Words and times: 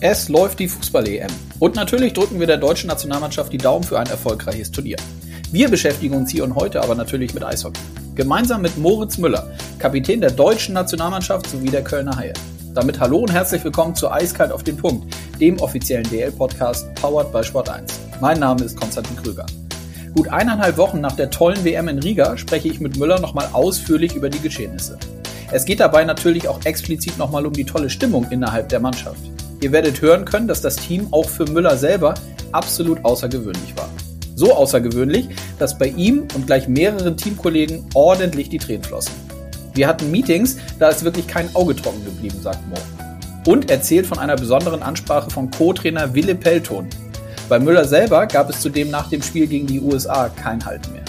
Es 0.00 0.28
läuft 0.28 0.60
die 0.60 0.68
Fußball-EM. 0.68 1.26
Und 1.58 1.74
natürlich 1.74 2.12
drücken 2.12 2.38
wir 2.38 2.46
der 2.46 2.56
deutschen 2.56 2.86
Nationalmannschaft 2.86 3.52
die 3.52 3.58
Daumen 3.58 3.82
für 3.82 3.98
ein 3.98 4.06
erfolgreiches 4.06 4.70
Turnier. 4.70 4.96
Wir 5.50 5.68
beschäftigen 5.68 6.14
uns 6.14 6.30
hier 6.30 6.44
und 6.44 6.54
heute 6.54 6.80
aber 6.80 6.94
natürlich 6.94 7.34
mit 7.34 7.42
Eishockey. 7.42 7.80
Gemeinsam 8.14 8.62
mit 8.62 8.78
Moritz 8.78 9.18
Müller, 9.18 9.50
Kapitän 9.80 10.20
der 10.20 10.30
deutschen 10.30 10.74
Nationalmannschaft 10.74 11.50
sowie 11.50 11.70
der 11.70 11.82
Kölner 11.82 12.16
Haie. 12.16 12.32
Damit 12.74 13.00
hallo 13.00 13.18
und 13.18 13.32
herzlich 13.32 13.64
willkommen 13.64 13.96
zu 13.96 14.08
Eiskalt 14.08 14.52
auf 14.52 14.62
den 14.62 14.76
Punkt, 14.76 15.12
dem 15.40 15.58
offiziellen 15.58 16.08
DL-Podcast 16.08 16.94
powered 16.94 17.32
by 17.32 17.42
Sport 17.42 17.68
1. 17.68 17.98
Mein 18.20 18.38
Name 18.38 18.62
ist 18.62 18.78
Konstantin 18.78 19.16
Krüger. 19.16 19.46
Gut 20.14 20.28
eineinhalb 20.28 20.76
Wochen 20.76 21.00
nach 21.00 21.16
der 21.16 21.30
tollen 21.30 21.64
WM 21.64 21.88
in 21.88 21.98
Riga 21.98 22.38
spreche 22.38 22.68
ich 22.68 22.78
mit 22.78 22.96
Müller 22.98 23.18
nochmal 23.18 23.48
ausführlich 23.52 24.14
über 24.14 24.30
die 24.30 24.40
Geschehnisse. 24.40 24.96
Es 25.50 25.64
geht 25.64 25.80
dabei 25.80 26.04
natürlich 26.04 26.46
auch 26.46 26.64
explizit 26.64 27.18
nochmal 27.18 27.46
um 27.46 27.52
die 27.52 27.64
tolle 27.64 27.90
Stimmung 27.90 28.28
innerhalb 28.30 28.68
der 28.68 28.78
Mannschaft. 28.78 29.18
Ihr 29.60 29.72
werdet 29.72 30.00
hören 30.00 30.24
können, 30.24 30.46
dass 30.46 30.62
das 30.62 30.76
Team 30.76 31.08
auch 31.10 31.28
für 31.28 31.44
Müller 31.44 31.76
selber 31.76 32.14
absolut 32.52 33.04
außergewöhnlich 33.04 33.76
war. 33.76 33.88
So 34.36 34.54
außergewöhnlich, 34.54 35.28
dass 35.58 35.76
bei 35.76 35.88
ihm 35.88 36.28
und 36.34 36.46
gleich 36.46 36.68
mehreren 36.68 37.16
Teamkollegen 37.16 37.84
ordentlich 37.94 38.48
die 38.48 38.58
Tränen 38.58 38.84
flossen. 38.84 39.14
Wir 39.74 39.88
hatten 39.88 40.10
Meetings, 40.12 40.58
da 40.78 40.88
ist 40.88 41.04
wirklich 41.04 41.26
kein 41.26 41.54
Auge 41.56 41.74
trocken 41.74 42.04
geblieben, 42.04 42.38
sagt 42.40 42.60
Mo. 42.68 42.76
Und 43.50 43.70
erzählt 43.70 44.06
von 44.06 44.18
einer 44.18 44.36
besonderen 44.36 44.82
Ansprache 44.82 45.30
von 45.30 45.50
Co-Trainer 45.50 46.14
Wille 46.14 46.36
Pelton. 46.36 46.88
Bei 47.48 47.58
Müller 47.58 47.84
selber 47.84 48.26
gab 48.26 48.50
es 48.50 48.60
zudem 48.60 48.90
nach 48.90 49.08
dem 49.08 49.22
Spiel 49.22 49.46
gegen 49.46 49.66
die 49.66 49.80
USA 49.80 50.28
kein 50.28 50.64
Halt 50.64 50.88
mehr. 50.92 51.02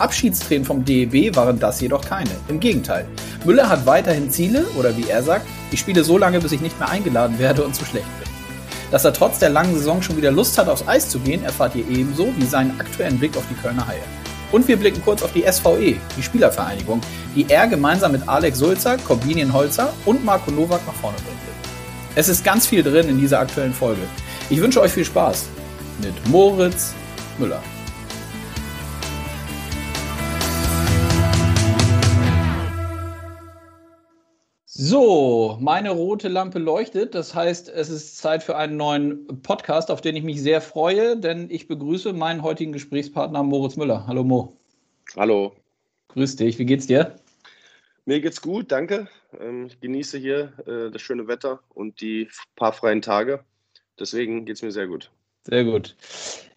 Abschiedstränen 0.00 0.64
vom 0.64 0.84
DEB 0.84 1.36
waren 1.36 1.58
das 1.58 1.80
jedoch 1.80 2.04
keine. 2.04 2.30
Im 2.48 2.58
Gegenteil. 2.58 3.06
Müller 3.44 3.68
hat 3.68 3.86
weiterhin 3.86 4.30
Ziele, 4.30 4.64
oder 4.78 4.96
wie 4.96 5.08
er 5.08 5.22
sagt, 5.22 5.46
ich 5.70 5.80
spiele 5.80 6.04
so 6.04 6.18
lange, 6.18 6.40
bis 6.40 6.52
ich 6.52 6.60
nicht 6.60 6.78
mehr 6.78 6.88
eingeladen 6.88 7.38
werde 7.38 7.64
und 7.64 7.74
zu 7.74 7.84
schlecht 7.84 8.06
bin. 8.18 8.28
Dass 8.90 9.04
er 9.04 9.12
trotz 9.12 9.38
der 9.38 9.50
langen 9.50 9.74
Saison 9.74 10.02
schon 10.02 10.16
wieder 10.16 10.32
Lust 10.32 10.58
hat, 10.58 10.68
aufs 10.68 10.86
Eis 10.88 11.08
zu 11.08 11.20
gehen, 11.20 11.44
erfahrt 11.44 11.76
ihr 11.76 11.88
ebenso 11.88 12.32
wie 12.36 12.46
seinen 12.46 12.80
aktuellen 12.80 13.18
Blick 13.18 13.36
auf 13.36 13.44
die 13.48 13.54
Kölner 13.54 13.86
Haie. 13.86 14.02
Und 14.52 14.66
wir 14.66 14.76
blicken 14.76 15.00
kurz 15.04 15.22
auf 15.22 15.32
die 15.32 15.44
SVE, 15.48 15.96
die 16.16 16.22
Spielervereinigung, 16.22 17.00
die 17.36 17.46
er 17.48 17.68
gemeinsam 17.68 18.12
mit 18.12 18.28
Alex 18.28 18.58
Sulzer, 18.58 18.96
Corbinian 18.98 19.52
Holzer 19.52 19.92
und 20.06 20.24
Marco 20.24 20.50
Nowak 20.50 20.84
nach 20.86 20.94
vorne 20.94 21.16
bringen 21.18 21.38
will. 21.46 21.70
Es 22.16 22.28
ist 22.28 22.42
ganz 22.42 22.66
viel 22.66 22.82
drin 22.82 23.08
in 23.08 23.18
dieser 23.18 23.38
aktuellen 23.38 23.72
Folge. 23.72 24.02
Ich 24.48 24.60
wünsche 24.60 24.80
euch 24.80 24.90
viel 24.90 25.04
Spaß 25.04 25.46
mit 26.02 26.28
Moritz 26.28 26.94
Müller. 27.38 27.62
So, 34.82 35.58
meine 35.60 35.90
rote 35.90 36.28
Lampe 36.28 36.58
leuchtet. 36.58 37.14
Das 37.14 37.34
heißt, 37.34 37.68
es 37.68 37.90
ist 37.90 38.16
Zeit 38.16 38.42
für 38.42 38.56
einen 38.56 38.78
neuen 38.78 39.26
Podcast, 39.42 39.90
auf 39.90 40.00
den 40.00 40.16
ich 40.16 40.22
mich 40.22 40.40
sehr 40.40 40.62
freue, 40.62 41.18
denn 41.18 41.50
ich 41.50 41.68
begrüße 41.68 42.14
meinen 42.14 42.42
heutigen 42.42 42.72
Gesprächspartner 42.72 43.42
Moritz 43.42 43.76
Müller. 43.76 44.06
Hallo 44.06 44.24
Mo. 44.24 44.56
Hallo. 45.16 45.54
Grüß 46.08 46.36
dich. 46.36 46.58
Wie 46.58 46.64
geht's 46.64 46.86
dir? 46.86 47.14
Mir 48.06 48.22
geht's 48.22 48.40
gut, 48.40 48.72
danke. 48.72 49.06
Ähm, 49.38 49.66
ich 49.66 49.78
genieße 49.80 50.16
hier 50.16 50.54
äh, 50.66 50.90
das 50.90 51.02
schöne 51.02 51.28
Wetter 51.28 51.60
und 51.74 52.00
die 52.00 52.30
paar 52.56 52.72
freien 52.72 53.02
Tage. 53.02 53.44
Deswegen 53.98 54.46
geht's 54.46 54.62
mir 54.62 54.72
sehr 54.72 54.86
gut. 54.86 55.10
Sehr 55.46 55.64
gut. 55.64 55.94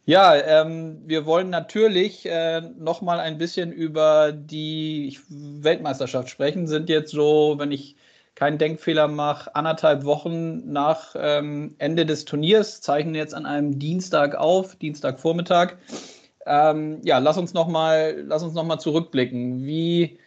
Ja, 0.06 0.34
ähm, 0.36 1.02
wir 1.06 1.26
wollen 1.26 1.50
natürlich 1.50 2.26
äh, 2.26 2.62
noch 2.78 3.02
mal 3.02 3.20
ein 3.20 3.38
bisschen 3.38 3.74
über 3.74 4.32
die 4.32 5.20
Weltmeisterschaft 5.28 6.30
sprechen. 6.30 6.68
Sind 6.68 6.88
jetzt 6.88 7.12
so, 7.12 7.56
wenn 7.58 7.74
ich 7.74 7.98
keinen 8.44 8.58
Denkfehler 8.58 9.08
mache, 9.08 9.56
anderthalb 9.56 10.04
Wochen 10.04 10.70
nach 10.70 11.16
ähm, 11.18 11.76
Ende 11.78 12.06
des 12.06 12.26
Turniers, 12.26 12.82
zeichnen 12.82 13.16
jetzt 13.16 13.34
an 13.34 13.46
einem 13.46 13.80
Dienstag 13.80 14.36
auf, 14.36 14.76
Dienstagvormittag. 14.76 15.76
Ähm, 16.46 17.00
ja, 17.06 17.20
lass 17.20 17.38
uns 17.38 17.54
nochmal 17.54 18.26
noch, 18.28 18.80
zurückblicken. 18.80 19.66
Wie 19.66 20.20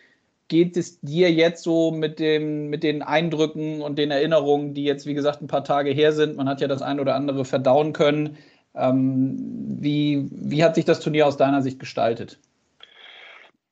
geht 0.49 0.79
es 0.79 0.99
dir 1.01 1.31
jetzt 1.31 1.63
so 1.63 1.91
mit, 1.91 2.19
dem, 2.19 2.71
mit 2.71 2.85
den 2.85 3.03
Eindrücken 3.03 3.83
und 3.83 3.99
den 3.99 4.11
Erinnerungen, 4.11 4.73
die 4.73 4.85
jetzt, 4.85 5.05
wie 5.05 5.13
gesagt, 5.13 5.43
ein 5.43 5.47
paar 5.47 5.65
Tage 5.65 5.91
her 5.91 6.13
sind? 6.13 6.39
Man 6.39 6.49
hat 6.49 6.63
ja 6.63 6.69
das 6.69 6.81
ein 6.81 7.01
oder 7.01 7.17
andere 7.17 7.45
verdauen 7.45 7.93
können. 7.93 8.39
Ähm, 8.75 9.77
wie, 9.79 10.27
wie 10.31 10.65
hat 10.65 10.75
sich 10.75 10.87
das 10.87 11.01
Turnier 11.01 11.27
aus 11.27 11.37
deiner 11.37 11.61
Sicht 11.61 11.79
gestaltet? 11.79 12.39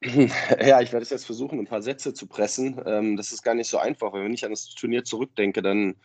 Ja, 0.60 0.80
ich 0.80 0.92
werde 0.92 1.02
es 1.02 1.10
jetzt 1.10 1.26
versuchen, 1.26 1.58
ein 1.58 1.66
paar 1.66 1.82
Sätze 1.82 2.14
zu 2.14 2.26
pressen. 2.26 2.80
Ähm, 2.86 3.16
das 3.16 3.32
ist 3.32 3.42
gar 3.42 3.54
nicht 3.54 3.68
so 3.68 3.78
einfach, 3.78 4.12
weil 4.12 4.24
wenn 4.24 4.34
ich 4.34 4.44
an 4.44 4.50
das 4.50 4.68
Turnier 4.74 5.04
zurückdenke, 5.04 5.62
dann 5.62 5.96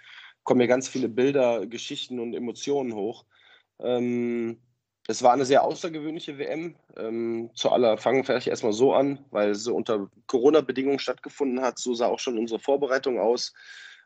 kommen 0.44 0.60
mir 0.60 0.68
ganz 0.68 0.88
viele 0.88 1.10
Bilder, 1.10 1.66
Geschichten 1.68 2.20
und 2.20 2.34
Emotionen 2.34 2.94
hoch. 2.94 3.26
Ähm, 3.80 4.60
es 5.08 5.24
war 5.24 5.34
eine 5.34 5.46
sehr 5.46 5.64
außergewöhnliche 5.64 6.38
WM. 6.38 6.76
Ähm, 6.98 7.50
zu 7.56 7.72
aller 7.72 7.98
fangen 7.98 8.24
vielleicht 8.24 8.48
erstmal 8.48 8.74
so 8.74 8.94
an, 8.94 9.26
weil 9.32 9.56
sie 9.56 9.74
unter 9.74 10.10
Corona-Bedingungen 10.28 11.00
stattgefunden 11.00 11.62
hat. 11.62 11.80
So 11.80 11.94
sah 11.94 12.08
auch 12.08 12.20
schon 12.20 12.38
unsere 12.38 12.60
Vorbereitung 12.60 13.20
aus. 13.20 13.54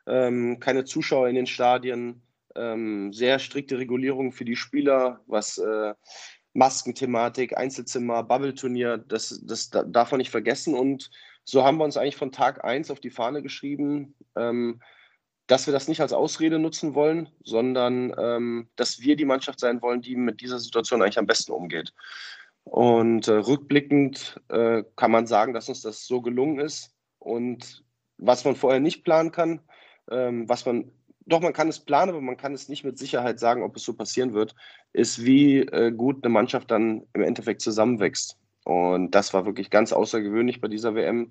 keine 0.06 0.84
Zuschauer 0.84 1.28
in 1.30 1.34
den 1.34 1.46
Stadien, 1.46 2.20
sehr 2.54 3.38
strikte 3.38 3.78
Regulierungen 3.78 4.32
für 4.32 4.44
die 4.44 4.54
Spieler, 4.54 5.20
was 5.26 5.56
äh, 5.56 5.94
Maskenthematik, 6.54 7.56
Einzelzimmer, 7.56 8.22
Bubble-Turnier, 8.22 8.98
das, 8.98 9.42
das 9.44 9.70
darf 9.70 10.10
man 10.10 10.18
nicht 10.18 10.30
vergessen. 10.30 10.74
Und 10.74 11.10
so 11.44 11.64
haben 11.64 11.78
wir 11.78 11.84
uns 11.84 11.96
eigentlich 11.96 12.16
von 12.16 12.32
Tag 12.32 12.64
1 12.64 12.90
auf 12.90 13.00
die 13.00 13.10
Fahne 13.10 13.42
geschrieben, 13.42 14.14
ähm, 14.36 14.80
dass 15.46 15.66
wir 15.66 15.72
das 15.72 15.88
nicht 15.88 16.00
als 16.00 16.12
Ausrede 16.14 16.58
nutzen 16.58 16.94
wollen, 16.94 17.28
sondern 17.42 18.14
ähm, 18.18 18.68
dass 18.76 19.00
wir 19.00 19.16
die 19.16 19.26
Mannschaft 19.26 19.60
sein 19.60 19.82
wollen, 19.82 20.00
die 20.00 20.16
mit 20.16 20.40
dieser 20.40 20.58
Situation 20.58 21.02
eigentlich 21.02 21.18
am 21.18 21.26
besten 21.26 21.52
umgeht. 21.52 21.92
Und 22.62 23.28
äh, 23.28 23.32
rückblickend 23.32 24.40
äh, 24.48 24.84
kann 24.96 25.10
man 25.10 25.26
sagen, 25.26 25.52
dass 25.52 25.68
uns 25.68 25.82
das 25.82 26.06
so 26.06 26.22
gelungen 26.22 26.60
ist. 26.60 26.94
Und 27.18 27.84
was 28.16 28.44
man 28.44 28.56
vorher 28.56 28.80
nicht 28.80 29.04
planen 29.04 29.32
kann, 29.32 29.60
ähm, 30.10 30.48
was 30.48 30.64
man 30.64 30.90
doch, 31.26 31.40
man 31.40 31.52
kann 31.52 31.68
es 31.68 31.80
planen, 31.80 32.10
aber 32.10 32.20
man 32.20 32.36
kann 32.36 32.54
es 32.54 32.68
nicht 32.68 32.84
mit 32.84 32.98
Sicherheit 32.98 33.38
sagen, 33.38 33.62
ob 33.62 33.76
es 33.76 33.84
so 33.84 33.94
passieren 33.94 34.34
wird, 34.34 34.54
ist, 34.92 35.24
wie 35.24 35.60
äh, 35.60 35.90
gut 35.90 36.24
eine 36.24 36.32
Mannschaft 36.32 36.70
dann 36.70 37.02
im 37.14 37.22
Endeffekt 37.22 37.62
zusammenwächst. 37.62 38.38
Und 38.64 39.12
das 39.12 39.34
war 39.34 39.46
wirklich 39.46 39.70
ganz 39.70 39.92
außergewöhnlich 39.92 40.60
bei 40.60 40.68
dieser 40.68 40.94
WM. 40.94 41.30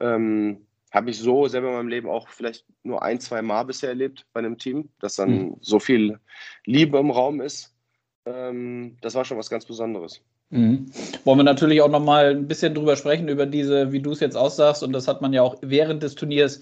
Ähm, 0.00 0.66
Habe 0.90 1.10
ich 1.10 1.18
so 1.18 1.46
selber 1.48 1.68
in 1.68 1.74
meinem 1.74 1.88
Leben 1.88 2.08
auch 2.08 2.28
vielleicht 2.28 2.64
nur 2.82 3.02
ein, 3.02 3.20
zwei 3.20 3.42
Mal 3.42 3.64
bisher 3.64 3.90
erlebt 3.90 4.26
bei 4.32 4.40
einem 4.40 4.58
Team, 4.58 4.90
dass 5.00 5.16
dann 5.16 5.30
mhm. 5.30 5.56
so 5.60 5.78
viel 5.78 6.18
Liebe 6.64 6.98
im 6.98 7.10
Raum 7.10 7.40
ist. 7.40 7.74
Ähm, 8.26 8.96
das 9.00 9.14
war 9.14 9.24
schon 9.24 9.38
was 9.38 9.50
ganz 9.50 9.64
Besonderes. 9.64 10.22
Mhm. 10.50 10.90
Wollen 11.24 11.38
wir 11.38 11.44
natürlich 11.44 11.80
auch 11.80 11.90
noch 11.90 12.04
mal 12.04 12.30
ein 12.30 12.46
bisschen 12.46 12.74
drüber 12.74 12.96
sprechen, 12.96 13.28
über 13.28 13.46
diese, 13.46 13.92
wie 13.92 14.00
du 14.00 14.12
es 14.12 14.20
jetzt 14.20 14.36
aussagst. 14.36 14.82
Und 14.82 14.92
das 14.92 15.08
hat 15.08 15.22
man 15.22 15.32
ja 15.32 15.42
auch 15.42 15.56
während 15.62 16.02
des 16.02 16.14
Turniers 16.14 16.60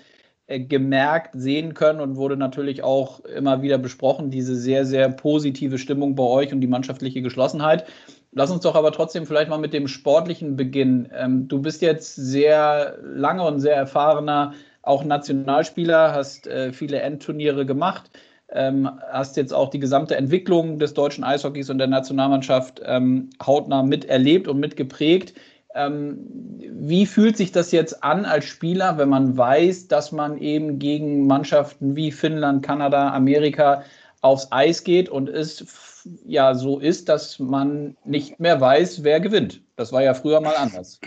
gemerkt, 0.58 1.30
sehen 1.34 1.74
können 1.74 2.00
und 2.00 2.16
wurde 2.16 2.36
natürlich 2.36 2.82
auch 2.82 3.20
immer 3.20 3.62
wieder 3.62 3.78
besprochen, 3.78 4.30
diese 4.30 4.56
sehr, 4.56 4.84
sehr 4.84 5.08
positive 5.08 5.78
Stimmung 5.78 6.16
bei 6.16 6.24
euch 6.24 6.52
und 6.52 6.60
die 6.60 6.66
mannschaftliche 6.66 7.22
Geschlossenheit. 7.22 7.86
Lass 8.32 8.50
uns 8.50 8.62
doch 8.62 8.74
aber 8.74 8.92
trotzdem 8.92 9.26
vielleicht 9.26 9.50
mal 9.50 9.58
mit 9.58 9.72
dem 9.72 9.88
sportlichen 9.88 10.56
beginnen. 10.56 11.08
Ähm, 11.14 11.48
du 11.48 11.60
bist 11.60 11.82
jetzt 11.82 12.14
sehr 12.14 12.98
lange 13.02 13.44
und 13.44 13.60
sehr 13.60 13.76
erfahrener, 13.76 14.54
auch 14.82 15.04
Nationalspieler, 15.04 16.12
hast 16.14 16.46
äh, 16.46 16.72
viele 16.72 17.00
Endturniere 17.00 17.66
gemacht, 17.66 18.10
ähm, 18.50 18.88
hast 19.10 19.36
jetzt 19.36 19.52
auch 19.52 19.70
die 19.70 19.78
gesamte 19.78 20.16
Entwicklung 20.16 20.78
des 20.78 20.94
deutschen 20.94 21.22
Eishockeys 21.22 21.70
und 21.70 21.78
der 21.78 21.86
Nationalmannschaft 21.86 22.80
ähm, 22.84 23.30
hautnah 23.44 23.82
miterlebt 23.82 24.48
und 24.48 24.58
mitgeprägt. 24.58 25.34
Ähm, 25.75 26.26
wie 26.58 27.06
fühlt 27.06 27.36
sich 27.36 27.53
das 27.53 27.70
jetzt 27.70 28.03
an 28.03 28.25
als 28.25 28.44
Spieler, 28.44 28.98
wenn 28.98 29.08
man 29.08 29.36
weiß, 29.36 29.88
dass 29.88 30.10
man 30.10 30.38
eben 30.38 30.78
gegen 30.78 31.26
Mannschaften 31.26 31.94
wie 31.94 32.10
Finnland, 32.10 32.65
Kanada, 32.65 33.10
Amerika 33.12 33.84
aufs 34.21 34.48
Eis 34.50 34.83
geht 34.83 35.09
und 35.09 35.28
es 35.28 36.04
ja 36.24 36.54
so 36.54 36.78
ist, 36.78 37.09
dass 37.09 37.39
man 37.39 37.97
nicht 38.04 38.41
mehr 38.41 38.60
weiß, 38.60 39.04
wer 39.04 39.21
gewinnt? 39.21 39.62
Das 39.77 39.92
war 39.92 40.03
ja 40.03 40.15
früher 40.15 40.41
mal 40.41 40.56
anders. 40.56 41.00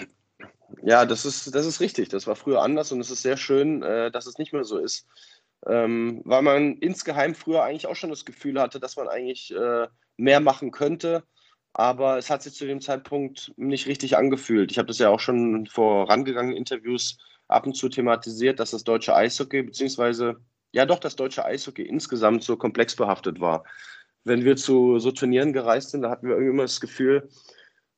Ja, 0.82 1.06
das 1.06 1.26
ist, 1.26 1.54
das 1.54 1.66
ist 1.66 1.80
richtig. 1.80 2.10
Das 2.10 2.26
war 2.28 2.36
früher 2.36 2.62
anders 2.62 2.92
und 2.92 3.00
es 3.00 3.12
ist 3.12 3.22
sehr 3.22 3.38
schön, 3.38 3.84
äh, 3.84 4.12
dass 4.12 4.26
es 4.26 4.38
nicht 4.38 4.54
mehr 4.54 4.64
so 4.64 4.78
ist. 4.78 5.08
Ähm, 5.66 6.22
weil 6.26 6.42
man 6.42 6.78
insgeheim 6.78 7.36
früher 7.36 7.64
eigentlich 7.64 7.88
auch 7.88 7.96
schon 7.96 8.10
das 8.10 8.26
Gefühl 8.26 8.60
hatte, 8.60 8.80
dass 8.80 8.96
man 8.96 9.08
eigentlich 9.08 9.54
äh, 9.56 9.88
mehr 10.18 10.40
machen 10.40 10.72
könnte 10.72 11.24
aber 11.74 12.18
es 12.18 12.30
hat 12.30 12.44
sich 12.44 12.54
zu 12.54 12.66
dem 12.66 12.82
Zeitpunkt 12.82 13.52
nicht 13.58 13.88
richtig 13.88 14.16
angefühlt. 14.16 14.72
Ich 14.72 14.78
habe 14.78 14.88
das 14.88 15.00
ja 15.00 15.10
auch 15.10 15.20
schon 15.20 15.66
vor 15.66 16.06
vorangegangenen 16.06 16.58
Interviews 16.58 17.18
ab 17.48 17.66
und 17.66 17.76
zu 17.76 17.90
thematisiert, 17.90 18.60
dass 18.60 18.72
das 18.72 18.84
deutsche 18.84 19.16
Eishockey, 19.16 19.64
beziehungsweise 19.64 20.38
ja 20.72 20.86
doch 20.86 21.00
das 21.00 21.16
deutsche 21.16 21.46
Eishockey 21.46 21.84
insgesamt 21.84 22.44
so 22.44 22.58
komplex 22.58 22.96
behaftet 22.96 23.40
war. 23.40 23.64
Wenn 24.24 24.46
wir 24.46 24.56
zu 24.56 25.00
so 25.00 25.12
Turnieren 25.12 25.54
gereist 25.54 25.92
sind, 25.92 26.04
da 26.04 26.10
hatten 26.10 26.28
wir 26.28 26.36
irgendwie 26.36 26.52
immer 26.54 26.64
das 26.64 26.80
Gefühl, 26.80 27.30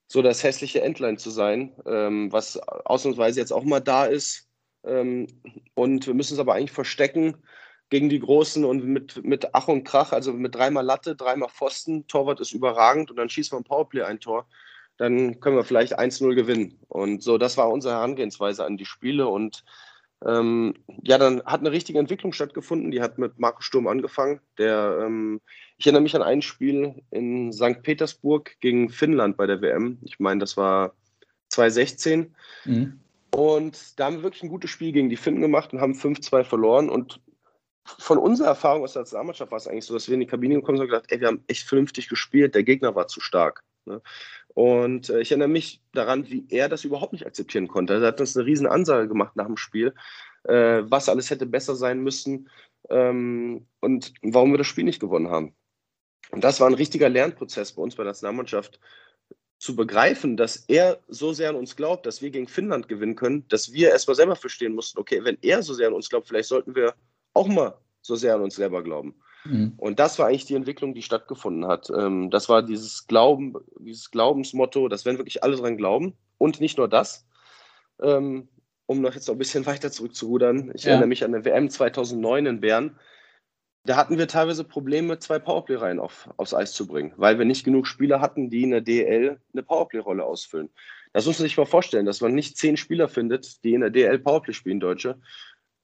so 0.08 0.22
das 0.22 0.44
hässliche 0.44 0.82
Endline 0.82 1.18
zu 1.18 1.30
sein, 1.30 1.74
ähm, 1.86 2.32
was 2.32 2.58
ausnahmsweise 2.58 3.40
jetzt 3.40 3.52
auch 3.52 3.64
mal 3.64 3.80
da 3.80 4.06
ist. 4.06 4.48
Ähm, 4.84 5.28
und 5.74 6.08
wir 6.08 6.14
müssen 6.14 6.34
es 6.34 6.40
aber 6.40 6.54
eigentlich 6.54 6.72
verstecken, 6.72 7.38
gegen 7.90 8.10
die 8.10 8.20
Großen 8.20 8.66
und 8.66 8.86
mit, 8.86 9.24
mit 9.24 9.54
Ach 9.54 9.68
und 9.68 9.84
Krach, 9.84 10.12
also 10.12 10.34
mit 10.34 10.56
dreimal 10.56 10.84
Latte, 10.84 11.16
dreimal 11.16 11.50
Pfosten, 11.50 12.08
Torwart 12.08 12.40
ist 12.40 12.54
überragend 12.54 13.12
und 13.12 13.18
dann 13.18 13.30
schießt 13.30 13.54
man 13.54 13.64
Powerplay 13.64 14.02
ein 14.02 14.20
Tor, 14.20 14.48
dann 14.98 15.40
können 15.40 15.56
wir 15.56 15.64
vielleicht 15.64 16.00
1-0 16.00 16.34
gewinnen. 16.36 16.80
Und 16.88 17.22
so, 17.22 17.38
das 17.38 17.58
war 17.58 17.70
unsere 17.70 17.96
Herangehensweise 17.96 18.66
an 18.66 18.78
die 18.78 18.86
Spiele 18.86 19.28
und 19.28 19.64
ähm, 20.26 20.74
ja, 21.04 21.18
dann 21.18 21.44
hat 21.46 21.60
eine 21.60 21.72
richtige 21.72 22.00
Entwicklung 22.00 22.34
stattgefunden. 22.34 22.92
Die 22.92 23.02
hat 23.02 23.18
mit 23.18 23.38
Marco 23.40 23.62
Sturm 23.62 23.88
angefangen. 23.88 24.40
Der, 24.58 25.00
ähm, 25.04 25.42
ich 25.78 25.86
erinnere 25.86 26.02
mich 26.02 26.16
an 26.16 26.24
ein 26.24 26.42
Spiel 26.42 27.04
in 27.12 27.52
St. 27.52 27.84
Petersburg 27.84 28.56
gegen 28.60 28.90
Finnland 28.90 29.38
bei 29.38 29.46
der 29.46 29.62
WM. 29.62 30.00
Ich 30.04 30.20
meine, 30.20 30.40
das 30.40 30.58
war 30.58 30.96
2016. 31.50 32.36
Mhm. 32.64 33.00
Und 33.32 34.00
da 34.00 34.06
haben 34.06 34.18
wir 34.18 34.24
wirklich 34.24 34.44
ein 34.44 34.50
gutes 34.50 34.70
Spiel 34.70 34.94
gegen 34.94 35.10
die 35.10 35.18
Finnen 35.18 35.42
gemacht 35.42 35.74
und 35.74 35.82
haben 35.82 35.94
5-2 35.94 36.44
verloren. 36.44 36.90
Und 36.90 37.20
von 37.86 38.18
unserer 38.18 38.50
Erfahrung 38.50 38.84
aus 38.84 38.94
der 38.94 39.04
Nationalmannschaft 39.04 39.52
war 39.52 39.58
es 39.58 39.68
eigentlich 39.68 39.86
so, 39.86 39.94
dass 39.94 40.08
wir 40.08 40.16
in 40.16 40.22
die 40.22 40.26
Kabine 40.26 40.56
gekommen 40.56 40.78
sind 40.78 40.86
und 40.86 40.92
gesagt, 40.92 41.12
ey, 41.12 41.20
wir 41.20 41.28
haben 41.28 41.44
echt 41.48 41.68
vernünftig 41.68 42.10
gespielt, 42.10 42.56
der 42.56 42.64
Gegner 42.64 42.96
war 42.96 43.08
zu 43.08 43.22
stark. 43.22 43.64
Ne? 43.86 44.02
Und 44.56 45.10
äh, 45.10 45.22
ich 45.22 45.32
erinnere 45.32 45.50
mich 45.50 45.82
daran, 45.94 46.30
wie 46.30 46.46
er 46.50 46.70
das 46.70 46.84
überhaupt 46.84 47.14
nicht 47.14 47.26
akzeptieren 47.26 47.68
konnte. 47.68 47.94
Er 47.94 48.02
hat 48.02 48.20
uns 48.20 48.36
eine 48.36 48.46
riesen 48.46 48.68
Ansage 48.68 49.08
gemacht 49.08 49.36
nach 49.36 49.46
dem 49.46 49.58
Spiel, 49.58 49.94
äh, 50.44 50.82
was 50.84 51.10
alles 51.10 51.30
hätte 51.30 51.46
besser 51.46 51.76
sein 51.76 52.02
müssen 52.02 52.50
ähm, 52.90 53.68
und 53.82 54.14
warum 54.22 54.52
wir 54.52 54.58
das 54.58 54.68
Spiel 54.68 54.86
nicht 54.86 55.00
gewonnen 55.00 55.30
haben. 55.30 55.56
Und 56.32 56.44
das 56.44 56.60
war 56.60 56.68
ein 56.68 56.74
richtiger 56.74 57.10
Lernprozess 57.10 57.74
bei 57.74 57.82
uns 57.82 57.96
bei 57.96 58.04
der 58.04 58.12
Nationalmannschaft, 58.12 58.80
zu 59.58 59.76
begreifen, 59.76 60.36
dass 60.36 60.58
er 60.68 61.00
so 61.08 61.34
sehr 61.34 61.50
an 61.50 61.56
uns 61.56 61.76
glaubt, 61.76 62.06
dass 62.06 62.22
wir 62.22 62.30
gegen 62.30 62.48
Finnland 62.48 62.88
gewinnen 62.88 63.16
können, 63.16 63.48
dass 63.48 63.72
wir 63.72 63.90
erstmal 63.90 64.16
selber 64.16 64.36
verstehen 64.36 64.76
mussten, 64.76 65.00
okay, 65.00 65.24
wenn 65.24 65.38
er 65.42 65.64
so 65.64 65.74
sehr 65.74 65.88
an 65.88 65.94
uns 65.94 66.10
glaubt, 66.10 66.28
vielleicht 66.28 66.50
sollten 66.50 66.76
wir 66.76 66.94
auch 67.36 67.48
mal 67.48 67.78
so 68.02 68.16
sehr 68.16 68.36
an 68.36 68.42
uns 68.42 68.56
selber 68.56 68.84
glauben. 68.84 69.16
Mhm. 69.46 69.74
Und 69.78 70.00
das 70.00 70.18
war 70.18 70.28
eigentlich 70.28 70.46
die 70.46 70.56
Entwicklung, 70.56 70.94
die 70.94 71.02
stattgefunden 71.02 71.68
hat. 71.68 71.90
Ähm, 71.96 72.30
das 72.32 72.50
war 72.50 72.64
dieses 72.64 73.08
Glauben, 73.08 73.54
dieses 73.80 74.12
Glaubensmotto, 74.12 74.88
dass 74.88 75.06
wenn 75.06 75.18
wirklich 75.18 75.44
alle 75.44 75.56
dran 75.56 75.78
glauben 75.78 76.14
und 76.38 76.60
nicht 76.60 76.78
nur 76.78 76.88
das, 76.88 77.28
ähm, 78.02 78.48
um 78.88 79.02
noch 79.02 79.14
jetzt 79.14 79.28
noch 79.28 79.36
ein 79.36 79.40
bisschen 79.40 79.66
weiter 79.68 79.92
zurückzurudern. 79.92 80.72
Ich 80.74 80.84
ja. 80.84 80.92
erinnere 80.92 81.08
mich 81.08 81.24
an 81.24 81.32
der 81.32 81.46
WM 81.46 81.70
2009 81.70 82.46
in 82.46 82.62
Bern. 82.62 83.00
Da 83.84 83.98
hatten 83.98 84.18
wir 84.18 84.28
teilweise 84.28 84.64
Probleme, 84.64 85.20
zwei 85.20 85.38
Powerplay-Reihen 85.38 86.00
auf, 86.00 86.28
aufs 86.38 86.56
Eis 86.56 86.74
zu 86.74 86.88
bringen, 86.88 87.14
weil 87.18 87.38
wir 87.38 87.46
nicht 87.46 87.64
genug 87.64 87.86
Spieler 87.86 88.20
hatten, 88.20 88.50
die 88.50 88.64
in 88.64 88.72
der 88.72 88.82
DL 88.82 89.40
eine 89.54 89.64
Powerplay-Rolle 89.64 90.24
ausfüllen. 90.24 90.70
Das 91.14 91.28
muss 91.28 91.38
man 91.38 91.48
sich 91.48 91.56
mal 91.56 91.66
vorstellen, 91.66 92.08
dass 92.08 92.20
man 92.20 92.34
nicht 92.34 92.58
zehn 92.58 92.78
Spieler 92.78 93.08
findet, 93.08 93.64
die 93.64 93.76
in 93.76 93.82
der 93.82 93.92
DL 93.92 94.18
Powerplay 94.18 94.54
spielen, 94.54 94.80
Deutsche, 94.80 95.20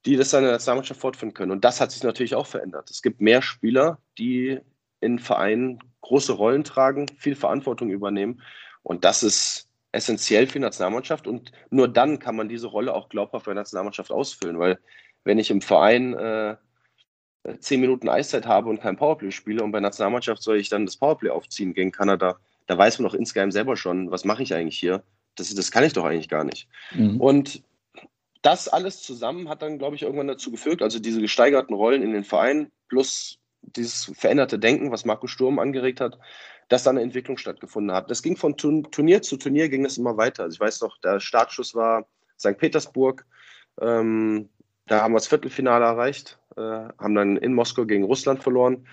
die 0.06 0.16
das 0.16 0.30
dann 0.30 0.40
in 0.40 0.46
der 0.46 0.54
Nationalmannschaft 0.54 1.00
fortführen 1.00 1.34
können. 1.34 1.52
Und 1.52 1.64
das 1.64 1.80
hat 1.80 1.92
sich 1.92 2.04
natürlich 2.04 2.36
auch 2.36 2.48
verändert. 2.48 2.90
Es 2.90 3.02
gibt 3.02 3.22
mehr 3.22 3.42
Spieler, 3.42 4.00
die 4.18 4.60
in 5.00 5.20
Vereinen 5.20 5.80
große 6.02 6.34
Rollen 6.34 6.64
tragen, 6.64 7.08
viel 7.18 7.36
Verantwortung 7.36 7.90
übernehmen. 7.90 8.42
Und 8.84 9.06
das 9.06 9.24
ist 9.24 9.70
essentiell 9.92 10.48
für 10.48 10.54
die 10.54 10.60
Nationalmannschaft. 10.60 11.28
Und 11.28 11.52
nur 11.70 11.88
dann 11.88 12.20
kann 12.20 12.36
man 12.36 12.50
diese 12.50 12.68
Rolle 12.68 12.94
auch 12.94 13.10
glaubhaft 13.10 13.46
für 13.46 13.52
die 13.52 13.56
Nationalmannschaft 13.56 14.12
ausfüllen. 14.12 14.58
Weil 14.58 14.80
wenn 15.24 15.38
ich 15.38 15.52
im 15.52 15.62
Verein 15.62 16.14
äh, 16.14 16.56
zehn 17.60 17.82
Minuten 17.82 18.10
Eiszeit 18.10 18.46
habe 18.46 18.70
und 18.70 18.82
kein 18.82 18.98
Powerplay 18.98 19.32
spiele 19.32 19.64
und 19.64 19.72
bei 19.72 19.78
der 19.78 19.90
Nationalmannschaft 19.90 20.42
soll 20.42 20.58
ich 20.58 20.70
dann 20.70 20.86
das 20.86 20.98
Powerplay 20.98 21.30
aufziehen 21.30 21.74
gegen 21.74 21.92
Kanada, 21.92 22.40
da 22.68 22.78
weiß 22.78 23.00
man 23.00 23.10
doch 23.10 23.16
insgeheim 23.16 23.52
selber 23.52 23.76
schon, 23.76 24.12
was 24.12 24.26
mache 24.26 24.44
ich 24.44 24.54
eigentlich 24.54 24.80
hier? 24.80 25.04
Das, 25.36 25.54
das 25.54 25.72
kann 25.72 25.84
ich 25.84 25.94
doch 25.94 26.06
eigentlich 26.06 26.30
gar 26.30 26.44
nicht. 26.44 26.68
Mhm. 26.94 27.20
Und 27.20 27.64
das 28.42 28.68
alles 28.68 29.02
zusammen 29.02 29.50
hat 29.50 29.62
dann, 29.62 29.78
glaube 29.78 29.96
ich, 29.96 30.02
irgendwann 30.04 30.28
dazu 30.28 30.52
geführt, 30.52 30.82
also 30.82 31.00
diese 31.00 31.22
gesteigerten 31.22 31.76
Rollen 31.76 32.02
in 32.02 32.14
den 32.14 32.24
Vereinen 32.24 32.72
plus 32.90 33.38
dieses 33.62 34.12
veränderte 34.16 34.58
Denken, 34.58 34.92
was 34.92 35.06
Markus 35.06 35.32
Sturm 35.32 35.60
angeregt 35.60 36.02
hat, 36.02 36.18
dass 36.68 36.84
da 36.84 36.90
eine 36.90 37.02
Entwicklung 37.02 37.38
stattgefunden 37.38 37.96
hat. 37.96 38.10
Das 38.10 38.24
ging 38.24 38.38
von 38.38 38.58
Turnier 38.58 39.22
zu 39.22 39.38
Turnier, 39.38 39.70
ging 39.70 39.84
das 39.84 39.98
immer 39.98 40.18
weiter. 40.18 40.44
Also 40.44 40.56
ich 40.56 40.60
weiß 40.60 40.82
noch, 40.82 40.98
der 41.00 41.20
Startschuss 41.20 41.76
war 41.76 42.08
St. 42.40 42.58
Petersburg. 42.58 43.26
Ähm, 43.80 44.50
da 44.88 45.02
haben 45.02 45.14
wir 45.14 45.18
das 45.18 45.28
Viertelfinale 45.28 45.86
erreicht, 45.86 46.40
äh, 46.58 46.62
haben 46.62 47.14
dann 47.14 47.38
in 47.38 47.54
Moskau 47.54 47.86
gegen 47.86 48.04
Russland 48.04 48.42
verloren. 48.42 48.88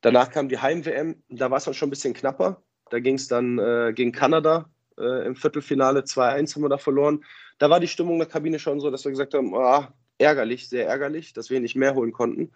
Danach 0.00 0.30
kam 0.30 0.48
die 0.48 0.58
Heim-WM, 0.58 1.22
da 1.28 1.50
war 1.50 1.58
es 1.58 1.64
dann 1.64 1.74
schon 1.74 1.88
ein 1.88 1.90
bisschen 1.90 2.14
knapper. 2.14 2.62
Da 2.90 3.00
ging 3.00 3.16
es 3.16 3.28
dann 3.28 3.58
äh, 3.58 3.92
gegen 3.94 4.12
Kanada 4.12 4.70
äh, 4.96 5.26
im 5.26 5.36
Viertelfinale, 5.36 6.00
2-1 6.00 6.54
haben 6.54 6.62
wir 6.62 6.68
da 6.68 6.78
verloren 6.78 7.24
da 7.58 7.70
war 7.70 7.80
die 7.80 7.88
Stimmung 7.88 8.14
in 8.14 8.20
der 8.20 8.28
Kabine 8.28 8.58
schon 8.58 8.80
so, 8.80 8.90
dass 8.90 9.04
wir 9.04 9.10
gesagt 9.10 9.34
haben, 9.34 9.52
oh, 9.54 9.84
ärgerlich, 10.18 10.68
sehr 10.68 10.86
ärgerlich, 10.86 11.32
dass 11.32 11.50
wir 11.50 11.60
nicht 11.60 11.76
mehr 11.76 11.94
holen 11.94 12.12
konnten. 12.12 12.52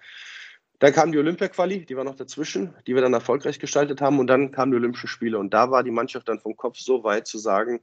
Dann 0.79 0.93
kam 0.93 1.13
die 1.13 1.19
Olympia-Quali, 1.19 1.87
die 1.87 1.97
war 1.97 2.05
noch 2.05 2.17
dazwischen, 2.17 2.75
die 2.87 2.95
wir 2.95 3.03
dann 3.03 3.13
erfolgreich 3.13 3.61
gestaltet 3.61 4.01
haben. 4.01 4.19
Und 4.19 4.27
dann 4.27 4.51
kamen 4.51 4.73
die 4.73 4.79
Olympischen 4.79 5.07
Spiele. 5.07 5.39
Und 5.39 5.55
da 5.55 5.71
war 5.71 5.85
die 5.85 5.93
Mannschaft 5.93 6.29
dann 6.29 6.41
vom 6.41 6.57
Kopf 6.57 6.79
so 6.79 7.05
weit 7.05 7.27
zu 7.29 7.39
sagen, 7.39 7.81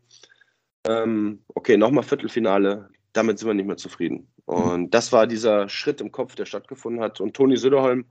ähm, 0.85 1.43
okay, 1.55 1.77
nochmal 1.77 2.03
Viertelfinale, 2.03 2.89
damit 3.13 3.39
sind 3.39 3.47
wir 3.47 3.53
nicht 3.53 3.67
mehr 3.67 3.77
zufrieden. 3.77 4.27
Und 4.45 4.93
das 4.93 5.13
war 5.13 5.27
dieser 5.27 5.69
Schritt 5.69 6.01
im 6.01 6.11
Kopf, 6.11 6.35
der 6.35 6.45
stattgefunden 6.45 7.01
hat. 7.01 7.21
Und 7.21 7.35
Toni 7.35 7.55
Söderholm 7.55 8.05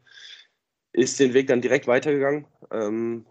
ist 0.93 1.20
den 1.20 1.34
Weg 1.34 1.49
dann 1.49 1.61
direkt 1.61 1.87
weitergegangen, 1.87 2.46
ähm, 2.70 3.26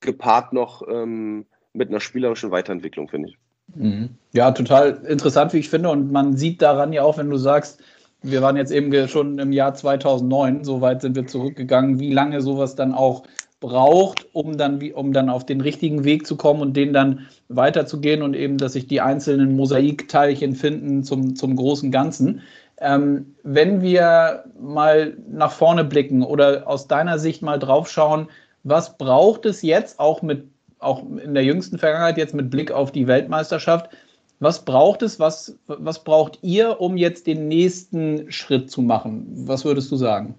gepaart 0.00 0.52
noch 0.52 0.86
ähm, 0.88 1.46
mit 1.72 1.88
einer 1.88 2.00
spielerischen 2.00 2.50
Weiterentwicklung, 2.50 3.08
finde 3.08 3.28
ich. 3.30 3.38
Mhm. 3.74 4.10
Ja, 4.32 4.50
total 4.50 5.00
interessant, 5.08 5.52
wie 5.52 5.58
ich 5.58 5.68
finde. 5.68 5.90
Und 5.90 6.12
man 6.12 6.36
sieht 6.36 6.62
daran 6.62 6.92
ja 6.92 7.02
auch, 7.02 7.18
wenn 7.18 7.30
du 7.30 7.36
sagst, 7.36 7.80
wir 8.22 8.42
waren 8.42 8.56
jetzt 8.56 8.72
eben 8.72 9.08
schon 9.08 9.38
im 9.38 9.52
Jahr 9.52 9.74
2009, 9.74 10.64
so 10.64 10.80
weit 10.80 11.02
sind 11.02 11.14
wir 11.14 11.26
zurückgegangen, 11.26 12.00
wie 12.00 12.12
lange 12.12 12.40
sowas 12.40 12.74
dann 12.74 12.92
auch 12.92 13.22
braucht, 13.60 14.26
um 14.32 14.56
dann, 14.56 14.80
um 14.92 15.12
dann 15.12 15.28
auf 15.28 15.44
den 15.44 15.60
richtigen 15.60 16.04
Weg 16.04 16.26
zu 16.26 16.36
kommen 16.36 16.60
und 16.60 16.76
den 16.76 16.92
dann 16.92 17.26
weiterzugehen 17.48 18.22
und 18.22 18.34
eben, 18.34 18.58
dass 18.58 18.74
sich 18.74 18.86
die 18.86 19.00
einzelnen 19.00 19.56
Mosaikteilchen 19.56 20.54
finden 20.54 21.02
zum, 21.02 21.34
zum 21.34 21.56
großen 21.56 21.90
Ganzen. 21.90 22.42
Ähm, 22.80 23.34
wenn 23.42 23.82
wir 23.82 24.44
mal 24.60 25.16
nach 25.28 25.50
vorne 25.50 25.84
blicken 25.84 26.22
oder 26.22 26.68
aus 26.68 26.86
deiner 26.86 27.18
Sicht 27.18 27.42
mal 27.42 27.58
draufschauen, 27.58 28.28
was 28.62 28.96
braucht 28.96 29.46
es 29.46 29.62
jetzt 29.62 29.98
auch 29.98 30.22
mit 30.22 30.46
auch 30.78 31.02
in 31.02 31.34
der 31.34 31.44
jüngsten 31.44 31.78
Vergangenheit 31.78 32.18
jetzt 32.18 32.34
mit 32.34 32.50
Blick 32.50 32.70
auf 32.70 32.92
die 32.92 33.06
Weltmeisterschaft. 33.06 33.90
Was 34.40 34.64
braucht 34.64 35.02
es, 35.02 35.18
was, 35.18 35.58
was 35.66 36.04
braucht 36.04 36.38
ihr, 36.42 36.80
um 36.80 36.96
jetzt 36.96 37.26
den 37.26 37.48
nächsten 37.48 38.30
Schritt 38.30 38.70
zu 38.70 38.82
machen? 38.82 39.26
Was 39.48 39.64
würdest 39.64 39.90
du 39.90 39.96
sagen? 39.96 40.36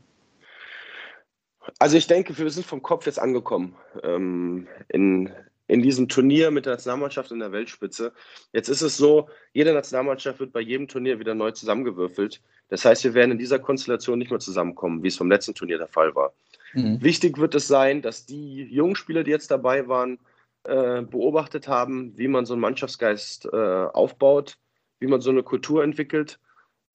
Also 1.77 1.98
ich 1.98 2.08
denke, 2.08 2.38
wir 2.38 2.50
sind 2.50 2.65
vom 2.65 2.81
Kopf 2.81 3.05
jetzt 3.05 3.19
angekommen 3.19 3.75
ähm, 4.01 4.67
in, 4.88 5.29
in 5.67 5.81
diesem 5.81 6.08
Turnier 6.08 6.50
mit 6.50 6.65
der 6.65 6.74
Nationalmannschaft 6.74 7.31
in 7.31 7.39
der 7.39 7.51
Weltspitze. 7.51 8.13
Jetzt 8.53 8.69
ist 8.69 8.81
es 8.81 8.98
so, 8.98 9.29
jede 9.53 9.74
Nationalmannschaft 9.74 10.39
wird 10.39 10.53
bei 10.53 10.62
jedem 10.62 10.88
Turnier 10.88 11.19
wieder 11.19 11.36
neu 11.36 11.51
zusammengewürfelt. 11.51 12.41
Das 12.69 12.86
heißt, 12.86 13.03
wir 13.03 13.13
werden 13.13 13.31
in 13.31 13.38
dieser 13.38 13.60
Konstellation 13.60 14.17
nicht 14.17 14.31
mehr 14.31 14.39
zusammenkommen, 14.39 15.03
wie 15.03 15.10
es 15.10 15.17
vom 15.17 15.29
letzten 15.29 15.53
Turnier 15.53 15.77
der 15.77 15.88
Fall 15.88 16.15
war. 16.15 16.34
Mhm. 16.74 17.01
Wichtig 17.01 17.38
wird 17.38 17.55
es 17.55 17.67
sein, 17.67 18.01
dass 18.01 18.25
die 18.25 18.63
jungen 18.63 18.96
Spieler, 18.96 19.24
die 19.24 19.31
jetzt 19.31 19.51
dabei 19.51 19.88
waren, 19.88 20.19
äh, 20.63 21.01
beobachtet 21.01 21.68
haben, 21.68 22.18
wie 22.18 22.28
man 22.28 22.46
so 22.46 22.54
einen 22.54 22.62
Mannschaftsgeist 22.62 23.46
äh, 23.51 23.86
aufbaut, 23.94 24.58
wie 25.00 25.08
man 25.08 25.22
so 25.22 25.30
eine 25.30 25.44
Kultur 25.44 25.84
entwickelt 25.84 26.39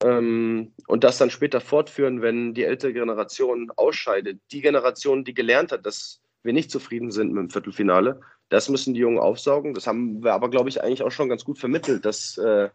ähm, 0.03 0.73
und 0.87 1.03
das 1.03 1.17
dann 1.17 1.29
später 1.29 1.61
fortführen, 1.61 2.21
wenn 2.21 2.53
die 2.53 2.63
ältere 2.63 2.93
Generation 2.93 3.71
ausscheidet. 3.75 4.39
Die 4.51 4.61
Generation, 4.61 5.23
die 5.23 5.33
gelernt 5.33 5.71
hat, 5.71 5.85
dass 5.85 6.21
wir 6.43 6.53
nicht 6.53 6.69
zufrieden 6.69 7.11
sind 7.11 7.33
mit 7.33 7.41
dem 7.41 7.49
Viertelfinale, 7.49 8.21
das 8.49 8.69
müssen 8.69 8.93
die 8.93 8.99
Jungen 8.99 9.19
aufsaugen. 9.19 9.73
Das 9.73 9.87
haben 9.87 10.23
wir 10.23 10.33
aber, 10.33 10.49
glaube 10.49 10.69
ich, 10.69 10.83
eigentlich 10.83 11.03
auch 11.03 11.11
schon 11.11 11.29
ganz 11.29 11.43
gut 11.43 11.57
vermittelt, 11.57 12.05
dass, 12.05 12.37
äh, 12.37 12.69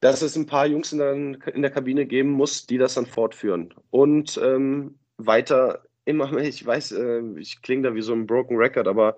dass 0.00 0.22
es 0.22 0.36
ein 0.36 0.46
paar 0.46 0.66
Jungs 0.66 0.92
in 0.92 0.98
der, 0.98 1.12
in 1.54 1.62
der, 1.62 1.70
Kabine 1.70 2.06
geben 2.06 2.30
muss, 2.30 2.66
die 2.66 2.78
das 2.78 2.94
dann 2.94 3.06
fortführen. 3.06 3.74
Und 3.90 4.40
ähm, 4.42 4.98
weiter 5.16 5.84
immer, 6.04 6.32
ich 6.38 6.64
weiß, 6.64 6.92
äh, 6.92 7.22
ich 7.38 7.62
klinge 7.62 7.88
da 7.88 7.94
wie 7.94 8.02
so 8.02 8.12
ein 8.12 8.26
Broken 8.26 8.56
Record, 8.56 8.86
aber 8.86 9.16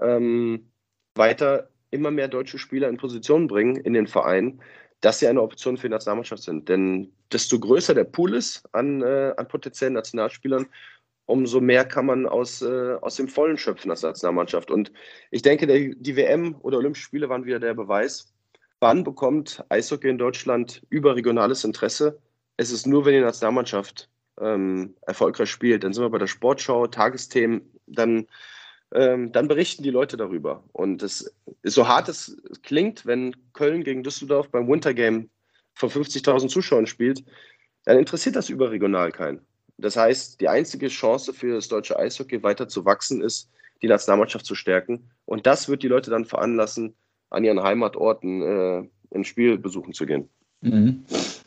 ähm, 0.00 0.70
weiter 1.14 1.70
immer 1.90 2.10
mehr 2.10 2.28
deutsche 2.28 2.58
Spieler 2.58 2.88
in 2.88 2.96
Position 2.96 3.46
bringen 3.46 3.76
in 3.76 3.92
den 3.92 4.06
Verein, 4.06 4.60
dass 5.00 5.18
sie 5.18 5.28
eine 5.28 5.42
Option 5.42 5.76
für 5.76 5.88
die 5.88 5.92
Nationalmannschaft 5.92 6.42
sind. 6.42 6.68
Denn 6.68 7.12
desto 7.32 7.58
größer 7.58 7.94
der 7.94 8.04
Pool 8.04 8.34
ist 8.34 8.64
an, 8.72 9.02
äh, 9.02 9.32
an 9.36 9.48
potenziellen 9.48 9.94
Nationalspielern, 9.94 10.66
umso 11.26 11.60
mehr 11.60 11.84
kann 11.84 12.06
man 12.06 12.26
aus, 12.26 12.62
äh, 12.62 12.94
aus 13.00 13.16
dem 13.16 13.28
Vollen 13.28 13.56
schöpfen 13.56 13.90
als 13.90 14.02
Nationalmannschaft. 14.02 14.70
Und 14.70 14.92
ich 15.30 15.42
denke, 15.42 15.66
der, 15.66 15.94
die 15.94 16.16
WM 16.16 16.56
oder 16.60 16.78
Olympische 16.78 17.04
Spiele 17.04 17.28
waren 17.28 17.44
wieder 17.44 17.60
der 17.60 17.74
Beweis. 17.74 18.32
Wann 18.80 19.04
bekommt 19.04 19.64
Eishockey 19.68 20.08
in 20.08 20.18
Deutschland 20.18 20.82
überregionales 20.90 21.64
Interesse? 21.64 22.20
Es 22.56 22.70
ist 22.70 22.86
nur, 22.86 23.04
wenn 23.04 23.14
die 23.14 23.20
Nationalmannschaft 23.20 24.10
ähm, 24.40 24.94
erfolgreich 25.02 25.50
spielt. 25.50 25.84
Dann 25.84 25.92
sind 25.92 26.02
wir 26.02 26.10
bei 26.10 26.18
der 26.18 26.26
Sportschau, 26.26 26.86
Tagesthemen, 26.86 27.62
dann 27.86 28.26
ähm, 28.92 29.32
dann 29.32 29.48
berichten 29.48 29.82
die 29.82 29.90
Leute 29.90 30.16
darüber. 30.16 30.64
Und 30.72 31.02
es 31.02 31.34
ist 31.62 31.74
so 31.74 31.88
hart 31.88 32.08
es 32.08 32.36
klingt, 32.62 33.06
wenn 33.06 33.34
Köln 33.52 33.84
gegen 33.84 34.02
Düsseldorf 34.02 34.48
beim 34.50 34.68
Wintergame 34.68 35.28
vor 35.74 35.88
50.000 35.88 36.48
Zuschauern 36.48 36.86
spielt, 36.86 37.24
dann 37.84 37.98
interessiert 37.98 38.36
das 38.36 38.48
überregional 38.48 39.12
keinen. 39.12 39.40
Das 39.76 39.96
heißt, 39.96 40.40
die 40.40 40.48
einzige 40.48 40.88
Chance 40.88 41.32
für 41.32 41.54
das 41.54 41.68
deutsche 41.68 41.98
Eishockey 41.98 42.42
weiter 42.42 42.68
zu 42.68 42.84
wachsen 42.84 43.20
ist, 43.20 43.50
die 43.82 43.88
Nationalmannschaft 43.88 44.46
zu 44.46 44.54
stärken. 44.54 45.10
Und 45.24 45.46
das 45.46 45.68
wird 45.68 45.82
die 45.82 45.88
Leute 45.88 46.10
dann 46.10 46.24
veranlassen, 46.24 46.94
an 47.30 47.44
ihren 47.44 47.62
Heimatorten 47.62 48.42
äh, 48.42 48.88
ein 49.14 49.24
Spiel 49.24 49.58
besuchen 49.58 49.92
zu 49.92 50.06
gehen. 50.06 50.28
Mhm. 50.60 51.04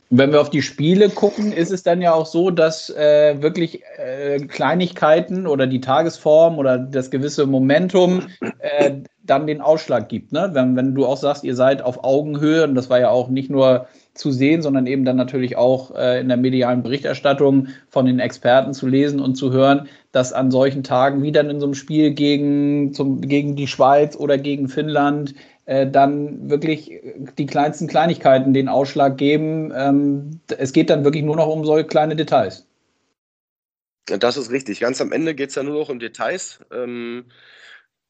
Wenn 0.09 0.31
wir 0.31 0.39
auf 0.39 0.49
die 0.49 0.61
Spiele 0.61 1.09
gucken, 1.09 1.51
ist 1.51 1.71
es 1.71 1.83
dann 1.83 2.01
ja 2.01 2.13
auch 2.13 2.25
so, 2.25 2.49
dass 2.49 2.89
äh, 2.89 3.41
wirklich 3.41 3.81
äh, 3.97 4.39
Kleinigkeiten 4.39 5.45
oder 5.45 5.67
die 5.67 5.81
Tagesform 5.81 6.57
oder 6.57 6.77
das 6.77 7.11
gewisse 7.11 7.45
Momentum 7.45 8.23
äh, 8.59 9.01
dann 9.23 9.47
den 9.47 9.59
Ausschlag 9.59 10.07
gibt. 10.07 10.31
Ne? 10.31 10.49
Wenn, 10.53 10.77
wenn 10.77 10.95
du 10.95 11.05
auch 11.05 11.17
sagst, 11.17 11.43
ihr 11.43 11.55
seid 11.55 11.81
auf 11.81 12.05
Augenhöhe, 12.05 12.63
und 12.63 12.75
das 12.75 12.89
war 12.89 12.99
ja 12.99 13.09
auch 13.09 13.27
nicht 13.27 13.49
nur 13.49 13.87
zu 14.13 14.31
sehen, 14.31 14.61
sondern 14.61 14.87
eben 14.87 15.03
dann 15.03 15.17
natürlich 15.17 15.57
auch 15.57 15.93
äh, 15.95 16.21
in 16.21 16.29
der 16.29 16.37
medialen 16.37 16.83
Berichterstattung 16.83 17.67
von 17.89 18.05
den 18.05 18.19
Experten 18.19 18.73
zu 18.73 18.87
lesen 18.87 19.19
und 19.19 19.35
zu 19.35 19.51
hören, 19.51 19.87
dass 20.13 20.33
an 20.33 20.51
solchen 20.51 20.83
Tagen 20.83 21.21
wie 21.21 21.31
dann 21.33 21.49
in 21.49 21.59
so 21.59 21.67
einem 21.67 21.75
Spiel 21.75 22.11
gegen, 22.11 22.93
zum, 22.93 23.21
gegen 23.21 23.55
die 23.55 23.67
Schweiz 23.67 24.15
oder 24.15 24.37
gegen 24.37 24.69
Finnland 24.69 25.35
dann 25.67 26.49
wirklich 26.49 27.01
die 27.37 27.45
kleinsten 27.45 27.87
Kleinigkeiten 27.87 28.53
den 28.53 28.69
Ausschlag 28.69 29.17
geben. 29.17 29.73
Ähm, 29.75 30.39
es 30.57 30.71
geht 30.71 30.89
dann 30.89 31.03
wirklich 31.03 31.23
nur 31.23 31.35
noch 31.35 31.47
um 31.47 31.65
solche 31.65 31.87
kleine 31.87 32.15
Details. 32.15 32.65
Das 34.05 34.37
ist 34.37 34.49
richtig. 34.49 34.79
Ganz 34.79 35.01
am 35.01 35.11
Ende 35.11 35.35
geht 35.35 35.49
es 35.49 35.55
ja 35.55 35.63
nur 35.63 35.77
noch 35.77 35.89
um 35.89 35.99
Details. 35.99 36.61
Ähm, 36.71 37.25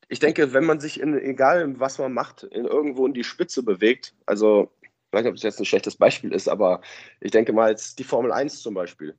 ich 0.08 0.20
denke, 0.20 0.54
wenn 0.54 0.66
man 0.66 0.80
sich 0.80 1.00
in, 1.00 1.18
egal 1.18 1.80
was 1.80 1.98
man 1.98 2.14
macht, 2.14 2.44
in 2.44 2.66
irgendwo 2.66 3.08
in 3.08 3.14
die 3.14 3.24
Spitze 3.24 3.64
bewegt, 3.64 4.14
also 4.28 4.72
ich 4.82 4.90
weiß 5.12 5.24
nicht, 5.24 5.30
ob 5.30 5.36
das 5.36 5.44
jetzt 5.44 5.60
ein 5.60 5.66
schlechtes 5.66 5.96
Beispiel 5.96 6.34
ist, 6.34 6.48
aber 6.48 6.82
ich 7.22 7.32
denke 7.32 7.54
mal 7.54 7.72
jetzt 7.72 7.98
die 7.98 8.04
Formel 8.04 8.32
1 8.32 8.62
zum 8.62 8.76
Beispiel. 8.76 9.16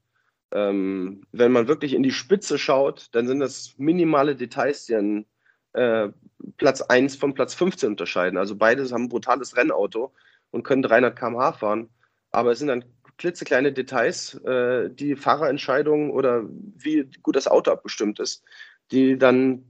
Ähm, 0.53 1.23
wenn 1.33 1.53
man 1.53 1.67
wirklich 1.67 1.93
in 1.93 2.03
die 2.03 2.13
Spitze 2.13 2.57
schaut, 2.57 3.09
dann 3.13 3.27
sind 3.27 3.41
das 3.41 3.75
minimale 3.79 4.37
Details, 4.37 4.87
die 4.87 4.95
einen 4.95 5.27
äh, 5.73 6.09
Platz 6.57 6.81
1 6.81 7.17
von 7.17 7.35
Platz 7.35 7.55
15 7.55 7.91
unterscheiden. 7.91 8.39
Also 8.39 8.57
beide 8.57 8.85
haben 8.91 9.05
ein 9.05 9.09
brutales 9.09 9.57
Rennauto 9.57 10.13
und 10.51 10.63
können 10.63 10.83
300 10.83 11.19
km/h 11.19 11.53
fahren. 11.53 11.89
Aber 12.31 12.53
es 12.53 12.59
sind 12.59 12.69
dann 12.69 12.85
klitzekleine 13.19 13.73
Details, 13.73 14.35
äh, 14.45 14.91
die 14.91 15.17
Fahrerentscheidungen 15.17 16.11
oder 16.11 16.45
wie 16.49 17.11
gut 17.23 17.37
das 17.37 17.49
Auto 17.49 17.71
abgestimmt 17.71 18.21
ist, 18.21 18.43
die 18.91 19.19
dann 19.19 19.65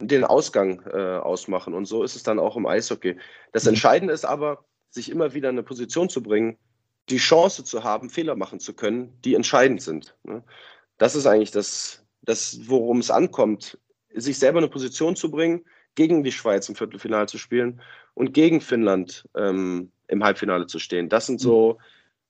den 0.00 0.24
Ausgang 0.24 0.82
äh, 0.86 1.18
ausmachen. 1.18 1.74
Und 1.74 1.86
so 1.86 2.02
ist 2.02 2.16
es 2.16 2.22
dann 2.22 2.38
auch 2.38 2.56
im 2.56 2.66
Eishockey. 2.66 3.16
Das. 3.52 3.66
Entscheidende 3.66 4.12
ist 4.12 4.24
aber, 4.24 4.64
sich 4.90 5.10
immer 5.10 5.34
wieder 5.34 5.50
in 5.50 5.56
eine 5.56 5.62
Position 5.62 6.08
zu 6.08 6.22
bringen, 6.22 6.58
die 7.08 7.18
Chance 7.18 7.64
zu 7.64 7.84
haben, 7.84 8.10
Fehler 8.10 8.34
machen 8.36 8.60
zu 8.60 8.74
können, 8.74 9.12
die 9.24 9.34
entscheidend 9.34 9.82
sind. 9.82 10.16
Ne? 10.24 10.42
Das 10.98 11.14
ist 11.14 11.26
eigentlich 11.26 11.50
das, 11.50 12.04
das 12.22 12.60
worum 12.68 12.98
es 12.98 13.10
ankommt, 13.10 13.78
sich 14.14 14.38
selber 14.38 14.58
in 14.58 14.64
eine 14.64 14.72
Position 14.72 15.16
zu 15.16 15.30
bringen, 15.30 15.64
gegen 15.94 16.24
die 16.24 16.32
Schweiz 16.32 16.68
im 16.68 16.74
Viertelfinale 16.74 17.26
zu 17.26 17.38
spielen 17.38 17.80
und 18.14 18.34
gegen 18.34 18.60
Finnland 18.60 19.28
ähm, 19.36 19.90
im 20.08 20.24
Halbfinale 20.24 20.66
zu 20.66 20.78
stehen. 20.78 21.08
Das 21.08 21.26
sind 21.26 21.40
so, 21.40 21.78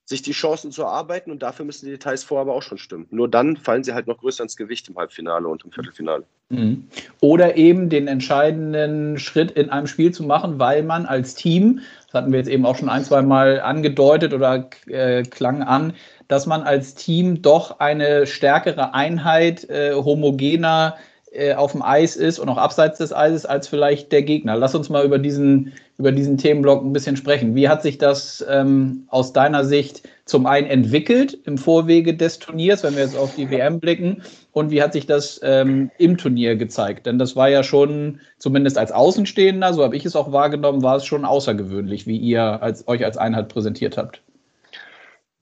sich 0.06 0.20
die 0.20 0.32
Chancen 0.32 0.70
zu 0.70 0.82
erarbeiten 0.82 1.30
und 1.30 1.42
dafür 1.42 1.64
müssen 1.64 1.86
die 1.86 1.92
Details 1.92 2.24
vorher 2.24 2.42
aber 2.42 2.54
auch 2.54 2.62
schon 2.62 2.76
stimmen. 2.76 3.06
Nur 3.10 3.28
dann 3.28 3.56
fallen 3.56 3.84
sie 3.84 3.94
halt 3.94 4.06
noch 4.06 4.18
größer 4.18 4.42
ins 4.42 4.56
Gewicht 4.56 4.88
im 4.88 4.96
Halbfinale 4.96 5.48
und 5.48 5.64
im 5.64 5.72
Viertelfinale. 5.72 6.24
Mhm. 6.50 6.88
Oder 7.20 7.56
eben 7.56 7.88
den 7.88 8.06
entscheidenden 8.06 9.18
Schritt 9.18 9.52
in 9.52 9.70
einem 9.70 9.86
Spiel 9.86 10.12
zu 10.12 10.22
machen, 10.22 10.58
weil 10.58 10.82
man 10.82 11.06
als 11.06 11.34
Team, 11.34 11.80
das 12.06 12.20
hatten 12.20 12.32
wir 12.32 12.38
jetzt 12.38 12.50
eben 12.50 12.66
auch 12.66 12.76
schon 12.76 12.90
ein, 12.90 13.02
zwei 13.02 13.22
Mal 13.22 13.60
angedeutet 13.62 14.34
oder 14.34 14.68
äh, 14.86 15.22
klang 15.22 15.62
an, 15.62 15.94
dass 16.28 16.44
man 16.44 16.62
als 16.62 16.94
Team 16.94 17.40
doch 17.40 17.80
eine 17.80 18.26
stärkere 18.26 18.92
Einheit, 18.92 19.68
äh, 19.70 19.94
homogener 19.94 20.96
äh, 21.34 21.54
auf 21.54 21.72
dem 21.72 21.82
Eis 21.82 22.16
ist 22.16 22.38
und 22.38 22.48
auch 22.48 22.58
abseits 22.58 22.98
des 22.98 23.12
Eises 23.12 23.44
als 23.44 23.66
vielleicht 23.66 24.12
der 24.12 24.22
Gegner. 24.22 24.56
Lass 24.56 24.74
uns 24.74 24.88
mal 24.88 25.04
über 25.04 25.18
diesen, 25.18 25.72
über 25.98 26.12
diesen 26.12 26.38
Themenblock 26.38 26.84
ein 26.84 26.92
bisschen 26.92 27.16
sprechen. 27.16 27.54
Wie 27.54 27.68
hat 27.68 27.82
sich 27.82 27.98
das 27.98 28.44
ähm, 28.48 29.04
aus 29.08 29.32
deiner 29.32 29.64
Sicht 29.64 30.08
zum 30.26 30.46
einen 30.46 30.68
entwickelt 30.68 31.36
im 31.44 31.58
Vorwege 31.58 32.14
des 32.14 32.38
Turniers, 32.38 32.84
wenn 32.84 32.94
wir 32.94 33.02
jetzt 33.02 33.16
auf 33.16 33.34
die 33.34 33.50
WM 33.50 33.80
blicken, 33.80 34.22
und 34.52 34.70
wie 34.70 34.80
hat 34.80 34.92
sich 34.92 35.06
das 35.06 35.40
ähm, 35.42 35.90
im 35.98 36.16
Turnier 36.16 36.54
gezeigt? 36.54 37.06
Denn 37.06 37.18
das 37.18 37.34
war 37.34 37.48
ja 37.48 37.64
schon, 37.64 38.20
zumindest 38.38 38.78
als 38.78 38.92
Außenstehender, 38.92 39.74
so 39.74 39.82
habe 39.82 39.96
ich 39.96 40.06
es 40.06 40.14
auch 40.14 40.30
wahrgenommen, 40.30 40.82
war 40.82 40.96
es 40.96 41.04
schon 41.04 41.24
außergewöhnlich, 41.24 42.06
wie 42.06 42.16
ihr 42.16 42.62
als, 42.62 42.86
euch 42.86 43.04
als 43.04 43.16
Einheit 43.16 43.48
präsentiert 43.48 43.96
habt. 43.96 44.22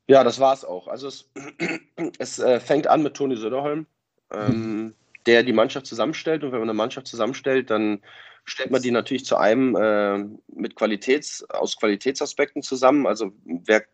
Ja, 0.09 0.25
das 0.25 0.41
war 0.41 0.55
es 0.55 0.65
auch. 0.65 0.89
Also 0.89 1.09
es, 1.09 1.31
es 2.19 2.39
äh, 2.39 2.59
fängt 2.59 2.87
an 2.87 3.03
mit 3.03 3.15
Toni 3.15 3.37
Söderholm. 3.37 3.87
Ähm, 4.33 4.95
der 5.27 5.43
die 5.43 5.53
Mannschaft 5.53 5.87
zusammenstellt. 5.87 6.45
Und 6.45 6.53
wenn 6.53 6.61
man 6.61 6.69
eine 6.69 6.77
Mannschaft 6.77 7.07
zusammenstellt, 7.07 7.71
dann 7.71 8.01
stellt 8.45 8.71
man 8.71 8.83
die 8.83 8.91
natürlich 8.91 9.25
zu 9.25 9.37
einem 9.37 9.77
äh, 9.77 10.19
mit 10.55 10.75
Qualitäts, 10.75 11.49
aus 11.51 11.77
Qualitätsaspekten 11.77 12.63
zusammen. 12.63 13.07
Also 13.07 13.33
wer 13.45 13.85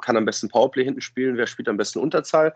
kann 0.00 0.16
am 0.16 0.24
besten 0.24 0.48
Powerplay 0.48 0.84
hinten 0.84 1.00
spielen, 1.00 1.36
wer 1.36 1.46
spielt 1.46 1.68
am 1.68 1.76
besten 1.76 1.98
Unterzahl. 2.00 2.54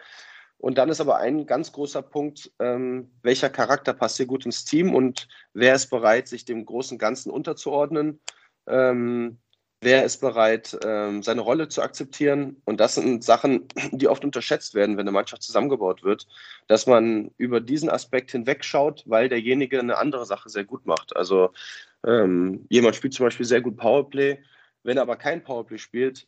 Und 0.58 0.78
dann 0.78 0.90
ist 0.90 1.00
aber 1.00 1.18
ein 1.18 1.46
ganz 1.46 1.72
großer 1.72 2.02
Punkt, 2.02 2.52
ähm, 2.60 3.10
welcher 3.22 3.50
Charakter 3.50 3.92
passt 3.92 4.16
hier 4.16 4.26
gut 4.26 4.46
ins 4.46 4.64
Team 4.64 4.94
und 4.94 5.26
wer 5.54 5.74
ist 5.74 5.90
bereit, 5.90 6.28
sich 6.28 6.44
dem 6.44 6.64
großen 6.64 6.98
Ganzen 6.98 7.30
unterzuordnen. 7.30 8.20
Ähm, 8.68 9.38
wer 9.82 10.04
ist 10.04 10.20
bereit, 10.20 10.78
ähm, 10.84 11.22
seine 11.22 11.42
Rolle 11.42 11.68
zu 11.68 11.82
akzeptieren. 11.82 12.56
Und 12.64 12.80
das 12.80 12.94
sind 12.94 13.24
Sachen, 13.24 13.66
die 13.92 14.08
oft 14.08 14.24
unterschätzt 14.24 14.74
werden, 14.74 14.96
wenn 14.96 15.02
eine 15.02 15.12
Mannschaft 15.12 15.42
zusammengebaut 15.42 16.02
wird, 16.02 16.26
dass 16.68 16.86
man 16.86 17.32
über 17.36 17.60
diesen 17.60 17.90
Aspekt 17.90 18.30
hinwegschaut, 18.30 19.02
weil 19.06 19.28
derjenige 19.28 19.80
eine 19.80 19.98
andere 19.98 20.24
Sache 20.24 20.48
sehr 20.48 20.64
gut 20.64 20.86
macht. 20.86 21.14
Also 21.16 21.50
ähm, 22.06 22.64
jemand 22.70 22.96
spielt 22.96 23.14
zum 23.14 23.26
Beispiel 23.26 23.46
sehr 23.46 23.60
gut 23.60 23.76
Powerplay, 23.76 24.38
wenn 24.84 24.96
er 24.96 25.02
aber 25.02 25.16
kein 25.16 25.42
Powerplay 25.42 25.78
spielt, 25.78 26.26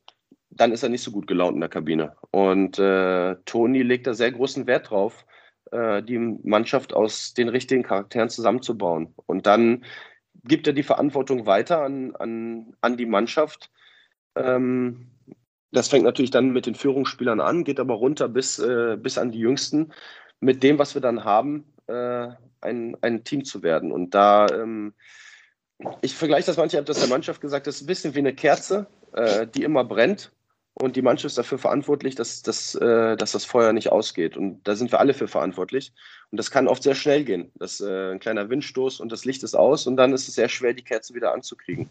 dann 0.51 0.73
ist 0.73 0.83
er 0.83 0.89
nicht 0.89 1.03
so 1.03 1.11
gut 1.11 1.27
gelaunt 1.27 1.55
in 1.55 1.61
der 1.61 1.69
Kabine. 1.69 2.17
Und 2.31 2.79
äh, 2.79 3.37
Toni 3.45 3.83
legt 3.83 4.07
da 4.07 4.15
sehr 4.15 4.33
großen 4.33 4.67
Wert 4.67 4.91
drauf, 4.91 5.25
äh, 5.73 6.03
die 6.03 6.19
Mannschaft 6.19 6.93
aus 6.93 7.35
den 7.35 7.49
richtigen 7.49 7.83
Charakteren 7.83 8.31
zusammenzubauen. 8.31 9.15
Und 9.27 9.47
dann 9.47 9.85
gibt 10.43 10.67
er 10.67 10.73
die 10.73 10.83
Verantwortung 10.83 11.47
weiter 11.47 11.83
an, 11.83 12.15
an, 12.17 12.75
an 12.81 12.97
die 12.97 13.07
Mannschaft. 13.07 13.71
Ähm, 14.37 15.11
das 15.73 15.89
fängt 15.89 16.05
natürlich 16.05 16.31
dann 16.31 16.51
mit 16.51 16.67
den 16.67 16.75
Führungsspielern 16.75 17.41
an, 17.41 17.65
geht 17.65 17.81
aber 17.81 17.95
runter 17.95 18.29
bis, 18.29 18.59
äh, 18.59 18.97
bis 18.97 19.19
an 19.19 19.33
die 19.33 19.41
Jüngsten, 19.41 19.93
mit 20.41 20.63
dem, 20.63 20.79
was 20.79 20.95
wir 20.95 21.03
dann 21.03 21.25
haben, 21.25 21.65
äh, 21.87 22.29
ein, 22.61 22.97
ein 23.01 23.25
Team 23.25 23.45
zu 23.45 23.63
werden. 23.63 23.93
Und 23.93 24.15
da, 24.15 24.47
ähm, 24.49 24.95
ich 26.03 26.15
vergleiche 26.15 26.47
das 26.47 26.57
manchmal, 26.57 26.69
ich 26.69 26.77
habe 26.77 26.87
das 26.87 27.01
der 27.01 27.09
Mannschaft 27.09 27.41
gesagt, 27.41 27.67
das 27.67 27.77
ist 27.77 27.83
ein 27.83 27.87
bisschen 27.87 28.15
wie 28.15 28.21
eine 28.21 28.35
Kerze, 28.35 28.87
äh, 29.13 29.47
die 29.47 29.63
immer 29.63 29.85
brennt. 29.85 30.33
Und 30.77 30.97
die 30.97 31.03
Mannschaft 31.03 31.27
ist 31.27 31.39
dafür 31.39 31.59
verantwortlich, 31.59 32.17
dass, 32.17 32.43
dass, 32.43 32.75
äh, 32.75 33.17
dass 33.17 33.33
das 33.33 33.45
Feuer 33.45 33.73
nicht 33.73 33.93
ausgeht. 33.93 34.37
Und 34.37 34.67
da 34.67 34.75
sind 34.75 34.91
wir 34.91 34.99
alle 34.99 35.15
für 35.15 35.29
verantwortlich. 35.29 35.93
Und 36.33 36.39
das 36.39 36.51
kann 36.51 36.67
oft 36.67 36.83
sehr 36.83 36.97
schnell 36.97 37.25
gehen. 37.25 37.53
Das 37.55 37.81
äh, 37.81 38.11
ein 38.11 38.19
kleiner 38.19 38.51
Windstoß 38.51 38.99
und 38.99 39.13
das 39.13 39.25
Licht 39.25 39.45
ist 39.45 39.55
aus 39.55 39.87
und 39.87 39.97
dann 39.97 40.13
ist 40.13 40.27
es 40.27 40.35
sehr 40.35 40.49
schwer, 40.49 40.75
die 40.75 40.83
Kerze 40.83 41.15
wieder 41.15 41.33
anzukriegen. 41.33 41.91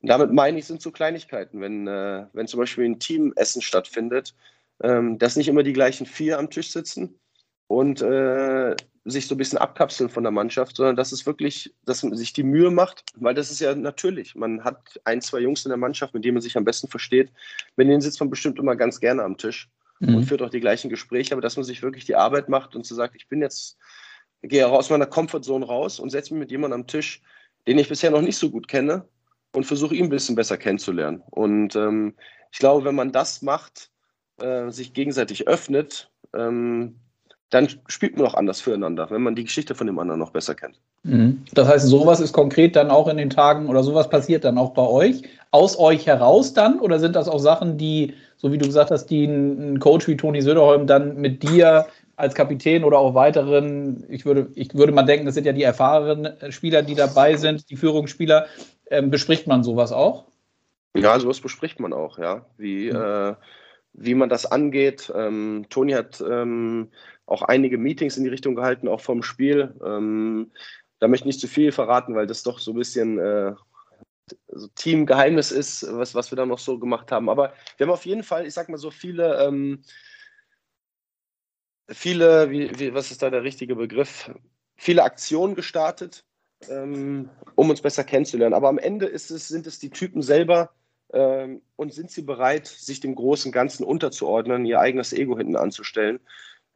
Und 0.00 0.08
damit 0.08 0.32
meine 0.32 0.58
ich, 0.58 0.64
sind 0.64 0.80
so 0.80 0.90
Kleinigkeiten. 0.92 1.60
Wenn, 1.60 1.86
äh, 1.86 2.26
wenn 2.32 2.46
zum 2.46 2.60
Beispiel 2.60 2.86
ein 2.86 2.98
Teamessen 2.98 3.60
stattfindet, 3.60 4.34
ähm, 4.82 5.18
dass 5.18 5.36
nicht 5.36 5.48
immer 5.48 5.62
die 5.62 5.74
gleichen 5.74 6.06
vier 6.06 6.38
am 6.38 6.48
Tisch 6.48 6.72
sitzen 6.72 7.18
und 7.66 8.00
äh, 8.00 8.76
sich 9.08 9.28
so 9.28 9.34
ein 9.34 9.38
bisschen 9.38 9.58
abkapseln 9.58 10.10
von 10.10 10.24
der 10.24 10.32
Mannschaft, 10.32 10.76
sondern 10.76 10.96
dass 10.96 11.12
es 11.12 11.26
wirklich, 11.26 11.72
dass 11.84 12.02
man 12.02 12.16
sich 12.16 12.32
die 12.32 12.42
Mühe 12.42 12.70
macht, 12.70 13.04
weil 13.14 13.34
das 13.34 13.50
ist 13.50 13.60
ja 13.60 13.74
natürlich. 13.74 14.34
Man 14.34 14.64
hat 14.64 15.00
ein, 15.04 15.20
zwei 15.20 15.38
Jungs 15.38 15.64
in 15.64 15.68
der 15.68 15.78
Mannschaft, 15.78 16.12
mit 16.12 16.24
denen 16.24 16.34
man 16.34 16.42
sich 16.42 16.56
am 16.56 16.64
besten 16.64 16.88
versteht. 16.88 17.30
Mit 17.76 17.88
denen 17.88 18.00
sitzt 18.00 18.18
man 18.18 18.30
bestimmt 18.30 18.58
immer 18.58 18.74
ganz 18.74 18.98
gerne 18.98 19.22
am 19.22 19.36
Tisch 19.36 19.70
mhm. 20.00 20.16
und 20.16 20.24
führt 20.24 20.42
auch 20.42 20.50
die 20.50 20.60
gleichen 20.60 20.90
Gespräche, 20.90 21.32
aber 21.32 21.40
dass 21.40 21.56
man 21.56 21.64
sich 21.64 21.82
wirklich 21.82 22.04
die 22.04 22.16
Arbeit 22.16 22.48
macht 22.48 22.74
und 22.74 22.84
zu 22.84 22.94
so 22.94 22.98
sagt, 22.98 23.14
ich 23.14 23.28
bin 23.28 23.40
jetzt, 23.40 23.78
gehe 24.42 24.66
aus 24.66 24.90
meiner 24.90 25.06
Comfortzone 25.06 25.64
raus 25.64 26.00
und 26.00 26.10
setze 26.10 26.34
mich 26.34 26.40
mit 26.40 26.50
jemandem 26.50 26.80
am 26.80 26.86
Tisch, 26.88 27.22
den 27.68 27.78
ich 27.78 27.88
bisher 27.88 28.10
noch 28.10 28.22
nicht 28.22 28.36
so 28.36 28.50
gut 28.50 28.66
kenne 28.66 29.08
und 29.52 29.64
versuche 29.64 29.94
ihn 29.94 30.06
ein 30.06 30.10
bisschen 30.10 30.34
besser 30.34 30.58
kennenzulernen. 30.58 31.22
Und 31.30 31.76
ähm, 31.76 32.14
ich 32.50 32.58
glaube, 32.58 32.84
wenn 32.84 32.96
man 32.96 33.12
das 33.12 33.40
macht, 33.42 33.90
äh, 34.38 34.68
sich 34.70 34.92
gegenseitig 34.94 35.46
öffnet, 35.46 36.10
ähm, 36.34 36.98
dann 37.50 37.68
spielt 37.86 38.16
man 38.16 38.26
auch 38.26 38.34
anders 38.34 38.60
füreinander, 38.60 39.08
wenn 39.10 39.22
man 39.22 39.36
die 39.36 39.44
Geschichte 39.44 39.74
von 39.74 39.86
dem 39.86 39.98
anderen 39.98 40.18
noch 40.18 40.30
besser 40.30 40.54
kennt. 40.54 40.80
Mhm. 41.04 41.42
Das 41.54 41.68
heißt, 41.68 41.86
sowas 41.86 42.20
ist 42.20 42.32
konkret 42.32 42.74
dann 42.74 42.90
auch 42.90 43.06
in 43.08 43.16
den 43.16 43.30
Tagen 43.30 43.68
oder 43.68 43.84
sowas 43.84 44.08
passiert 44.08 44.44
dann 44.44 44.58
auch 44.58 44.74
bei 44.74 44.82
euch, 44.82 45.22
aus 45.52 45.78
euch 45.78 46.06
heraus 46.06 46.54
dann? 46.54 46.80
Oder 46.80 46.98
sind 46.98 47.14
das 47.14 47.28
auch 47.28 47.38
Sachen, 47.38 47.78
die, 47.78 48.14
so 48.36 48.50
wie 48.52 48.58
du 48.58 48.66
gesagt 48.66 48.90
hast, 48.90 49.06
die 49.06 49.24
ein 49.24 49.78
Coach 49.78 50.08
wie 50.08 50.16
Toni 50.16 50.42
Söderholm 50.42 50.86
dann 50.86 51.16
mit 51.16 51.42
dir 51.42 51.86
als 52.16 52.34
Kapitän 52.34 52.82
oder 52.82 52.98
auch 52.98 53.14
weiteren, 53.14 54.04
ich 54.08 54.24
würde, 54.24 54.48
ich 54.54 54.74
würde 54.74 54.92
mal 54.92 55.02
denken, 55.02 55.26
das 55.26 55.34
sind 55.34 55.46
ja 55.46 55.52
die 55.52 55.62
erfahrenen 55.62 56.34
Spieler, 56.50 56.82
die 56.82 56.94
dabei 56.94 57.36
sind, 57.36 57.70
die 57.70 57.76
Führungsspieler, 57.76 58.46
ähm, 58.90 59.10
bespricht 59.10 59.46
man 59.46 59.62
sowas 59.62 59.92
auch? 59.92 60.24
Ja, 60.96 61.20
sowas 61.20 61.40
bespricht 61.40 61.78
man 61.78 61.92
auch, 61.92 62.18
ja. 62.18 62.46
Wie, 62.56 62.90
mhm. 62.90 62.96
äh, 62.96 63.34
wie 63.92 64.14
man 64.14 64.28
das 64.28 64.46
angeht. 64.46 65.12
Ähm, 65.14 65.66
Toni 65.68 65.92
hat 65.92 66.22
ähm, 66.26 66.88
auch 67.26 67.42
einige 67.42 67.78
Meetings 67.78 68.16
in 68.16 68.24
die 68.24 68.30
Richtung 68.30 68.54
gehalten, 68.54 68.88
auch 68.88 69.00
vom 69.00 69.22
Spiel. 69.22 69.74
Ähm, 69.84 70.52
da 70.98 71.08
möchte 71.08 71.24
ich 71.24 71.34
nicht 71.34 71.40
zu 71.40 71.48
viel 71.48 71.72
verraten, 71.72 72.14
weil 72.14 72.26
das 72.26 72.42
doch 72.42 72.58
so 72.58 72.72
ein 72.72 72.78
bisschen 72.78 73.18
äh, 73.18 73.54
so 74.48 74.68
Teamgeheimnis 74.68 75.50
ist, 75.50 75.86
was, 75.90 76.14
was 76.14 76.32
wir 76.32 76.36
da 76.36 76.46
noch 76.46 76.58
so 76.58 76.78
gemacht 76.78 77.12
haben. 77.12 77.28
Aber 77.28 77.52
wir 77.76 77.86
haben 77.86 77.92
auf 77.92 78.06
jeden 78.06 78.22
Fall, 78.22 78.46
ich 78.46 78.54
sag 78.54 78.68
mal 78.68 78.78
so 78.78 78.90
viele, 78.90 79.44
ähm, 79.44 79.82
viele, 81.88 82.50
wie, 82.50 82.78
wie, 82.78 82.94
was 82.94 83.10
ist 83.10 83.22
da 83.22 83.30
der 83.30 83.42
richtige 83.42 83.76
Begriff? 83.76 84.30
Viele 84.76 85.04
Aktionen 85.04 85.54
gestartet, 85.54 86.24
ähm, 86.68 87.30
um 87.54 87.70
uns 87.70 87.80
besser 87.80 88.04
kennenzulernen. 88.04 88.54
Aber 88.54 88.68
am 88.68 88.78
Ende 88.78 89.06
es, 89.06 89.28
sind 89.28 89.66
es 89.66 89.78
die 89.78 89.90
Typen 89.90 90.22
selber 90.22 90.70
ähm, 91.12 91.62
und 91.76 91.92
sind 91.92 92.10
sie 92.10 92.22
bereit, 92.22 92.66
sich 92.66 93.00
dem 93.00 93.14
großen 93.14 93.52
Ganzen 93.52 93.84
unterzuordnen, 93.84 94.66
ihr 94.66 94.80
eigenes 94.80 95.12
Ego 95.12 95.36
hinten 95.36 95.56
anzustellen. 95.56 96.20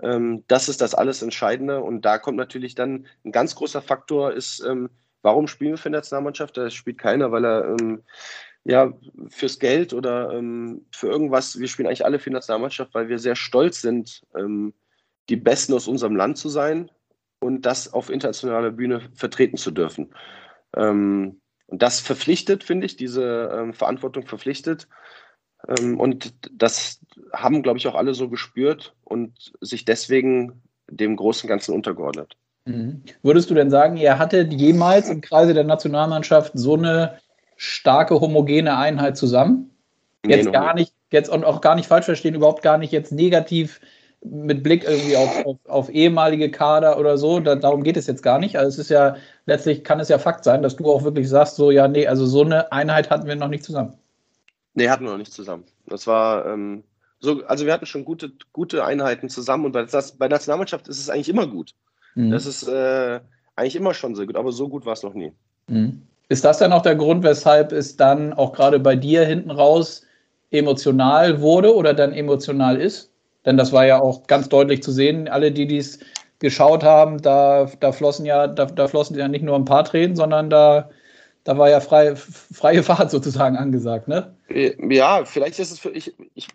Ähm, 0.02 0.45
das 0.49 0.69
ist 0.69 0.80
das 0.80 0.95
alles 0.95 1.23
Entscheidende. 1.23 1.83
Und 1.83 2.04
da 2.04 2.19
kommt 2.19 2.37
natürlich 2.37 2.75
dann 2.75 3.07
ein 3.25 3.33
ganz 3.33 3.54
großer 3.54 3.83
Faktor, 3.83 4.33
ist, 4.33 4.61
ähm, 4.61 4.90
warum 5.23 5.47
spielen 5.47 5.73
wir 5.73 5.78
für 5.78 5.90
die 5.90 5.97
Nationalmannschaft? 5.97 6.57
Da 6.57 6.71
spielt 6.71 6.99
keiner, 6.99 7.33
weil 7.33 7.45
er 7.45 7.76
ähm, 7.80 8.02
ja, 8.64 8.92
fürs 9.28 9.59
Geld 9.59 9.92
oder 9.95 10.33
ähm, 10.33 10.87
für 10.92 11.09
irgendwas, 11.09 11.59
wir 11.59 11.69
spielen 11.69 11.87
eigentlich 11.87 12.04
alle 12.04 12.19
für 12.19 12.30
die 12.30 12.35
Nationalmannschaft, 12.35 12.95
weil 12.95 13.09
wir 13.09 13.19
sehr 13.19 13.37
stolz 13.37 13.80
sind, 13.80 14.23
ähm, 14.37 14.75
die 15.28 15.37
Besten 15.37 15.73
aus 15.75 15.88
unserem 15.88 16.16
Land 16.16 16.38
zu 16.38 16.49
sein 16.49 16.90
und 17.40 17.64
das 17.64 17.92
auf 17.92 18.11
internationaler 18.11 18.71
Bühne 18.71 19.02
vertreten 19.14 19.57
zu 19.57 19.71
dürfen. 19.71 20.14
Ähm, 20.76 21.40
und 21.66 21.83
das 21.83 22.00
verpflichtet, 22.00 22.64
finde 22.64 22.87
ich, 22.87 22.97
diese 22.97 23.71
Verantwortung 23.75 24.26
verpflichtet. 24.26 24.88
Ähm, 25.69 25.99
und 25.99 26.33
das 26.52 27.00
haben, 27.33 27.62
glaube 27.62 27.79
ich, 27.79 27.87
auch 27.87 27.95
alle 27.95 28.14
so 28.14 28.29
gespürt 28.29 28.95
und 29.05 29.52
sich 29.61 29.85
deswegen 29.85 30.62
dem 30.90 31.17
großen 31.17 31.49
Ganzen 31.49 31.75
untergeordnet. 31.75 32.37
Mhm. 32.64 33.02
Würdest 33.23 33.50
du 33.50 33.55
denn 33.55 33.71
sagen, 33.71 33.97
ihr 33.97 34.19
hattet 34.19 34.52
jemals 34.52 35.09
im 35.09 35.21
Kreise 35.21 35.55
der 35.55 35.64
Nationalmannschaft 35.64 36.52
so 36.55 36.75
eine 36.75 37.19
starke 37.57 38.21
homogene 38.21 38.76
Einheit 38.76 39.17
zusammen? 39.17 39.71
Jetzt 40.26 40.47
nee, 40.47 40.52
gar 40.52 40.75
nicht, 40.75 40.93
jetzt 41.11 41.31
und 41.31 41.45
auch 41.45 41.61
gar 41.61 41.75
nicht 41.75 41.87
falsch 41.87 42.05
verstehen, 42.05 42.35
überhaupt 42.35 42.62
gar 42.62 42.79
nicht 42.79 42.93
jetzt 42.93 43.12
negativ 43.12 43.81
mit 44.23 44.62
Blick 44.62 44.85
irgendwie 44.85 45.17
auf, 45.17 45.47
auf, 45.47 45.57
auf 45.67 45.88
ehemalige 45.88 46.50
Kader 46.50 46.99
oder 46.99 47.17
so. 47.17 47.40
Da, 47.40 47.55
darum 47.55 47.83
geht 47.83 47.97
es 47.97 48.07
jetzt 48.07 48.23
gar 48.23 48.38
nicht. 48.38 48.59
Also 48.59 48.69
es 48.69 48.79
ist 48.79 48.90
ja, 48.90 49.17
letztlich 49.47 49.83
kann 49.83 49.99
es 49.99 50.11
ja 50.11 50.19
Fakt 50.19 50.45
sein, 50.45 50.62
dass 50.62 50.76
du 50.76 50.90
auch 50.90 51.05
wirklich 51.05 51.29
sagst, 51.29 51.57
so, 51.57 51.71
ja, 51.71 51.88
nee, 51.88 52.07
also 52.07 52.26
so 52.26 52.43
eine 52.43 52.71
Einheit 52.71 53.09
hatten 53.09 53.26
wir 53.26 53.37
noch 53.37 53.49
nicht 53.49 53.64
zusammen. 53.64 53.95
Nee, 54.75 54.89
hatten 54.89 55.05
wir 55.05 55.11
noch 55.11 55.19
nicht 55.19 55.33
zusammen. 55.33 55.65
Das 55.87 56.07
war, 56.07 56.47
ähm, 56.47 56.85
so, 57.19 57.45
also 57.47 57.67
wir 57.67 57.73
hatten 57.73 57.87
schon 57.87 58.05
gute, 58.05 58.33
gute 58.53 58.85
Einheiten 58.85 59.29
zusammen 59.29 59.67
und 59.67 59.73
bei, 59.73 59.85
das, 59.85 60.12
bei 60.12 60.29
der 60.29 60.37
Nationalmannschaft 60.37 60.89
ist 60.89 60.99
es 60.99 61.11
eigentlich 61.11 61.29
immer 61.29 61.47
gut. 61.47 61.75
Mhm. 62.15 62.31
Das 62.31 62.47
ist 62.47 62.67
äh, 62.67 63.21
eigentlich 63.57 63.77
immer 63.77 63.95
schon 63.95 64.15
sehr 64.15 64.27
gut, 64.27 64.37
aber 64.37 64.53
so 64.53 64.69
gut 64.69 64.87
war 64.87 64.93
es 64.93 65.03
noch 65.03 65.15
nie. 65.15 65.33
Mhm. 65.67 66.03
Ist 66.29 66.45
das 66.45 66.59
dann 66.59 66.73
auch 66.73 66.83
der 66.83 66.95
Grund, 66.95 67.25
weshalb 67.25 67.73
es 67.73 67.97
dann 67.97 68.33
auch 68.33 68.53
gerade 68.53 68.79
bei 68.79 68.95
dir 68.95 69.25
hinten 69.25 69.50
raus 69.50 70.07
emotional 70.50 71.41
wurde 71.41 71.75
oder 71.75 71.93
dann 71.93 72.12
emotional 72.12 72.77
ist? 72.81 73.11
Denn 73.45 73.57
das 73.57 73.73
war 73.73 73.85
ja 73.87 74.00
auch 74.00 74.27
ganz 74.27 74.49
deutlich 74.49 74.83
zu 74.83 74.93
sehen. 74.93 75.29
Alle, 75.29 75.50
die 75.50 75.67
dies 75.67 75.99
geschaut 76.39 76.85
haben, 76.85 77.21
da, 77.21 77.69
da 77.81 77.93
flossen 77.93 78.27
ja, 78.27 78.47
da, 78.47 78.67
da 78.67 78.89
flossen 78.89 79.19
ja 79.19 79.29
nicht 79.29 79.43
nur 79.43 79.57
ein 79.57 79.65
paar 79.65 79.85
Tränen, 79.85 80.17
sondern 80.17 80.50
da, 80.50 80.91
da 81.45 81.59
war 81.59 81.71
ja 81.71 81.81
frei, 81.81 82.17
freie 82.17 82.83
Fahrt 82.83 83.11
sozusagen 83.11 83.57
angesagt, 83.57 84.09
ne? 84.09 84.37
Ja, 84.49 85.25
vielleicht 85.25 85.59
ist 85.59 85.73
es 85.73 85.79
für 85.79 85.91
ich, 85.91 86.15
ich 86.35 86.49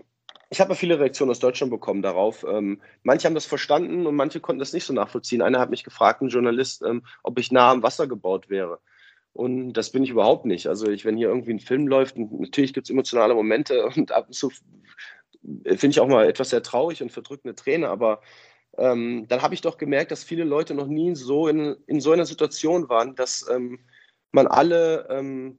ich 0.50 0.62
habe 0.62 0.76
viele 0.76 1.00
Reaktionen 1.00 1.32
aus 1.32 1.40
Deutschland 1.40 1.72
bekommen 1.72 2.02
darauf. 2.02 2.46
Ähm, 2.48 2.82
manche 3.04 3.28
haben 3.28 3.36
das 3.36 3.46
verstanden 3.46 4.06
und 4.06 4.16
manche 4.16 4.40
konnten 4.40 4.60
das 4.60 4.74
nicht 4.74 4.86
so 4.86 4.94
nachvollziehen. 4.94 5.42
Einer 5.42 5.60
hat 5.60 5.70
mich 5.70 5.84
gefragt, 5.84 6.22
ein 6.22 6.30
Journalist, 6.30 6.84
ähm, 6.84 7.04
ob 7.24 7.40
ich 7.40 7.52
nah 7.52 7.72
am 7.72 7.84
Wasser 7.84 8.08
gebaut 8.08 8.50
wäre. 8.50 8.80
Und 9.34 9.74
das 9.74 9.92
bin 9.92 10.04
ich 10.04 10.12
überhaupt 10.12 10.46
nicht. 10.46 10.68
Also 10.68 10.88
ich, 10.88 11.04
wenn 11.04 11.18
hier 11.18 11.28
irgendwie 11.28 11.52
ein 11.52 11.60
Film 11.60 11.88
läuft, 11.88 12.18
natürlich 12.18 12.74
gibt 12.74 12.88
es 12.88 12.92
emotionale 12.92 13.34
Momente 13.34 13.86
und 13.96 14.12
ab 14.12 14.28
und 14.28 14.34
zu 14.34 14.52
finde 15.66 15.88
ich 15.90 16.00
auch 16.00 16.08
mal 16.08 16.28
etwas 16.28 16.52
sehr 16.52 16.64
traurig 16.64 17.04
und 17.04 17.12
verdrückende 17.12 17.54
Träne, 17.54 17.90
aber 17.90 18.22
ähm, 18.78 19.26
dann 19.28 19.42
habe 19.42 19.54
ich 19.54 19.62
doch 19.62 19.78
gemerkt, 19.78 20.12
dass 20.12 20.24
viele 20.24 20.44
Leute 20.44 20.74
noch 20.74 20.88
nie 20.88 21.16
so 21.16 21.48
in, 21.48 21.76
in 21.86 22.02
so 22.02 22.12
einer 22.12 22.26
Situation 22.26 22.90
waren, 22.90 23.16
dass 23.16 23.46
ähm, 23.50 23.80
man 24.36 24.48
alle 24.48 25.08
ähm, 25.10 25.58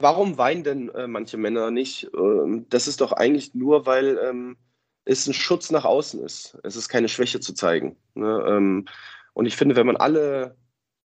Warum 0.00 0.38
weinen 0.38 0.62
denn 0.62 0.88
äh, 0.90 1.08
manche 1.08 1.36
Männer 1.36 1.70
nicht? 1.72 2.08
Ähm, 2.16 2.66
das 2.68 2.86
ist 2.86 3.00
doch 3.00 3.12
eigentlich 3.12 3.54
nur, 3.54 3.84
weil 3.84 4.18
ähm, 4.24 4.56
es 5.04 5.26
ein 5.26 5.34
Schutz 5.34 5.70
nach 5.72 5.84
außen 5.84 6.22
ist. 6.22 6.56
Es 6.62 6.76
ist 6.76 6.88
keine 6.88 7.08
Schwäche 7.08 7.40
zu 7.40 7.52
zeigen. 7.52 7.96
Ne? 8.14 8.44
Ähm, 8.48 8.84
und 9.32 9.46
ich 9.46 9.56
finde, 9.56 9.74
wenn 9.74 9.86
man 9.86 9.96
alle, 9.96 10.56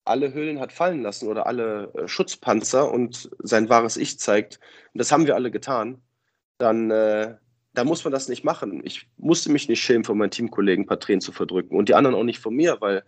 alle 0.05 0.33
Hüllen 0.33 0.61
hat 0.61 0.73
fallen 0.73 1.03
lassen 1.03 1.27
oder 1.29 1.47
alle 1.47 1.93
äh, 1.95 2.07
Schutzpanzer 2.07 2.91
und 2.93 3.29
sein 3.41 3.69
wahres 3.69 3.97
Ich 3.97 4.21
zeigt, 4.21 4.61
und 4.95 4.99
das 4.99 5.11
haben 5.11 5.27
wir 5.27 5.35
alle 5.35 5.51
getan, 5.51 6.01
dann, 6.59 6.91
äh, 6.93 7.37
dann 7.75 7.87
muss 7.89 8.05
man 8.05 8.13
das 8.13 8.29
nicht 8.29 8.45
machen. 8.45 8.83
Ich 8.85 9.09
musste 9.17 9.51
mich 9.51 9.69
nicht 9.69 9.83
schämen, 9.83 10.05
von 10.05 10.17
meinen 10.17 10.31
Teamkollegen 10.31 10.85
ein 10.85 10.89
paar 10.89 11.01
Tränen 11.01 11.21
zu 11.21 11.33
verdrücken 11.33 11.77
und 11.77 11.89
die 11.89 11.95
anderen 11.95 12.15
auch 12.15 12.25
nicht 12.25 12.39
von 12.39 12.55
mir, 12.55 12.81
weil 12.81 13.05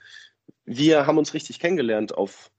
wir 0.64 1.06
haben 1.06 1.18
uns 1.18 1.34
richtig 1.34 1.60
kennengelernt 1.60 2.14
auf 2.14 2.50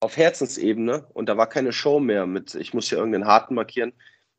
auf 0.00 0.16
Herzensebene 0.16 1.06
und 1.14 1.28
da 1.28 1.36
war 1.36 1.48
keine 1.48 1.72
Show 1.72 2.00
mehr 2.00 2.26
mit, 2.26 2.54
ich 2.54 2.74
muss 2.74 2.88
hier 2.88 2.98
irgendeinen 2.98 3.26
Harten 3.26 3.54
markieren. 3.54 3.92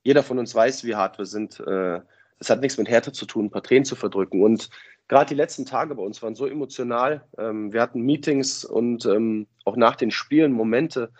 Jeder 0.03 0.23
von 0.23 0.39
uns 0.39 0.53
weiß, 0.53 0.83
wie 0.85 0.95
hart 0.95 1.17
wir 1.17 1.25
sind. 1.25 1.59
Äh, 1.59 2.01
das 2.39 2.49
hat 2.49 2.61
nichts 2.61 2.77
mit 2.77 2.87
Härte 2.87 3.11
zu 3.11 3.25
tun, 3.25 3.45
ein 3.45 3.51
paar 3.51 3.63
Tränen 3.63 3.85
zu 3.85 3.95
verdrücken. 3.95 4.43
Und 4.43 4.69
gerade 5.07 5.29
die 5.29 5.35
letzten 5.35 5.65
Tage 5.65 5.95
bei 5.95 6.03
uns 6.03 6.21
waren 6.21 6.35
so 6.35 6.45
emotional. 6.45 7.25
Ähm, 7.37 7.73
wir 7.73 7.81
hatten 7.81 8.01
Meetings 8.01 8.63
und 8.63 9.05
ähm, 9.05 9.47
auch 9.65 9.75
nach 9.75 9.95
den 9.95 10.11
Spielen 10.11 10.51
Momente. 10.51 11.11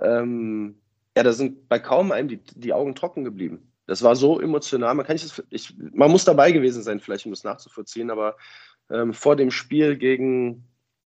Ähm, 0.00 0.80
ja, 1.16 1.22
da 1.22 1.32
sind 1.32 1.68
bei 1.68 1.78
kaum 1.78 2.12
einem 2.12 2.28
die, 2.28 2.42
die 2.54 2.72
Augen 2.72 2.94
trocken 2.94 3.24
geblieben. 3.24 3.72
Das 3.86 4.02
war 4.02 4.16
so 4.16 4.40
emotional. 4.40 4.94
Man, 4.94 5.06
kann 5.06 5.14
nicht 5.14 5.42
ich, 5.50 5.74
man 5.78 6.10
muss 6.10 6.24
dabei 6.24 6.50
gewesen 6.50 6.82
sein, 6.82 7.00
vielleicht 7.00 7.24
um 7.24 7.32
das 7.32 7.44
nachzuvollziehen, 7.44 8.10
aber 8.10 8.36
vor 9.10 9.34
dem 9.34 9.50
Spiel 9.50 9.96
gegen, 9.96 10.64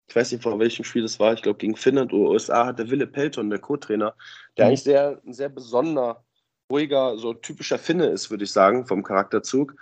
ich 0.07 0.17
weiß 0.17 0.33
nicht, 0.33 0.43
vor 0.43 0.59
welchem 0.59 0.85
Spiel 0.85 1.03
das 1.03 1.19
war, 1.19 1.33
ich 1.33 1.43
glaube 1.43 1.59
gegen 1.59 1.77
Finnland 1.77 2.13
oder 2.13 2.31
USA, 2.31 2.67
hat 2.67 2.79
der 2.79 2.91
Wille 2.91 3.07
Pelton, 3.07 3.51
der 3.51 3.59
Co-Trainer, 3.59 4.15
der 4.57 4.67
mhm. 4.67 4.69
eigentlich 4.69 4.83
sehr, 4.83 5.21
ein 5.27 5.33
sehr 5.33 5.49
besonderer, 5.49 6.25
ruhiger, 6.71 7.19
so 7.19 7.35
typischer 7.35 7.79
Finne 7.79 8.07
ist, 8.07 8.31
würde 8.31 8.45
ich 8.45 8.53
sagen, 8.53 8.87
vom 8.87 9.03
Charakterzug. 9.03 9.75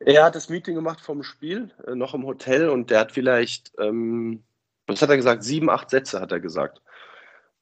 Er 0.00 0.24
hat 0.24 0.34
das 0.34 0.48
Meeting 0.48 0.74
gemacht 0.74 1.00
vom 1.00 1.22
Spiel, 1.22 1.70
äh, 1.86 1.94
noch 1.94 2.14
im 2.14 2.26
Hotel, 2.26 2.68
und 2.68 2.90
der 2.90 3.00
hat 3.00 3.12
vielleicht, 3.12 3.72
ähm, 3.78 4.42
was 4.86 5.00
hat 5.00 5.10
er 5.10 5.16
gesagt, 5.16 5.44
sieben, 5.44 5.70
acht 5.70 5.90
Sätze 5.90 6.20
hat 6.20 6.32
er 6.32 6.40
gesagt. 6.40 6.82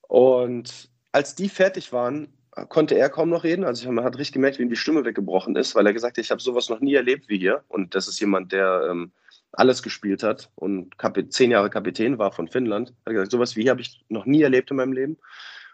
Und 0.08 0.90
als 1.12 1.34
die 1.34 1.48
fertig 1.48 1.92
waren, 1.92 2.32
konnte 2.68 2.96
er 2.96 3.08
kaum 3.08 3.30
noch 3.30 3.44
reden. 3.44 3.64
Also 3.64 3.90
man 3.92 4.04
hat 4.04 4.18
richtig 4.18 4.34
gemerkt, 4.34 4.58
wie 4.58 4.62
ihm 4.62 4.70
die 4.70 4.76
Stimme 4.76 5.04
weggebrochen 5.04 5.56
ist, 5.56 5.74
weil 5.74 5.86
er 5.86 5.92
gesagt 5.92 6.16
hat, 6.16 6.24
ich 6.24 6.30
habe 6.30 6.40
sowas 6.40 6.68
noch 6.68 6.80
nie 6.80 6.94
erlebt 6.94 7.28
wie 7.28 7.38
hier. 7.38 7.64
Und 7.68 7.94
das 7.94 8.08
ist 8.08 8.20
jemand, 8.20 8.52
der 8.52 8.88
ähm, 8.90 9.12
alles 9.52 9.82
gespielt 9.82 10.22
hat 10.22 10.50
und 10.54 10.94
zehn 11.30 11.50
Jahre 11.50 11.70
Kapitän 11.70 12.18
war 12.18 12.32
von 12.32 12.48
Finnland. 12.48 12.94
Hat 13.04 13.12
gesagt, 13.12 13.32
sowas 13.32 13.56
wie 13.56 13.62
hier 13.62 13.72
habe 13.72 13.80
ich 13.80 14.04
noch 14.08 14.26
nie 14.26 14.42
erlebt 14.42 14.70
in 14.70 14.76
meinem 14.76 14.92
Leben. 14.92 15.18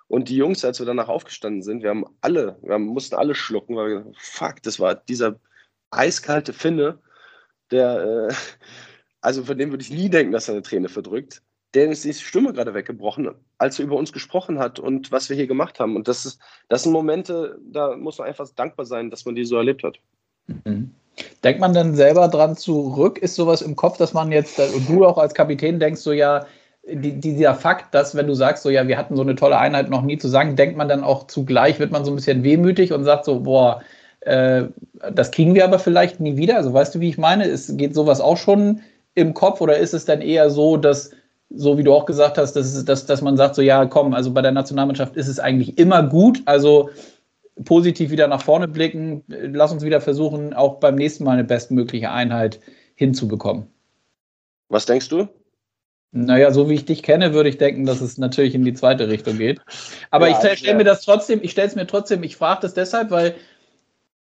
Und 0.09 0.29
die 0.29 0.37
Jungs, 0.37 0.65
als 0.65 0.79
wir 0.79 0.87
danach 0.87 1.09
aufgestanden 1.09 1.63
sind, 1.63 1.83
wir 1.83 1.91
haben 1.91 2.07
alle, 2.21 2.59
wir 2.63 2.79
mussten 2.79 3.17
alle 3.17 3.35
schlucken, 3.35 3.77
weil 3.77 3.89
wir 3.89 3.97
gesagt, 3.99 4.17
fuck, 4.21 4.63
das 4.63 4.79
war 4.79 4.95
dieser 4.95 5.39
eiskalte 5.91 6.53
Finne, 6.53 6.99
der, 7.71 8.29
äh, 8.31 8.35
also 9.21 9.45
von 9.45 9.59
dem 9.59 9.71
würde 9.71 9.83
ich 9.83 9.91
nie 9.91 10.09
denken, 10.09 10.33
dass 10.33 10.49
er 10.49 10.55
eine 10.55 10.63
Träne 10.63 10.89
verdrückt. 10.89 11.43
Der 11.75 11.91
ist 11.91 12.05
die 12.05 12.15
Stimme 12.15 12.53
gerade 12.53 12.73
weggebrochen, 12.73 13.35
als 13.59 13.79
er 13.79 13.85
über 13.85 13.97
uns 13.97 14.13
gesprochen 14.13 14.59
hat 14.59 14.79
und 14.79 15.11
was 15.11 15.29
wir 15.29 15.37
hier 15.37 15.49
gemacht 15.49 15.81
haben. 15.81 15.97
Und 15.97 16.09
das, 16.09 16.25
ist, 16.25 16.41
das 16.69 16.85
sind 16.85 16.93
Momente, 16.93 17.59
da 17.61 17.97
muss 17.97 18.19
man 18.19 18.29
einfach 18.29 18.49
dankbar 18.51 18.87
sein, 18.87 19.11
dass 19.11 19.25
man 19.25 19.35
die 19.35 19.45
so 19.45 19.57
erlebt 19.57 19.83
hat. 19.83 19.99
Mhm. 20.65 20.95
Denkt 21.45 21.61
man 21.61 21.73
dann 21.73 21.95
selber 21.95 22.29
dran 22.29 22.57
zurück? 22.57 23.19
Ist 23.19 23.37
sowas 23.37 23.63
im 23.63 23.77
Kopf, 23.77 23.97
dass 23.97 24.13
man 24.13 24.33
jetzt, 24.33 24.61
du 24.89 25.07
auch 25.07 25.19
als 25.19 25.35
Kapitän 25.35 25.81
denkst, 25.81 26.01
so 26.01 26.13
ja, 26.13 26.47
die, 26.89 27.19
dieser 27.21 27.55
Fakt, 27.55 27.95
dass 27.95 28.15
wenn 28.15 28.27
du 28.27 28.35
sagst, 28.35 28.63
so 28.63 28.71
ja, 28.71 28.87
wir 28.87 28.97
hatten 28.99 29.17
so 29.17 29.23
eine 29.23 29.35
tolle 29.35 29.59
Einheit 29.59 29.91
noch 29.91 30.03
nie 30.03 30.19
zu 30.19 30.29
sagen, 30.29 30.57
denkt 30.57 30.77
man 30.77 30.89
dann 30.89 31.03
auch 31.03 31.27
zugleich, 31.27 31.79
wird 31.79 31.91
man 31.91 32.05
so 32.05 32.13
ein 32.13 32.17
bisschen 32.17 32.43
wehmütig 32.43 32.93
und 32.93 33.05
sagt 33.05 33.25
so, 33.25 33.41
boah, 33.41 33.81
äh, 34.21 34.65
das 35.13 35.31
kriegen 35.31 35.55
wir 35.55 35.65
aber 35.65 35.79
vielleicht 35.79 36.21
nie 36.21 36.37
wieder. 36.37 36.57
Also 36.57 36.73
weißt 36.73 36.95
du, 36.95 37.01
wie 37.01 37.09
ich 37.09 37.19
meine? 37.19 37.45
Es 37.45 37.77
geht 37.77 37.95
sowas 37.95 38.21
auch 38.21 38.37
schon 38.37 38.83
im 39.15 39.35
Kopf 39.35 39.61
oder 39.61 39.79
ist 39.79 39.95
es 39.95 40.05
dann 40.05 40.21
eher 40.21 40.51
so, 40.51 40.77
dass, 40.77 41.11
so 41.51 41.79
wie 41.79 41.83
du 41.83 41.93
auch 41.93 42.07
gesagt 42.07 42.39
hast, 42.39 42.55
dass, 42.55 42.85
dass, 42.85 43.07
dass 43.07 43.23
man 43.23 43.37
sagt, 43.37 43.55
so 43.55 43.63
ja, 43.63 43.87
komm, 43.87 44.15
also 44.15 44.33
bei 44.33 44.43
der 44.43 44.53
Nationalmannschaft 44.53 45.17
ist 45.17 45.29
es 45.29 45.41
eigentlich 45.41 45.79
immer 45.79 46.03
gut. 46.03 46.43
Also 46.45 46.91
positiv 47.65 48.11
wieder 48.11 48.29
nach 48.29 48.43
vorne 48.43 48.69
blicken. 48.69 49.25
Lass 49.29 49.73
uns 49.73 49.85
wieder 49.85 50.01
versuchen, 50.01 50.53
auch 50.55 50.79
beim 50.79 50.95
nächsten 50.95 51.25
Mal 51.25 51.33
eine 51.33 51.45
bestmögliche 51.45 52.11
Einheit 52.11 52.61
hinzubekommen. 52.95 53.67
Was 54.69 54.87
denkst 54.87 55.09
du? 55.09 55.29
Naja, 56.13 56.51
so 56.51 56.69
wie 56.69 56.75
ich 56.75 56.85
dich 56.85 57.03
kenne, 57.03 57.35
würde 57.35 57.49
ich 57.49 57.59
denken, 57.59 57.85
dass 57.85 58.01
es 58.01 58.17
natürlich 58.17 58.55
in 58.55 58.65
die 58.65 58.75
zweite 58.75 59.09
Richtung 59.09 59.39
geht. 59.39 59.61
Aber 60.11 60.29
ja, 60.29 60.53
ich 60.53 60.59
stelle 60.59 60.79
mir 60.79 60.85
das 60.85 61.03
trotzdem, 61.03 61.41
ich 61.43 61.51
stelle 61.51 61.69
es 61.69 61.75
mir 61.75 61.87
trotzdem, 61.87 62.23
ich 62.23 62.37
frage 62.37 62.61
das 62.63 62.75
deshalb, 62.75 63.11
weil 63.11 63.35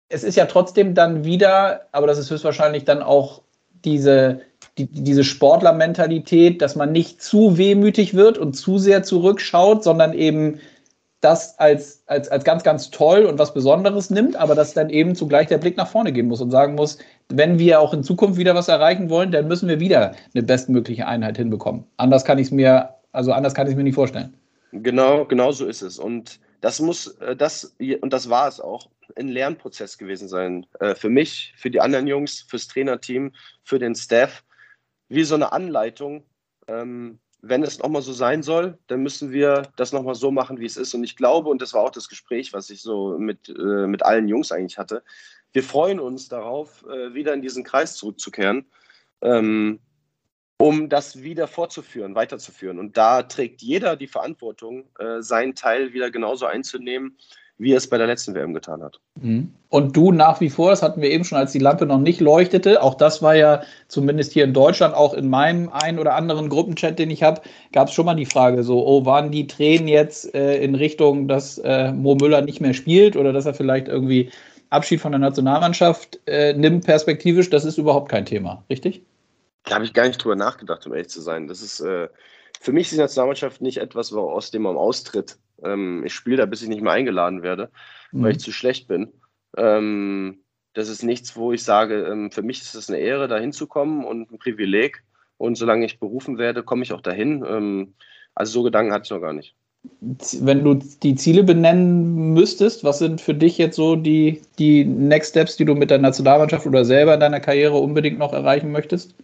es 0.09 0.22
ist 0.22 0.37
ja 0.37 0.46
trotzdem 0.46 0.94
dann 0.94 1.25
wieder, 1.25 1.87
aber 1.92 2.07
das 2.07 2.18
ist 2.18 2.31
höchstwahrscheinlich 2.31 2.85
dann 2.85 3.03
auch 3.03 3.42
diese, 3.85 4.40
die, 4.79 4.87
diese 4.87 5.25
Sportlermentalität, 5.25 6.61
dass 6.61 6.77
man 6.77 6.92
nicht 6.92 7.22
zu 7.22 7.57
wehmütig 7.57 8.14
wird 8.14 8.37
und 8.37 8.55
zu 8.55 8.79
sehr 8.79 9.03
zurückschaut, 9.03 9.83
sondern 9.83 10.12
eben 10.12 10.61
das 11.20 11.59
als, 11.59 12.02
als, 12.07 12.29
als 12.29 12.44
ganz, 12.44 12.62
ganz 12.62 12.90
toll 12.90 13.24
und 13.24 13.38
was 13.38 13.55
Besonderes 13.55 14.11
nimmt, 14.11 14.37
aber 14.37 14.55
dass 14.55 14.74
dann 14.74 14.90
eben 14.90 15.14
zugleich 15.14 15.48
der 15.48 15.59
Blick 15.59 15.76
nach 15.76 15.88
vorne 15.88 16.12
gehen 16.12 16.29
muss 16.29 16.40
und 16.40 16.50
sagen 16.50 16.74
muss, 16.74 16.98
wenn 17.29 17.59
wir 17.59 17.81
auch 17.81 17.94
in 17.94 18.02
Zukunft 18.02 18.38
wieder 18.38 18.55
was 18.55 18.68
erreichen 18.68 19.09
wollen, 19.09 19.33
dann 19.33 19.48
müssen 19.48 19.68
wir 19.68 19.81
wieder 19.81 20.14
eine 20.35 20.42
bestmögliche 20.42 21.07
Einheit 21.07 21.37
hinbekommen. 21.37 21.85
Anders 21.96 22.24
kann 22.24 22.38
ich 22.38 22.48
es 22.48 22.50
mir, 22.52 22.90
also 23.12 23.33
anders 23.33 23.55
kann 23.55 23.66
ich 23.66 23.72
es 23.72 23.76
mir 23.76 23.85
nicht 23.85 23.94
vorstellen. 23.94 24.35
Genau, 24.72 25.24
genau 25.24 25.52
so 25.52 25.66
ist 25.66 25.83
es. 25.83 25.98
Und 25.98 26.38
das 26.61 26.81
muss, 26.81 27.07
äh, 27.18 27.35
das, 27.35 27.74
und 28.00 28.12
das 28.12 28.29
war 28.29 28.48
es 28.48 28.61
auch, 28.61 28.88
ein 29.16 29.29
Lernprozess 29.29 29.98
gewesen 29.98 30.29
sein. 30.29 30.66
Äh, 30.81 30.94
für 30.94 31.09
mich, 31.09 31.55
für 31.57 31.70
die 31.70 31.81
anderen 31.81 32.07
Jungs, 32.07 32.44
fürs 32.48 32.66
Trainerteam, 32.66 33.33
für 33.62 33.79
den 33.79 33.94
Staff, 33.94 34.44
wie 35.09 35.24
so 35.24 35.35
eine 35.35 35.52
Anleitung. 35.52 36.24
Wenn 37.42 37.62
es 37.62 37.79
nochmal 37.79 38.03
so 38.03 38.12
sein 38.12 38.42
soll, 38.42 38.79
dann 38.87 39.03
müssen 39.03 39.31
wir 39.31 39.70
das 39.77 39.92
nochmal 39.92 40.14
so 40.14 40.31
machen, 40.31 40.59
wie 40.59 40.66
es 40.66 40.77
ist. 40.77 40.94
Und 40.94 41.05
ich 41.05 41.16
glaube, 41.16 41.49
und 41.49 41.62
das 41.62 41.75
war 41.75 41.83
auch 41.83 41.90
das 41.90 42.09
Gespräch, 42.09 42.53
was 42.53 42.70
ich 42.70 42.83
so 42.83 43.18
mit, 43.18 43.49
äh, 43.49 43.87
mit 43.87 44.03
allen 44.05 44.29
Jungs 44.29 44.53
eigentlich 44.53 44.79
hatte, 44.79 45.03
wir 45.53 45.62
freuen 45.62 46.01
uns 46.01 46.29
darauf, 46.29 46.85
äh, 46.85 47.14
wieder 47.14 47.33
in 47.33 47.40
diesen 47.40 47.64
Kreis 47.64 47.96
zurückzukehren, 47.96 48.66
ähm, 49.22 49.81
um 50.59 50.88
das 50.88 51.22
wieder 51.22 51.49
fortzuführen, 51.49 52.14
weiterzuführen. 52.14 52.79
Und 52.79 52.96
da 52.96 53.22
trägt 53.22 53.62
jeder 53.62 53.96
die 53.96 54.07
Verantwortung, 54.07 54.88
äh, 54.99 55.22
seinen 55.22 55.55
Teil 55.55 55.92
wieder 55.92 56.11
genauso 56.11 56.46
einzunehmen, 56.46 57.16
wie 57.59 57.73
er 57.73 57.79
es 57.79 57.88
bei 57.88 57.97
der 57.97 58.07
letzten 58.07 58.35
WM 58.35 58.53
getan 58.53 58.83
hat. 58.83 59.01
Mhm. 59.21 59.53
Und 59.69 59.97
du 59.97 60.12
nach 60.12 60.40
wie 60.40 60.51
vor, 60.51 60.71
das 60.71 60.83
hatten 60.83 61.01
wir 61.01 61.11
eben 61.11 61.25
schon, 61.25 61.38
als 61.38 61.53
die 61.53 61.59
Lampe 61.59 61.87
noch 61.87 61.99
nicht 61.99 62.21
leuchtete, 62.21 62.83
auch 62.83 62.95
das 62.95 63.23
war 63.23 63.35
ja 63.35 63.62
zumindest 63.88 64.33
hier 64.33 64.45
in 64.45 64.53
Deutschland, 64.53 64.95
auch 64.95 65.14
in 65.14 65.29
meinem 65.29 65.71
einen 65.71 65.99
oder 65.99 66.14
anderen 66.14 66.49
Gruppenchat, 66.49 66.99
den 66.99 67.11
ich 67.11 67.23
habe, 67.23 67.40
gab 67.73 67.88
es 67.88 67.95
schon 67.95 68.07
mal 68.07 68.14
die 68.14 68.27
Frage 68.27 68.62
so, 68.62 68.87
oh, 68.87 69.07
waren 69.07 69.31
die 69.31 69.47
Tränen 69.47 69.88
jetzt 69.88 70.35
äh, 70.35 70.62
in 70.62 70.75
Richtung, 70.75 71.29
dass 71.29 71.59
äh, 71.59 71.92
Mo 71.92 72.14
Müller 72.14 72.42
nicht 72.42 72.61
mehr 72.61 72.75
spielt 72.75 73.16
oder 73.16 73.33
dass 73.33 73.47
er 73.47 73.55
vielleicht 73.55 73.88
irgendwie 73.88 74.31
Abschied 74.71 75.01
von 75.01 75.12
der 75.12 75.19
Nationalmannschaft 75.19 76.21
äh, 76.27 76.53
nimmt 76.53 76.85
perspektivisch, 76.85 77.49
das 77.49 77.64
ist 77.64 77.79
überhaupt 77.79 78.11
kein 78.11 78.27
Thema, 78.27 78.64
richtig? 78.69 79.03
Da 79.64 79.77
habe 79.77 79.85
ich 79.85 79.95
gar 79.95 80.07
nicht 80.07 80.23
drüber 80.23 80.37
nachgedacht, 80.37 80.87
um 80.87 80.92
ehrlich 80.92 81.09
zu 81.09 81.21
sein. 81.21 81.49
Das 81.49 81.62
ist, 81.62 81.81
äh, 81.81 82.09
für 82.66 82.72
mich 82.72 82.88
ist 82.88 82.94
die 82.94 83.00
Nationalmannschaft 83.00 83.62
nicht 83.62 83.79
etwas, 83.79 84.12
aus 84.12 84.50
dem 84.50 84.62
man 84.62 84.76
austritt. 84.76 85.38
Ähm, 85.62 86.02
ich 86.05 86.12
spiele 86.12 86.38
da, 86.38 86.46
bis 86.46 86.62
ich 86.62 86.68
nicht 86.68 86.83
mehr 86.83 86.94
eingeladen 86.94 87.44
werde, 87.44 87.70
mhm. 88.11 88.24
weil 88.24 88.33
ich 88.33 88.40
zu 88.40 88.50
schlecht 88.50 88.88
bin. 88.88 89.12
Ähm, 89.57 90.40
das 90.74 90.88
ist 90.88 91.05
nichts, 91.05 91.37
wo 91.37 91.52
ich 91.52 91.62
sage, 91.62 92.02
ähm, 92.07 92.33
für 92.33 92.42
mich 92.42 92.61
ist 92.61 92.74
es 92.74 92.88
eine 92.88 92.98
Ehre, 92.98 93.29
da 93.29 93.38
hinzukommen 93.38 94.05
und 94.05 94.33
ein 94.33 94.38
Privileg. 94.40 95.05
Und 95.38 95.55
solange 95.55 95.87
ich 95.87 96.00
berufen 96.00 96.38
werde, 96.38 96.64
komme 96.64 96.83
ich 96.83 96.92
auch 96.92 97.00
dahin. 97.00 97.44
Ähm, 97.48 97.94
also 98.35 98.55
so 98.55 98.62
Gedanken 98.64 98.92
hatte 98.92 99.05
ich 99.05 99.11
noch 99.11 99.20
gar 99.20 99.33
nicht. 99.33 99.55
Wenn 100.40 100.64
du 100.64 100.74
die 100.74 101.14
Ziele 101.14 101.44
benennen 101.44 102.33
müsstest, 102.33 102.83
was 102.83 102.98
sind 102.98 103.20
für 103.20 103.35
dich 103.35 103.59
jetzt 103.59 103.76
so 103.76 103.94
die, 103.94 104.42
die 104.59 104.85
Next 104.85 105.31
Steps, 105.31 105.57
die 105.57 105.64
du 105.64 105.76
mit 105.76 105.90
der 105.90 105.98
Nationalmannschaft 105.98 106.66
oder 106.66 106.85
selber 106.85 107.14
in 107.14 107.20
deiner 107.20 107.38
Karriere 107.38 107.76
unbedingt 107.76 108.18
noch 108.18 108.33
erreichen 108.33 108.72
möchtest? 108.72 109.14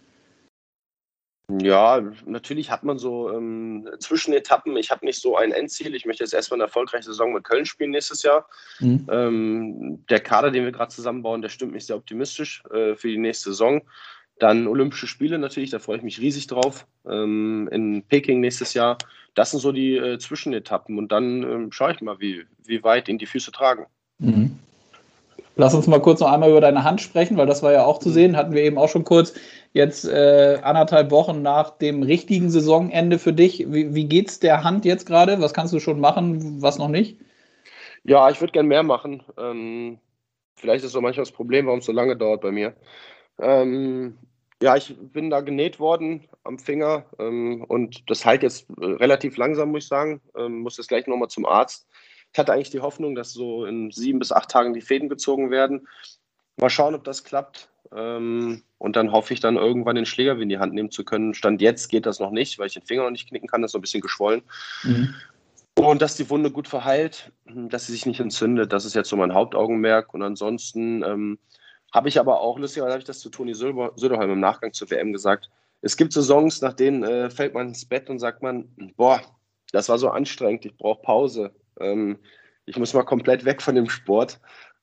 Ja, 1.61 2.01
natürlich 2.25 2.71
hat 2.71 2.83
man 2.83 2.97
so 2.97 3.29
ähm, 3.31 3.87
Zwischenetappen. 3.99 4.75
Ich 4.77 4.91
habe 4.91 5.05
nicht 5.05 5.21
so 5.21 5.35
ein 5.35 5.51
Endziel. 5.51 5.95
Ich 5.95 6.05
möchte 6.05 6.23
jetzt 6.23 6.33
erstmal 6.33 6.57
eine 6.57 6.65
erfolgreiche 6.65 7.03
Saison 7.03 7.33
mit 7.33 7.43
Köln 7.43 7.65
spielen 7.65 7.91
nächstes 7.91 8.23
Jahr. 8.23 8.47
Mhm. 8.79 9.07
Ähm, 9.11 10.05
der 10.09 10.19
Kader, 10.19 10.51
den 10.51 10.63
wir 10.63 10.71
gerade 10.71 10.93
zusammenbauen, 10.93 11.41
der 11.41 11.49
stimmt 11.49 11.73
mich 11.73 11.85
sehr 11.85 11.95
optimistisch 11.95 12.63
äh, 12.71 12.95
für 12.95 13.09
die 13.09 13.17
nächste 13.17 13.49
Saison. 13.49 13.81
Dann 14.39 14.67
Olympische 14.67 15.07
Spiele 15.07 15.37
natürlich, 15.37 15.69
da 15.69 15.79
freue 15.79 15.97
ich 15.97 16.03
mich 16.03 16.19
riesig 16.19 16.47
drauf. 16.47 16.87
Ähm, 17.05 17.69
in 17.71 18.03
Peking 18.03 18.39
nächstes 18.39 18.73
Jahr. 18.73 18.97
Das 19.35 19.51
sind 19.51 19.59
so 19.59 19.71
die 19.71 19.97
äh, 19.97 20.17
Zwischenetappen. 20.17 20.97
Und 20.97 21.11
dann 21.11 21.43
ähm, 21.43 21.71
schaue 21.71 21.91
ich 21.91 22.01
mal, 22.01 22.19
wie, 22.19 22.45
wie 22.65 22.83
weit 22.83 23.09
ihn 23.09 23.17
die 23.17 23.25
Füße 23.25 23.51
tragen. 23.51 23.85
Mhm. 24.19 24.59
Lass 25.55 25.75
uns 25.75 25.85
mal 25.87 26.01
kurz 26.01 26.19
noch 26.19 26.31
einmal 26.31 26.49
über 26.49 26.61
deine 26.61 26.83
Hand 26.83 27.01
sprechen, 27.01 27.37
weil 27.37 27.45
das 27.45 27.61
war 27.61 27.71
ja 27.71 27.85
auch 27.85 27.99
zu 27.99 28.09
mhm. 28.09 28.13
sehen, 28.13 28.37
hatten 28.37 28.53
wir 28.53 28.63
eben 28.63 28.77
auch 28.77 28.89
schon 28.89 29.03
kurz. 29.03 29.33
Jetzt 29.73 30.05
äh, 30.05 30.59
anderthalb 30.63 31.11
Wochen 31.11 31.41
nach 31.41 31.71
dem 31.77 32.03
richtigen 32.03 32.49
Saisonende 32.49 33.19
für 33.19 33.33
dich. 33.33 33.71
Wie, 33.71 33.93
wie 33.93 34.05
geht's 34.05 34.39
der 34.39 34.63
Hand 34.63 34.85
jetzt 34.85 35.05
gerade? 35.05 35.41
Was 35.41 35.53
kannst 35.53 35.73
du 35.73 35.79
schon 35.79 35.99
machen, 35.99 36.61
was 36.61 36.77
noch 36.77 36.87
nicht? 36.87 37.19
Ja, 38.03 38.29
ich 38.29 38.41
würde 38.41 38.51
gern 38.51 38.67
mehr 38.67 38.83
machen. 38.83 39.23
Ähm, 39.37 39.99
vielleicht 40.55 40.83
ist 40.85 40.91
so 40.91 41.01
manchmal 41.01 41.25
das 41.25 41.31
Problem, 41.31 41.67
warum 41.67 41.79
es 41.79 41.85
so 41.85 41.91
lange 41.91 42.17
dauert 42.17 42.41
bei 42.41 42.51
mir. 42.51 42.73
Ähm, 43.39 44.17
ja, 44.61 44.75
ich 44.75 44.95
bin 44.97 45.29
da 45.29 45.41
genäht 45.41 45.79
worden 45.79 46.27
am 46.43 46.57
Finger 46.57 47.05
ähm, 47.19 47.63
und 47.67 48.09
das 48.09 48.25
heilt 48.25 48.43
jetzt 48.43 48.67
äh, 48.81 48.85
relativ 48.85 49.37
langsam, 49.37 49.71
muss 49.71 49.83
ich 49.83 49.89
sagen. 49.89 50.21
Ähm, 50.37 50.59
muss 50.59 50.77
jetzt 50.77 50.87
gleich 50.87 51.07
nochmal 51.07 51.29
zum 51.29 51.45
Arzt. 51.45 51.87
Ich 52.33 52.39
hatte 52.39 52.51
eigentlich 52.51 52.71
die 52.71 52.81
Hoffnung, 52.81 53.13
dass 53.13 53.31
so 53.31 53.65
in 53.65 53.91
sieben 53.91 54.19
bis 54.19 54.31
acht 54.31 54.49
Tagen 54.49 54.73
die 54.73 54.81
Fäden 54.81 55.07
gezogen 55.07 55.51
werden. 55.51 55.87
Mal 56.57 56.69
schauen, 56.69 56.95
ob 56.95 57.03
das 57.03 57.23
klappt. 57.23 57.69
Ähm, 57.95 58.63
und 58.79 58.95
dann 58.95 59.11
hoffe 59.11 59.33
ich 59.33 59.39
dann 59.39 59.55
irgendwann 59.55 59.95
den 59.95 60.07
Schläger 60.07 60.39
in 60.39 60.49
die 60.49 60.57
Hand 60.57 60.73
nehmen 60.73 60.89
zu 60.89 61.05
können. 61.05 61.35
Stand 61.35 61.61
jetzt 61.61 61.89
geht 61.89 62.07
das 62.07 62.19
noch 62.19 62.31
nicht, 62.31 62.57
weil 62.57 62.67
ich 62.67 62.73
den 62.73 62.83
Finger 62.83 63.03
noch 63.03 63.11
nicht 63.11 63.29
knicken 63.29 63.47
kann. 63.47 63.61
Das 63.61 63.69
ist 63.69 63.73
noch 63.75 63.79
ein 63.79 63.83
bisschen 63.83 64.01
geschwollen. 64.01 64.41
Mhm. 64.83 65.13
Und 65.75 66.01
dass 66.01 66.15
die 66.15 66.29
Wunde 66.29 66.49
gut 66.49 66.67
verheilt, 66.67 67.31
dass 67.45 67.85
sie 67.85 67.93
sich 67.93 68.05
nicht 68.05 68.19
entzündet. 68.19 68.73
Das 68.73 68.85
ist 68.85 68.95
jetzt 68.95 69.09
so 69.09 69.15
mein 69.15 69.33
Hauptaugenmerk. 69.33 70.13
Und 70.13 70.23
ansonsten 70.23 71.03
ähm, 71.03 71.39
habe 71.91 72.09
ich 72.09 72.19
aber 72.19 72.41
auch, 72.41 72.57
lustigerweise 72.57 72.93
habe 72.93 73.01
ich 73.01 73.07
das 73.07 73.19
zu 73.19 73.29
Toni 73.29 73.53
Söderholm 73.53 74.31
im 74.31 74.39
Nachgang 74.39 74.73
zur 74.73 74.89
WM 74.89 75.13
gesagt. 75.13 75.49
Es 75.81 75.97
gibt 75.97 76.13
Saisons, 76.13 76.61
nach 76.61 76.73
denen 76.73 77.03
äh, 77.03 77.29
fällt 77.29 77.53
man 77.53 77.67
ins 77.67 77.85
Bett 77.85 78.09
und 78.09 78.17
sagt 78.17 78.41
man, 78.41 78.69
boah, 78.97 79.21
das 79.71 79.89
war 79.89 79.99
so 79.99 80.09
anstrengend, 80.09 80.65
ich 80.65 80.77
brauche 80.77 81.01
Pause. 81.01 81.51
Ähm, 81.79 82.19
ich 82.65 82.77
muss 82.77 82.93
mal 82.93 83.03
komplett 83.03 83.45
weg 83.45 83.61
von 83.61 83.75
dem 83.75 83.89
Sport. 83.89 84.39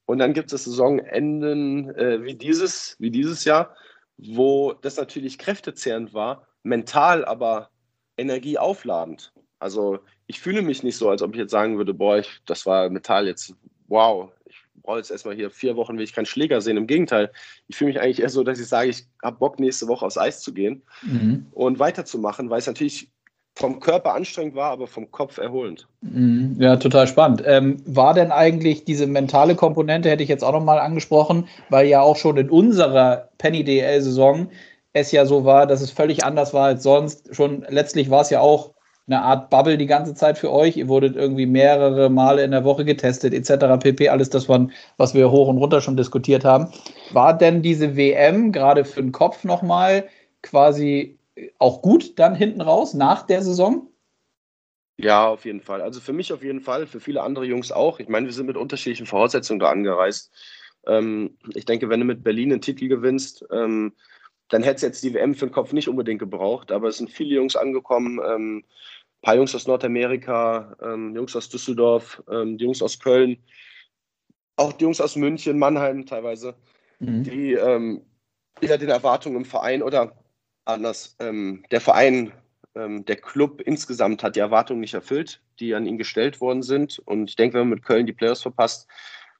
Und 0.07 0.19
dann 0.19 0.33
gibt 0.33 0.53
es 0.53 0.65
Saisonenden 0.65 1.95
äh, 1.95 2.23
wie, 2.25 2.35
dieses, 2.35 2.97
wie 2.99 3.11
dieses 3.11 3.45
Jahr, 3.45 3.77
wo 4.19 4.73
das 4.73 4.97
natürlich 4.97 5.39
kräftezehrend 5.39 6.13
war, 6.13 6.47
mental 6.63 7.25
aber 7.25 7.71
energieaufladend. 8.17 9.33
Also 9.59 10.01
ich 10.27 10.41
fühle 10.41 10.63
mich 10.63 10.83
nicht 10.83 10.97
so, 10.97 11.09
als 11.09 11.23
ob 11.23 11.33
ich 11.33 11.39
jetzt 11.39 11.51
sagen 11.51 11.79
würde, 11.79 11.95
boah, 11.95 12.19
ich, 12.19 12.41
das 12.47 12.67
war 12.67 12.89
mental 12.91 13.27
jetzt, 13.27 13.55
wow, 13.89 14.31
ich 14.47 14.57
brauche 14.83 14.99
jetzt 14.99 15.11
erstmal 15.11 15.35
hier 15.35 15.51
vier 15.51 15.77
Wochen, 15.77 15.97
will 15.97 16.05
ich 16.05 16.13
keinen 16.13 16.27
Schläger 16.27 16.61
sehen. 16.61 16.77
Im 16.77 16.87
Gegenteil, 16.87 17.31
ich 17.69 17.77
fühle 17.77 17.93
mich 17.93 18.01
eigentlich 18.01 18.21
eher 18.21 18.31
so, 18.31 18.43
dass 18.43 18.59
ich 18.59 18.69
sage, 18.69 18.91
ich 18.91 19.05
habe 19.23 19.39
Bock, 19.39 19.61
nächste 19.61 19.89
Woche 19.89 20.05
aufs 20.05 20.19
Eis 20.19 20.43
zu 20.43 20.53
gehen 20.53 20.83
mhm. 21.03 21.47
und 21.53 21.79
weiterzumachen, 21.79 22.51
weil 22.51 22.59
es 22.59 22.67
natürlich 22.67 23.11
vom 23.61 23.79
Körper 23.79 24.15
anstrengend 24.15 24.55
war, 24.55 24.71
aber 24.73 24.87
vom 24.87 25.11
Kopf 25.11 25.39
erholend. 25.39 25.87
Mhm. 26.01 26.57
Ja, 26.59 26.77
total 26.77 27.07
spannend. 27.07 27.43
Ähm, 27.47 27.77
war 27.85 28.15
denn 28.15 28.33
eigentlich 28.33 28.85
diese 28.85 29.07
mentale 29.07 29.55
Komponente, 29.55 30.09
hätte 30.09 30.23
ich 30.23 30.29
jetzt 30.29 30.43
auch 30.43 30.53
nochmal 30.53 30.79
angesprochen, 30.79 31.47
weil 31.69 31.87
ja 31.87 32.01
auch 32.01 32.17
schon 32.17 32.39
in 32.39 32.51
unserer 32.51 33.29
Penny 33.39 33.63
DL-Saison 33.63 34.49
es 34.93 35.13
ja 35.13 35.27
so 35.27 35.45
war, 35.45 35.67
dass 35.67 35.83
es 35.83 35.91
völlig 35.91 36.25
anders 36.25 36.55
war 36.55 36.65
als 36.65 36.83
sonst. 36.83 37.35
Schon 37.35 37.65
letztlich 37.69 38.11
war 38.11 38.23
es 38.23 38.31
ja 38.31 38.41
auch 38.41 38.73
eine 39.07 39.23
Art 39.23 39.51
Bubble 39.51 39.77
die 39.77 39.87
ganze 39.87 40.15
Zeit 40.15 40.39
für 40.39 40.51
euch. 40.51 40.77
Ihr 40.77 40.89
wurdet 40.89 41.15
irgendwie 41.17 41.47
mehrere 41.47 42.09
Male 42.09 42.43
in 42.43 42.53
der 42.53 42.65
Woche 42.65 42.85
getestet, 42.85 43.35
etc. 43.35 43.79
pp. 43.79 44.09
Alles 44.09 44.31
das, 44.31 44.49
was 44.49 45.15
wir 45.15 45.31
hoch 45.31 45.49
und 45.49 45.59
runter 45.59 45.81
schon 45.81 45.97
diskutiert 45.97 46.45
haben. 46.45 46.69
War 47.13 47.37
denn 47.37 47.61
diese 47.63 47.97
WM 47.97 48.53
gerade 48.53 48.85
für 48.85 49.03
den 49.03 49.13
Kopf 49.13 49.45
nochmal 49.45 50.05
quasi 50.43 51.19
auch 51.59 51.83
gut 51.83 52.19
dann 52.19 52.35
hinten 52.35 52.61
raus 52.61 52.95
nach 52.95 53.27
der 53.27 53.43
Saison? 53.43 53.89
Ja, 54.97 55.29
auf 55.29 55.45
jeden 55.45 55.61
Fall. 55.61 55.81
Also 55.81 56.01
für 56.01 56.13
mich 56.13 56.33
auf 56.33 56.43
jeden 56.43 56.61
Fall, 56.61 56.87
für 56.87 57.01
viele 57.01 57.23
andere 57.23 57.47
Jungs 57.47 57.73
auch. 57.73 58.01
Ich 58.01 58.09
meine, 58.09 58.27
wir 58.27 58.35
sind 58.35 58.47
mit 58.47 58.57
unterschiedlichen 58.57 59.07
Voraussetzungen 59.07 59.59
da 59.59 59.71
angereist. 59.71 60.31
Ähm, 60.87 61.39
ich 61.55 61.65
denke, 61.65 61.89
wenn 61.89 62.01
du 62.01 62.07
mit 62.07 62.23
Berlin 62.23 62.53
einen 62.53 62.61
Titel 62.61 62.89
gewinnst, 62.89 63.45
ähm, 63.51 63.95
dann 64.49 64.63
hätte 64.63 64.77
es 64.77 64.83
jetzt 64.83 65.03
die 65.03 65.15
WM 65.15 65.35
für 65.35 65.47
den 65.47 65.53
Kopf 65.53 65.73
nicht 65.73 65.89
unbedingt 65.89 66.19
gebraucht. 66.19 66.71
Aber 66.71 66.89
es 66.89 66.99
sind 66.99 67.11
viele 67.11 67.37
Jungs 67.37 67.57
angekommen. 67.57 68.21
Ähm, 68.27 68.59
ein 68.59 69.23
paar 69.23 69.37
Jungs 69.37 69.55
aus 69.55 69.67
Nordamerika, 69.67 70.77
ähm, 70.83 71.15
Jungs 71.15 71.35
aus 71.37 71.49
Düsseldorf, 71.49 72.23
ähm, 72.31 72.59
die 72.59 72.65
Jungs 72.65 72.83
aus 72.83 72.99
Köln, 72.99 73.39
auch 74.57 74.73
die 74.73 74.85
Jungs 74.85 75.01
aus 75.01 75.17
München, 75.17 75.59
Mannheim 75.59 76.05
teilweise, 76.05 76.55
mhm. 76.99 77.23
die 77.23 77.53
ähm, 77.53 78.03
wieder 78.61 78.79
den 78.79 78.89
Erwartungen 78.91 79.37
im 79.37 79.45
Verein 79.45 79.83
oder 79.83 80.20
anders. 80.73 81.17
Ähm, 81.19 81.65
der 81.71 81.81
Verein, 81.81 82.33
ähm, 82.75 83.05
der 83.05 83.17
Club 83.17 83.61
insgesamt 83.61 84.23
hat 84.23 84.37
die 84.37 84.41
Erwartungen 84.41 84.81
nicht 84.81 84.95
erfüllt, 84.95 85.41
die 85.59 85.75
an 85.75 85.87
ihn 85.87 85.99
gestellt 85.99 86.41
worden 86.41 86.63
sind. 86.63 86.99
Und 87.01 87.31
ich 87.31 87.37
denke, 87.37 87.55
wenn 87.55 87.69
man 87.69 87.77
mit 87.77 87.85
Köln 87.85 88.07
die 88.07 88.13
Playoffs 88.13 88.43
verpasst, 88.43 88.89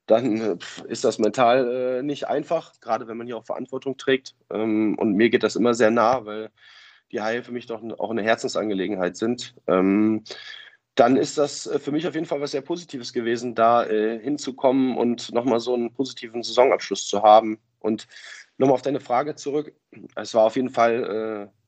dann 0.07 0.41
äh, 0.41 0.57
ist 0.89 1.05
das 1.05 1.19
mental 1.19 1.99
äh, 1.99 2.03
nicht 2.03 2.27
einfach, 2.27 2.73
gerade 2.81 3.07
wenn 3.07 3.17
man 3.17 3.27
hier 3.27 3.37
auch 3.37 3.47
Verantwortung 3.47 3.97
trägt. 3.97 4.35
Ähm, 4.51 4.97
und 4.99 5.15
mir 5.15 5.31
geht 5.31 5.43
das 5.43 5.57
immer 5.57 5.75
sehr 5.75 5.91
nah, 5.91 6.25
weil 6.25 6.51
die 7.13 7.21
Haie 7.21 7.43
für 7.43 7.53
mich 7.53 7.67
doch 7.67 7.83
auch 7.99 8.11
eine 8.11 8.23
Herzensangelegenheit 8.23 9.17
sind. 9.17 9.55
Ähm, 9.67 10.25
dann 10.95 11.17
ist 11.17 11.39
das 11.39 11.67
äh, 11.67 11.79
für 11.79 11.93
mich 11.93 12.07
auf 12.07 12.15
jeden 12.15 12.27
Fall 12.27 12.41
was 12.41 12.51
sehr 12.51 12.61
Positives 12.61 13.13
gewesen, 13.13 13.55
da 13.55 13.85
äh, 13.87 14.19
hinzukommen 14.21 14.97
und 14.97 15.33
nochmal 15.33 15.61
so 15.61 15.75
einen 15.75 15.93
positiven 15.93 16.43
Saisonabschluss 16.43 17.07
zu 17.07 17.23
haben. 17.23 17.59
Und 17.79 18.07
nochmal 18.61 18.75
auf 18.75 18.83
deine 18.83 19.01
Frage 19.01 19.35
zurück. 19.35 19.73
Es 20.15 20.35
war 20.35 20.45
auf 20.45 20.57
jeden 20.57 20.71
Fall 20.71 21.49
äh, 21.51 21.61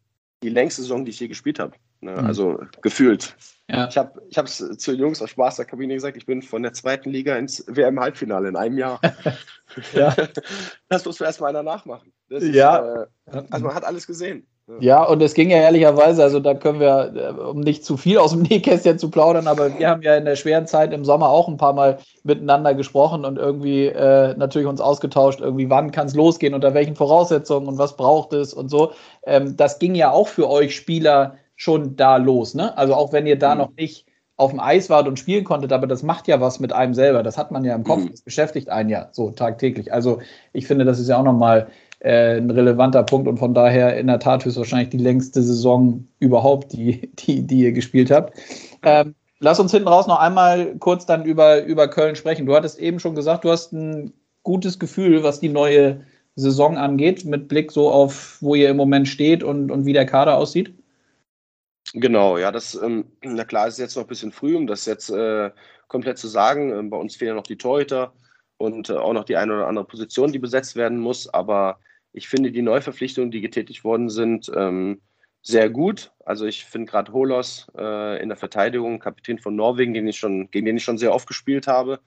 die 0.43 0.51
längste 0.51 0.83
Saison, 0.83 1.05
die 1.05 1.11
ich 1.11 1.19
je 1.19 1.29
gespielt 1.29 1.59
habe. 1.59 1.75
Ne? 2.01 2.13
Mhm. 2.13 2.27
Also 2.27 2.61
gefühlt. 2.83 3.35
Ja. 3.69 3.89
Ich 3.89 3.97
habe 3.97 4.21
es 4.45 4.57
zu 4.57 4.91
den 4.91 5.01
Jungs 5.01 5.23
aus 5.23 5.31
Spaß 5.31 5.57
der 5.57 5.65
Kabine 5.65 5.95
gesagt, 5.95 6.17
ich 6.17 6.27
bin 6.27 6.43
von 6.43 6.63
der 6.63 6.75
zweiten 6.75 7.11
Liga 7.11 7.37
ins 7.37 7.65
WM-Halbfinale 7.67 8.49
in 8.49 8.57
einem 8.57 8.77
Jahr. 8.79 9.01
ja. 9.95 10.15
Das 10.89 11.05
muss 11.07 11.21
erstmal 11.21 11.51
einer 11.51 11.63
nachmachen. 11.63 12.13
Das 12.29 12.45
ja. 12.45 12.77
Ist, 12.77 13.09
äh, 13.35 13.43
also 13.51 13.65
man 13.65 13.75
hat 13.75 13.85
alles 13.85 14.07
gesehen. 14.07 14.47
Ja, 14.79 15.03
und 15.03 15.21
es 15.21 15.35
ging 15.35 15.51
ja 15.51 15.57
ehrlicherweise, 15.57 16.23
also 16.23 16.39
da 16.39 16.55
können 16.55 16.79
wir, 16.79 17.13
äh, 17.17 17.41
um 17.41 17.61
nicht 17.61 17.85
zu 17.85 17.97
viel 17.97 18.19
aus 18.19 18.31
dem 18.31 18.43
Nähkästchen 18.49 18.99
zu 18.99 19.11
plaudern, 19.11 19.49
aber 19.49 19.77
wir 19.77 19.89
haben 19.89 20.03
ja 20.03 20.17
in 20.17 20.25
der 20.25 20.37
schweren 20.37 20.67
Zeit 20.67 20.93
im 20.93 21.05
Sommer 21.05 21.29
auch 21.29 21.49
ein 21.49 21.57
paar 21.57 21.73
Mal 21.73 21.99
miteinander 22.23 22.75
gesprochen 22.75 23.25
und 23.25 23.39
irgendwie 23.39 23.87
äh, 23.87 24.35
natürlich 24.37 24.69
uns 24.69 24.81
ausgetauscht, 24.81 25.41
irgendwie 25.41 25.69
wann 25.69 25.91
kann 25.91 26.07
es 26.07 26.15
losgehen, 26.15 26.55
unter 26.55 26.75
welchen 26.75 26.95
Voraussetzungen 26.95 27.67
und 27.67 27.79
was 27.79 27.97
braucht 27.97 28.33
es 28.33 28.55
und 28.55 28.69
so. 28.69 28.93
Ähm, 29.27 29.57
das 29.57 29.81
ging 29.81 29.97
ja 29.97 30.13
auch 30.13 30.29
für 30.29 30.49
euch 30.49 30.77
Spieler 30.77 31.35
schon 31.57 31.97
da 31.97 32.17
los, 32.17 32.55
ne? 32.55 32.77
Also 32.79 32.95
auch 32.95 33.13
wenn 33.13 33.27
ihr 33.27 33.39
da 33.39 33.55
mhm. 33.55 33.61
noch 33.61 33.71
nicht 33.77 34.07
auf 34.37 34.51
dem 34.51 34.61
Eis 34.61 34.91
wart 34.91 35.07
und 35.07 35.19
spielen 35.19 35.45
konntet, 35.45 35.73
aber 35.73 35.87
das 35.87 36.03
macht 36.03 36.27
ja 36.27 36.41
was 36.41 36.61
mit 36.61 36.73
einem 36.73 36.95
selber. 36.95 37.23
Das 37.23 37.37
hat 37.37 37.51
man 37.51 37.65
ja 37.65 37.75
im 37.75 37.85
Kopf, 37.85 38.01
mhm. 38.01 38.11
das 38.11 38.23
beschäftigt 38.23 38.69
einen 38.69 38.89
ja 38.89 39.09
so 39.13 39.31
tagtäglich. 39.31 39.93
Also 39.93 40.21
ich 40.53 40.67
finde, 40.67 40.85
das 40.85 40.99
ist 40.99 41.09
ja 41.09 41.19
auch 41.19 41.25
nochmal 41.25 41.69
äh, 42.03 42.37
ein 42.37 42.51
relevanter 42.51 43.05
Punkt 43.05 43.29
und 43.29 43.39
von 43.39 43.55
daher 43.55 43.97
in 43.97 44.09
der 44.09 44.19
Tat 44.19 44.45
höchstwahrscheinlich 44.45 44.91
die 44.91 44.99
längste 44.99 45.41
Saison 45.41 46.07
überhaupt, 46.19 46.73
die, 46.73 47.13
die, 47.15 47.47
die 47.47 47.61
ihr 47.61 47.73
gespielt 47.73 48.11
habt. 48.11 48.37
Ähm, 48.83 49.15
lass 49.39 49.61
uns 49.61 49.71
hinten 49.71 49.89
raus 49.89 50.09
noch 50.09 50.19
einmal 50.19 50.77
kurz 50.79 51.07
dann 51.07 51.25
über, 51.25 51.63
über 51.65 51.89
Köln 51.89 52.17
sprechen. 52.17 52.47
Du 52.47 52.55
hattest 52.55 52.79
eben 52.79 52.99
schon 52.99 53.15
gesagt, 53.15 53.45
du 53.45 53.51
hast 53.51 53.73
ein 53.73 54.13
gutes 54.43 54.81
Gefühl, 54.81 55.23
was 55.23 55.39
die 55.39 55.49
neue 55.49 56.05
Saison 56.35 56.77
angeht, 56.77 57.25
mit 57.25 57.47
Blick 57.47 57.71
so 57.71 57.91
auf, 57.91 58.39
wo 58.41 58.57
ihr 58.57 58.71
im 58.71 58.77
Moment 58.77 59.07
steht 59.07 59.45
und, 59.45 59.71
und 59.71 59.87
wie 59.87 59.93
der 59.93 60.07
Kader 60.07 60.39
aussieht. 60.39 60.75
Genau, 61.95 62.39
ja, 62.39 62.51
das, 62.51 62.75
ähm, 62.75 63.05
na 63.23 63.45
klar, 63.45 63.69
ist 63.69 63.79
jetzt 63.79 63.97
noch 63.97 64.05
ein 64.05 64.09
bisschen 64.09 64.33
früh, 64.33 64.57
um 64.57 64.67
das 64.67 64.87
jetzt 64.87 65.11
äh, 65.11 65.51
komplett 65.89 66.19
zu 66.19 66.27
sagen. 66.27 66.73
Ähm, 66.73 66.91
bei 66.91 66.97
uns 66.97 67.15
fehlen 67.15 67.37
noch 67.37 67.43
die 67.43 67.59
Torhüter 67.59 68.13
und 68.57 68.89
äh, 68.89 68.95
auch 68.95 69.13
noch 69.13 69.25
die 69.25 69.37
eine 69.37 69.53
oder 69.53 69.69
andere 69.69 69.85
Position, 69.85 70.33
die 70.33 70.39
besetzt 70.39 70.75
werden 70.75 70.99
muss. 70.99 71.29
Aber 71.29 71.79
ich 72.13 72.29
finde 72.29 72.53
die 72.53 72.63
Neuverpflichtungen, 72.63 73.31
die 73.31 73.41
getätigt 73.41 73.85
worden 73.85 74.09
sind, 74.09 74.51
ähm, 74.55 75.01
sehr 75.43 75.71
gut. 75.71 76.13
Also 76.25 76.47
ich 76.47 76.65
finde 76.65 76.91
gerade 76.91 77.13
Holos 77.13 77.67
äh, 77.77 78.23
in 78.23 78.29
der 78.29 78.37
Verteidigung, 78.37 79.01
Kapitän 79.01 79.39
von 79.39 79.57
Norwegen, 79.57 79.93
den 79.93 80.07
ich 80.07 80.17
schon, 80.17 80.51
gegen 80.51 80.67
den 80.67 80.77
ich 80.77 80.85
schon 80.85 80.99
sehr 80.99 81.13
oft 81.13 81.27
gespielt 81.27 81.67
habe 81.67 82.01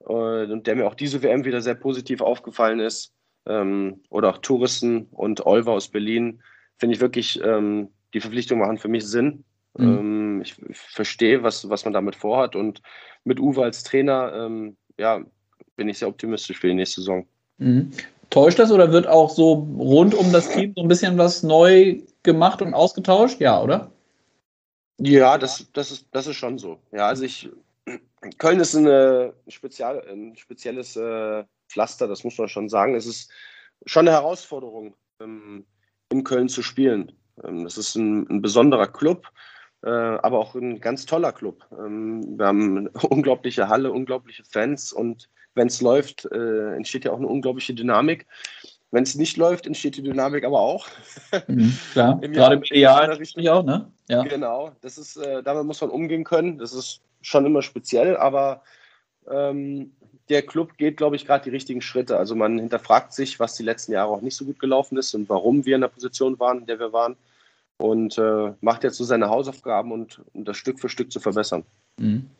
äh, 0.00 0.12
und 0.12 0.66
der 0.66 0.74
mir 0.74 0.86
auch 0.86 0.94
diese 0.94 1.22
WM 1.22 1.44
wieder 1.44 1.60
sehr 1.60 1.76
positiv 1.76 2.20
aufgefallen 2.20 2.80
ist. 2.80 3.12
Ähm, 3.46 4.00
oder 4.08 4.30
auch 4.30 4.38
Touristen 4.38 5.06
und 5.10 5.44
Olver 5.46 5.72
aus 5.72 5.88
Berlin, 5.88 6.42
finde 6.78 6.94
ich 6.94 7.00
wirklich, 7.00 7.40
ähm, 7.44 7.90
die 8.14 8.20
Verpflichtungen 8.20 8.62
machen 8.62 8.78
für 8.78 8.88
mich 8.88 9.06
Sinn. 9.06 9.44
Mhm. 9.76 9.86
Ähm, 9.86 10.42
ich, 10.42 10.56
ich 10.68 10.78
verstehe, 10.78 11.42
was, 11.42 11.68
was 11.68 11.84
man 11.84 11.92
damit 11.92 12.16
vorhat 12.16 12.56
und 12.56 12.80
mit 13.24 13.38
Uwe 13.38 13.62
als 13.62 13.82
Trainer, 13.84 14.32
ähm, 14.34 14.76
ja, 14.98 15.24
bin 15.76 15.88
ich 15.88 15.98
sehr 15.98 16.08
optimistisch 16.08 16.58
für 16.58 16.68
die 16.68 16.74
nächste 16.74 17.00
Saison. 17.02 17.26
Mhm. 17.58 17.90
Täuscht 18.30 18.58
das 18.58 18.70
oder 18.70 18.92
wird 18.92 19.06
auch 19.06 19.30
so 19.30 19.52
rund 19.78 20.14
um 20.14 20.32
das 20.32 20.48
Team 20.50 20.72
so 20.76 20.82
ein 20.82 20.88
bisschen 20.88 21.18
was 21.18 21.42
neu 21.42 22.00
gemacht 22.22 22.62
und 22.62 22.74
ausgetauscht? 22.74 23.40
Ja, 23.40 23.62
oder? 23.62 23.90
Ja, 24.98 25.38
das, 25.38 25.66
das, 25.72 25.90
ist, 25.90 26.08
das 26.12 26.26
ist 26.26 26.36
schon 26.36 26.58
so. 26.58 26.78
Ja, 26.92 27.08
also 27.08 27.24
ich, 27.24 27.50
Köln 28.38 28.60
ist 28.60 28.74
eine 28.74 29.34
Spezial, 29.48 30.04
ein 30.08 30.36
spezielles 30.36 30.96
äh, 30.96 31.44
Pflaster, 31.68 32.06
das 32.06 32.24
muss 32.24 32.38
man 32.38 32.48
schon 32.48 32.68
sagen. 32.68 32.94
Es 32.94 33.06
ist 33.06 33.30
schon 33.86 34.06
eine 34.06 34.16
Herausforderung, 34.16 34.94
ähm, 35.20 35.66
in 36.10 36.24
Köln 36.24 36.48
zu 36.48 36.62
spielen. 36.62 37.12
Ähm, 37.42 37.64
das 37.64 37.76
ist 37.76 37.96
ein, 37.96 38.28
ein 38.30 38.42
besonderer 38.42 38.86
Club, 38.86 39.26
äh, 39.82 39.88
aber 39.88 40.38
auch 40.38 40.54
ein 40.54 40.80
ganz 40.80 41.06
toller 41.06 41.32
Club. 41.32 41.66
Ähm, 41.72 42.38
wir 42.38 42.46
haben 42.46 42.78
eine 42.78 42.90
unglaubliche 43.08 43.68
Halle, 43.68 43.92
unglaubliche 43.92 44.44
Fans 44.44 44.92
und 44.92 45.28
wenn 45.54 45.68
es 45.68 45.80
läuft, 45.80 46.26
äh, 46.26 46.74
entsteht 46.74 47.04
ja 47.04 47.12
auch 47.12 47.18
eine 47.18 47.28
unglaubliche 47.28 47.74
Dynamik. 47.74 48.26
Wenn 48.90 49.02
es 49.02 49.16
nicht 49.16 49.36
läuft, 49.36 49.66
entsteht 49.66 49.96
die 49.96 50.02
Dynamik 50.02 50.44
aber 50.44 50.60
auch. 50.60 50.86
Mhm, 51.48 51.76
klar, 51.92 52.20
gerade 52.20 52.58
medial 52.58 53.10
richtig 53.12 53.50
auch, 53.50 53.64
ne? 53.64 53.90
Ja. 54.08 54.22
Genau, 54.22 54.72
das 54.82 54.98
ist, 54.98 55.16
äh, 55.16 55.42
damit 55.42 55.64
muss 55.64 55.80
man 55.80 55.90
umgehen 55.90 56.24
können. 56.24 56.58
Das 56.58 56.72
ist 56.72 57.00
schon 57.22 57.46
immer 57.46 57.62
speziell, 57.62 58.16
aber 58.16 58.62
ähm, 59.28 59.92
der 60.28 60.42
Club 60.42 60.76
geht, 60.76 60.96
glaube 60.96 61.16
ich, 61.16 61.26
gerade 61.26 61.44
die 61.44 61.50
richtigen 61.50 61.80
Schritte. 61.80 62.16
Also 62.16 62.34
man 62.34 62.58
hinterfragt 62.58 63.12
sich, 63.12 63.40
was 63.40 63.54
die 63.54 63.62
letzten 63.62 63.92
Jahre 63.92 64.10
auch 64.10 64.20
nicht 64.20 64.36
so 64.36 64.44
gut 64.44 64.58
gelaufen 64.58 64.96
ist 64.96 65.14
und 65.14 65.28
warum 65.28 65.64
wir 65.66 65.74
in 65.74 65.82
der 65.82 65.88
Position 65.88 66.38
waren, 66.38 66.60
in 66.60 66.66
der 66.66 66.78
wir 66.78 66.92
waren. 66.92 67.16
Und 67.76 68.16
äh, 68.18 68.52
macht 68.60 68.84
jetzt 68.84 68.96
so 68.96 69.04
seine 69.04 69.28
Hausaufgaben 69.28 69.90
und 69.90 70.20
um 70.32 70.44
das 70.44 70.56
Stück 70.56 70.78
für 70.80 70.88
Stück 70.88 71.10
zu 71.10 71.18
verbessern. 71.18 71.64
Mhm. 71.98 72.30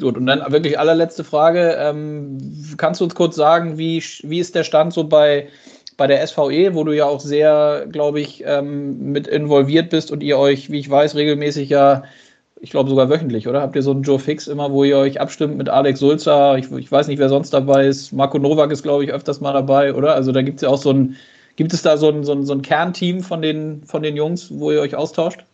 Gut, 0.00 0.16
und 0.16 0.26
dann 0.26 0.42
wirklich 0.52 0.78
allerletzte 0.78 1.24
Frage. 1.24 1.76
Ähm, 1.78 2.38
kannst 2.76 3.00
du 3.00 3.04
uns 3.04 3.14
kurz 3.14 3.36
sagen, 3.36 3.78
wie, 3.78 4.02
wie 4.22 4.40
ist 4.40 4.54
der 4.54 4.64
Stand 4.64 4.92
so 4.92 5.04
bei, 5.04 5.48
bei 5.96 6.06
der 6.06 6.26
SVE, 6.26 6.74
wo 6.74 6.84
du 6.84 6.92
ja 6.92 7.06
auch 7.06 7.20
sehr, 7.20 7.86
glaube 7.90 8.20
ich, 8.20 8.44
ähm, 8.46 9.12
mit 9.12 9.26
involviert 9.26 9.90
bist 9.90 10.10
und 10.10 10.22
ihr 10.22 10.38
euch, 10.38 10.70
wie 10.70 10.80
ich 10.80 10.90
weiß, 10.90 11.14
regelmäßig 11.14 11.70
ja, 11.70 12.02
ich 12.60 12.70
glaube 12.70 12.90
sogar 12.90 13.08
wöchentlich, 13.08 13.48
oder? 13.48 13.62
Habt 13.62 13.76
ihr 13.76 13.82
so 13.82 13.90
einen 13.92 14.02
Joe 14.02 14.18
Fix 14.18 14.46
immer, 14.46 14.70
wo 14.72 14.84
ihr 14.84 14.98
euch 14.98 15.20
abstimmt 15.20 15.56
mit 15.56 15.68
Alex 15.68 16.00
Sulzer? 16.00 16.58
Ich, 16.58 16.70
ich 16.70 16.90
weiß 16.92 17.08
nicht, 17.08 17.18
wer 17.18 17.28
sonst 17.28 17.50
dabei 17.50 17.86
ist. 17.86 18.12
Marco 18.12 18.38
Nowak 18.38 18.70
ist, 18.70 18.82
glaube 18.82 19.04
ich, 19.04 19.12
öfters 19.12 19.40
mal 19.40 19.52
dabei, 19.52 19.94
oder? 19.94 20.14
Also 20.14 20.32
da 20.32 20.42
gibt 20.42 20.56
es 20.56 20.62
ja 20.62 20.68
auch 20.68 20.78
so 20.78 20.90
ein, 20.90 21.16
gibt 21.56 21.72
es 21.72 21.82
da 21.82 21.96
so 21.96 22.10
ein, 22.10 22.24
so 22.24 22.32
ein, 22.32 22.44
so 22.44 22.52
ein 22.52 22.62
Kernteam 22.62 23.20
von 23.20 23.42
den, 23.42 23.82
von 23.84 24.02
den 24.02 24.16
Jungs, 24.16 24.50
wo 24.50 24.70
ihr 24.72 24.80
euch 24.80 24.94
austauscht? 24.94 25.44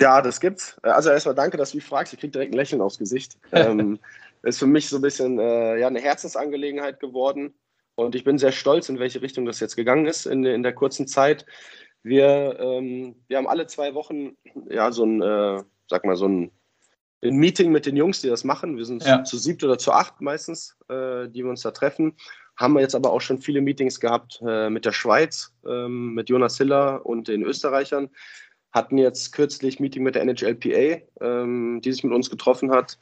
Ja, 0.00 0.22
das 0.22 0.40
gibt's. 0.40 0.78
Also 0.82 1.10
erstmal 1.10 1.34
danke, 1.34 1.56
dass 1.56 1.72
du 1.72 1.76
mich 1.76 1.84
fragst. 1.84 2.12
Ich 2.12 2.20
kriege 2.20 2.32
direkt 2.32 2.52
ein 2.52 2.56
Lächeln 2.56 2.80
aufs 2.80 2.98
Gesicht. 2.98 3.36
ähm, 3.52 3.98
ist 4.42 4.58
für 4.58 4.66
mich 4.66 4.88
so 4.88 4.96
ein 4.96 5.02
bisschen 5.02 5.38
äh, 5.38 5.78
ja, 5.78 5.86
eine 5.86 6.00
Herzensangelegenheit 6.00 7.00
geworden. 7.00 7.54
Und 7.94 8.14
ich 8.14 8.24
bin 8.24 8.38
sehr 8.38 8.52
stolz, 8.52 8.88
in 8.88 8.98
welche 8.98 9.22
Richtung 9.22 9.44
das 9.44 9.60
jetzt 9.60 9.76
gegangen 9.76 10.06
ist 10.06 10.26
in, 10.26 10.44
in 10.44 10.62
der 10.62 10.74
kurzen 10.74 11.06
Zeit. 11.06 11.46
Wir, 12.02 12.58
ähm, 12.58 13.16
wir 13.28 13.36
haben 13.36 13.46
alle 13.46 13.66
zwei 13.66 13.94
Wochen 13.94 14.36
ja 14.68 14.90
so 14.90 15.04
ein, 15.04 15.22
äh, 15.22 15.62
sag 15.88 16.04
mal, 16.04 16.16
so 16.16 16.26
ein, 16.26 16.50
ein, 17.22 17.36
Meeting 17.36 17.70
mit 17.70 17.86
den 17.86 17.96
Jungs, 17.96 18.20
die 18.20 18.28
das 18.28 18.44
machen. 18.44 18.76
Wir 18.76 18.86
sind 18.86 19.04
ja. 19.04 19.22
zu 19.22 19.36
siebt 19.36 19.62
oder 19.62 19.78
zu 19.78 19.92
acht 19.92 20.20
meistens, 20.20 20.76
äh, 20.88 21.28
die 21.28 21.44
wir 21.44 21.50
uns 21.50 21.62
da 21.62 21.70
treffen. 21.70 22.16
Haben 22.56 22.74
wir 22.74 22.80
jetzt 22.80 22.94
aber 22.94 23.12
auch 23.12 23.20
schon 23.20 23.40
viele 23.40 23.60
Meetings 23.60 24.00
gehabt 24.00 24.42
äh, 24.46 24.68
mit 24.68 24.84
der 24.84 24.92
Schweiz, 24.92 25.54
ähm, 25.66 26.14
mit 26.14 26.28
Jonas 26.28 26.56
Hiller 26.56 27.06
und 27.06 27.28
den 27.28 27.42
Österreichern 27.42 28.10
hatten 28.72 28.98
jetzt 28.98 29.32
kürzlich 29.32 29.80
Meeting 29.80 30.02
mit 30.02 30.14
der 30.14 30.24
NHLPA, 30.24 31.02
ähm, 31.20 31.80
die 31.82 31.92
sich 31.92 32.04
mit 32.04 32.12
uns 32.12 32.30
getroffen 32.30 32.70
hat, 32.70 32.98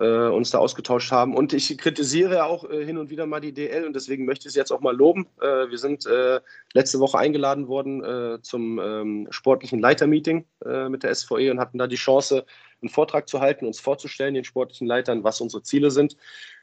äh, 0.00 0.28
uns 0.28 0.50
da 0.50 0.58
ausgetauscht 0.58 1.10
haben. 1.10 1.34
Und 1.34 1.52
ich 1.52 1.76
kritisiere 1.76 2.44
auch 2.44 2.68
äh, 2.68 2.84
hin 2.84 2.98
und 2.98 3.10
wieder 3.10 3.26
mal 3.26 3.40
die 3.40 3.52
DL 3.52 3.84
und 3.84 3.94
deswegen 3.96 4.24
möchte 4.24 4.44
ich 4.44 4.50
es 4.50 4.54
jetzt 4.54 4.72
auch 4.72 4.80
mal 4.80 4.96
loben. 4.96 5.26
Äh, 5.40 5.70
wir 5.70 5.78
sind 5.78 6.06
äh, 6.06 6.40
letzte 6.72 7.00
Woche 7.00 7.18
eingeladen 7.18 7.68
worden 7.68 8.04
äh, 8.04 8.40
zum 8.42 8.78
ähm, 8.78 9.26
sportlichen 9.30 9.80
Leitermeeting 9.80 10.46
äh, 10.64 10.88
mit 10.88 11.02
der 11.02 11.14
SVE 11.14 11.50
und 11.50 11.58
hatten 11.58 11.78
da 11.78 11.86
die 11.86 11.96
Chance, 11.96 12.44
einen 12.80 12.90
Vortrag 12.90 13.28
zu 13.28 13.40
halten, 13.40 13.66
uns 13.66 13.80
vorzustellen, 13.80 14.34
den 14.34 14.44
sportlichen 14.44 14.86
Leitern, 14.86 15.24
was 15.24 15.40
unsere 15.40 15.64
Ziele 15.64 15.90
sind. 15.90 16.16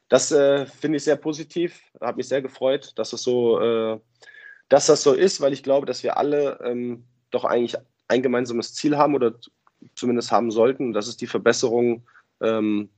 Das 0.08 0.28
finde 0.30 0.98
ich 0.98 1.04
sehr 1.04 1.16
positiv, 1.16 1.82
hat 2.00 2.16
mich 2.16 2.28
sehr 2.28 2.42
gefreut, 2.44 2.94
dass 2.96 3.12
es 3.12 3.24
so, 3.24 4.00
dass 4.70 4.86
das 4.86 5.02
so 5.02 5.14
ist, 5.14 5.42
weil 5.42 5.52
ich 5.52 5.64
glaube, 5.64 5.88
dass 5.88 6.04
wir 6.04 6.16
alle 6.18 6.60
ähm, 6.64 7.04
doch 7.32 7.44
eigentlich 7.44 7.76
ein 8.08 8.22
gemeinsames 8.22 8.74
Ziel 8.74 8.98
haben 8.98 9.16
oder 9.16 9.36
zumindest 9.96 10.32
haben 10.32 10.52
sollten. 10.52 10.94
Das 10.94 11.08
ist 11.08 11.22
die 11.22 11.28
Verbesserung 11.28 12.04
ähm, 12.42 12.90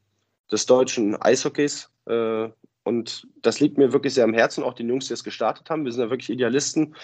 des 0.51 0.65
deutschen 0.65 1.21
Eishockeys. 1.21 1.89
Äh, 2.05 2.49
und 2.83 3.27
das 3.41 3.59
liegt 3.59 3.77
mir 3.77 3.91
wirklich 3.91 4.13
sehr 4.13 4.23
am 4.23 4.33
Herzen, 4.33 4.63
auch 4.63 4.73
den 4.73 4.87
Jungs, 4.87 5.07
die 5.07 5.13
es 5.13 5.23
gestartet 5.23 5.69
haben. 5.69 5.83
Wir 5.83 5.91
sind 5.91 6.03
ja 6.03 6.09
wirklich 6.09 6.29
Idealisten. 6.29 6.95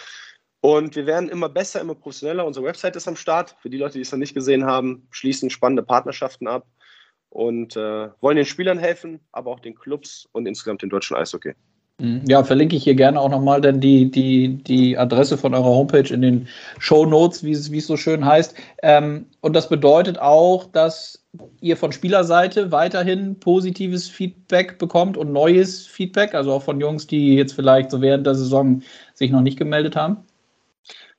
Und 0.61 0.95
wir 0.95 1.05
werden 1.05 1.27
immer 1.27 1.49
besser, 1.49 1.81
immer 1.81 1.95
professioneller. 1.95 2.45
Unsere 2.45 2.65
Website 2.65 2.95
ist 2.95 3.07
am 3.07 3.17
Start. 3.17 3.57
Für 3.61 3.69
die 3.69 3.77
Leute, 3.77 3.95
die 3.95 4.01
es 4.01 4.11
noch 4.13 4.19
nicht 4.19 4.33
gesehen 4.33 4.65
haben, 4.65 5.05
schließen 5.11 5.49
spannende 5.49 5.83
Partnerschaften 5.83 6.47
ab 6.47 6.65
und 7.29 7.75
äh, 7.75 8.09
wollen 8.21 8.37
den 8.37 8.45
Spielern 8.45 8.77
helfen, 8.77 9.19
aber 9.33 9.51
auch 9.51 9.59
den 9.59 9.75
Clubs 9.75 10.29
und 10.31 10.45
insgesamt 10.45 10.81
den 10.81 10.89
deutschen 10.89 11.17
Eishockey. 11.17 11.53
Mhm. 12.03 12.23
Ja, 12.27 12.43
verlinke 12.43 12.75
ich 12.75 12.83
hier 12.83 12.95
gerne 12.95 13.19
auch 13.19 13.29
nochmal 13.29 13.61
denn 13.61 13.79
die, 13.79 14.11
die, 14.11 14.61
die 14.61 14.97
Adresse 14.97 15.37
von 15.37 15.53
eurer 15.53 15.63
Homepage 15.63 16.13
in 16.13 16.21
den 16.21 16.49
Show 16.77 17.05
Notes, 17.05 17.45
wie 17.45 17.53
es, 17.53 17.71
wie 17.71 17.77
es 17.77 17.87
so 17.87 17.95
schön 17.95 18.25
heißt. 18.25 18.55
Ähm, 18.81 19.27
und 19.39 19.55
das 19.55 19.69
bedeutet 19.69 20.19
auch, 20.19 20.65
dass 20.65 21.23
ihr 21.61 21.77
von 21.77 21.93
Spielerseite 21.93 22.73
weiterhin 22.73 23.39
positives 23.39 24.09
Feedback 24.09 24.79
bekommt 24.79 25.15
und 25.15 25.31
neues 25.31 25.87
Feedback, 25.87 26.35
also 26.35 26.51
auch 26.51 26.63
von 26.63 26.81
Jungs, 26.81 27.07
die 27.07 27.35
jetzt 27.35 27.53
vielleicht 27.53 27.89
so 27.89 28.01
während 28.01 28.27
der 28.27 28.35
Saison 28.35 28.81
sich 29.13 29.31
noch 29.31 29.41
nicht 29.41 29.57
gemeldet 29.57 29.95
haben? 29.95 30.17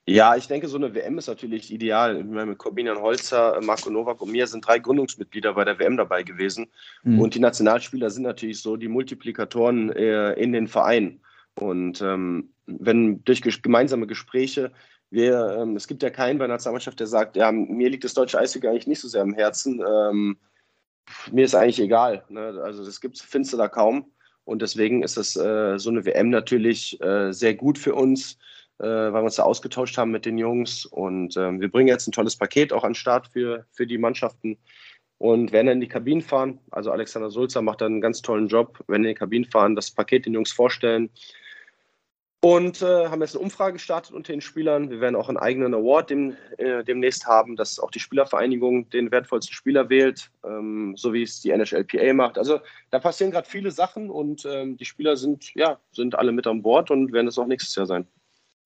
Ja, 0.07 0.35
ich 0.35 0.47
denke, 0.47 0.67
so 0.67 0.77
eine 0.77 0.93
WM 0.93 1.17
ist 1.17 1.27
natürlich 1.27 1.73
ideal. 1.73 2.17
Ich 2.17 2.25
meine, 2.25 2.45
mit 2.45 2.59
Corbinian 2.59 3.01
Holzer, 3.01 3.59
Marco 3.61 3.89
Nowak 3.89 4.21
und 4.21 4.31
mir 4.31 4.45
sind 4.45 4.65
drei 4.67 4.77
Gründungsmitglieder 4.77 5.55
bei 5.55 5.65
der 5.65 5.79
WM 5.79 5.97
dabei 5.97 6.21
gewesen. 6.21 6.67
Mhm. 7.03 7.19
Und 7.19 7.33
die 7.33 7.39
Nationalspieler 7.39 8.11
sind 8.11 8.23
natürlich 8.23 8.61
so 8.61 8.77
die 8.77 8.87
Multiplikatoren 8.87 9.91
äh, 9.91 10.33
in 10.33 10.53
den 10.53 10.67
Vereinen. 10.67 11.21
Und 11.55 12.01
ähm, 12.01 12.51
wenn 12.67 13.23
durch 13.23 13.41
gemeinsame 13.41 14.05
Gespräche 14.05 14.71
wir, 15.09 15.57
ähm, 15.59 15.75
es 15.75 15.87
gibt 15.87 16.03
ja 16.03 16.11
keinen 16.11 16.37
bei 16.37 16.45
der 16.45 16.55
Nationalmannschaft, 16.55 16.99
der 16.99 17.07
sagt, 17.07 17.35
ja, 17.35 17.51
mir 17.51 17.89
liegt 17.89 18.03
das 18.03 18.13
deutsche 18.13 18.37
Eishockey 18.37 18.67
eigentlich 18.67 18.87
nicht 18.87 18.99
so 18.99 19.07
sehr 19.07 19.21
am 19.21 19.33
Herzen. 19.33 19.81
Ähm, 19.87 20.37
mir 21.31 21.45
ist 21.45 21.55
eigentlich 21.55 21.79
egal. 21.79 22.23
Ne? 22.29 22.61
Also 22.63 22.85
das 22.85 23.01
gibt's, 23.01 23.21
findest 23.21 23.53
du 23.53 23.57
da 23.57 23.67
kaum. 23.67 24.11
Und 24.43 24.61
deswegen 24.61 25.01
ist 25.01 25.17
das 25.17 25.35
äh, 25.35 25.79
so 25.79 25.89
eine 25.89 26.05
WM 26.05 26.29
natürlich 26.29 27.01
äh, 27.01 27.31
sehr 27.31 27.55
gut 27.55 27.79
für 27.79 27.95
uns, 27.95 28.37
äh, 28.79 28.85
weil 28.85 29.13
wir 29.13 29.23
uns 29.23 29.35
da 29.35 29.43
ausgetauscht 29.43 29.97
haben 29.97 30.11
mit 30.11 30.25
den 30.25 30.37
Jungs. 30.37 30.85
Und 30.85 31.37
ähm, 31.37 31.61
wir 31.61 31.71
bringen 31.71 31.87
jetzt 31.87 32.07
ein 32.07 32.11
tolles 32.11 32.35
Paket 32.35 32.73
auch 32.73 32.83
an 32.83 32.91
den 32.91 32.95
Start 32.95 33.27
für, 33.27 33.65
für 33.71 33.87
die 33.87 33.97
Mannschaften 33.97 34.57
und 35.17 35.51
werden 35.51 35.67
dann 35.67 35.77
in 35.77 35.81
die 35.81 35.87
Kabinen 35.87 36.21
fahren. 36.21 36.59
Also 36.71 36.91
Alexander 36.91 37.29
Sulzer 37.29 37.61
macht 37.61 37.81
dann 37.81 37.93
einen 37.93 38.01
ganz 38.01 38.21
tollen 38.21 38.47
Job, 38.47 38.83
wenn 38.87 39.03
in 39.03 39.09
die 39.09 39.15
Kabinen 39.15 39.49
fahren, 39.49 39.75
das 39.75 39.91
Paket 39.91 40.25
den 40.25 40.33
Jungs 40.33 40.51
vorstellen. 40.51 41.09
Und 42.41 42.83
äh, 42.83 43.07
haben 43.07 43.21
jetzt 43.21 43.35
eine 43.35 43.43
Umfrage 43.43 43.73
gestartet 43.73 44.13
unter 44.13 44.31
den 44.31 44.41
Spielern. 44.41 44.91
Wir 44.91 45.01
werden 45.01 45.15
auch 45.15 45.29
einen 45.29 45.37
eigenen 45.37 45.73
Award 45.73 46.11
dem, 46.11 46.35
äh, 46.59 46.83
demnächst 46.83 47.25
haben, 47.25 47.55
dass 47.55 47.79
auch 47.79 47.89
die 47.89 47.99
Spielervereinigung 47.99 48.87
den 48.91 49.09
wertvollsten 49.09 49.55
Spieler 49.55 49.89
wählt, 49.89 50.29
ähm, 50.43 50.93
so 50.95 51.11
wie 51.11 51.23
es 51.23 51.41
die 51.41 51.49
NHLPA 51.49 52.13
macht. 52.13 52.37
Also 52.37 52.59
da 52.91 52.99
passieren 52.99 53.31
gerade 53.31 53.49
viele 53.49 53.71
Sachen 53.71 54.11
und 54.11 54.45
ähm, 54.45 54.77
die 54.77 54.85
Spieler 54.85 55.17
sind, 55.17 55.55
ja, 55.55 55.79
sind 55.91 56.13
alle 56.13 56.31
mit 56.31 56.45
an 56.45 56.61
Bord 56.61 56.91
und 56.91 57.13
werden 57.13 57.29
es 57.29 57.39
auch 57.39 57.47
nächstes 57.47 57.75
Jahr 57.75 57.87
sein. 57.87 58.05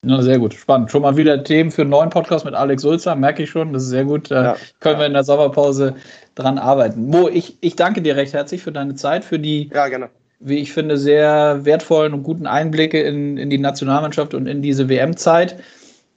Ja, 0.05 0.21
sehr 0.21 0.39
gut, 0.39 0.53
spannend. 0.53 0.91
Schon 0.91 1.01
mal 1.01 1.17
wieder 1.17 1.43
Themen 1.43 1.71
für 1.71 1.81
einen 1.81 1.91
neuen 1.91 2.09
Podcast 2.09 2.45
mit 2.45 2.53
Alex 2.53 2.83
Sulzer, 2.83 3.15
merke 3.15 3.43
ich 3.43 3.49
schon. 3.49 3.73
Das 3.73 3.83
ist 3.83 3.89
sehr 3.89 4.05
gut. 4.05 4.31
Äh, 4.31 4.35
ja, 4.35 4.55
können 4.79 4.95
ja. 4.95 4.99
wir 4.99 5.05
in 5.07 5.13
der 5.13 5.25
Sommerpause 5.25 5.95
dran 6.35 6.57
arbeiten. 6.57 7.07
Mo, 7.09 7.27
ich, 7.27 7.57
ich 7.61 7.75
danke 7.75 8.01
dir 8.01 8.15
recht 8.15 8.33
herzlich 8.33 8.63
für 8.63 8.71
deine 8.71 8.95
Zeit, 8.95 9.25
für 9.25 9.39
die 9.39 9.69
ja, 9.73 9.87
gerne 9.89 10.09
wie 10.39 10.59
ich 10.59 10.71
finde, 10.71 10.97
sehr 10.97 11.65
wertvollen 11.65 12.13
und 12.13 12.23
guten 12.23 12.47
Einblicke 12.47 13.01
in, 13.01 13.37
in 13.37 13.49
die 13.49 13.57
Nationalmannschaft 13.57 14.33
und 14.33 14.47
in 14.47 14.61
diese 14.61 14.87
WM-Zeit. 14.89 15.61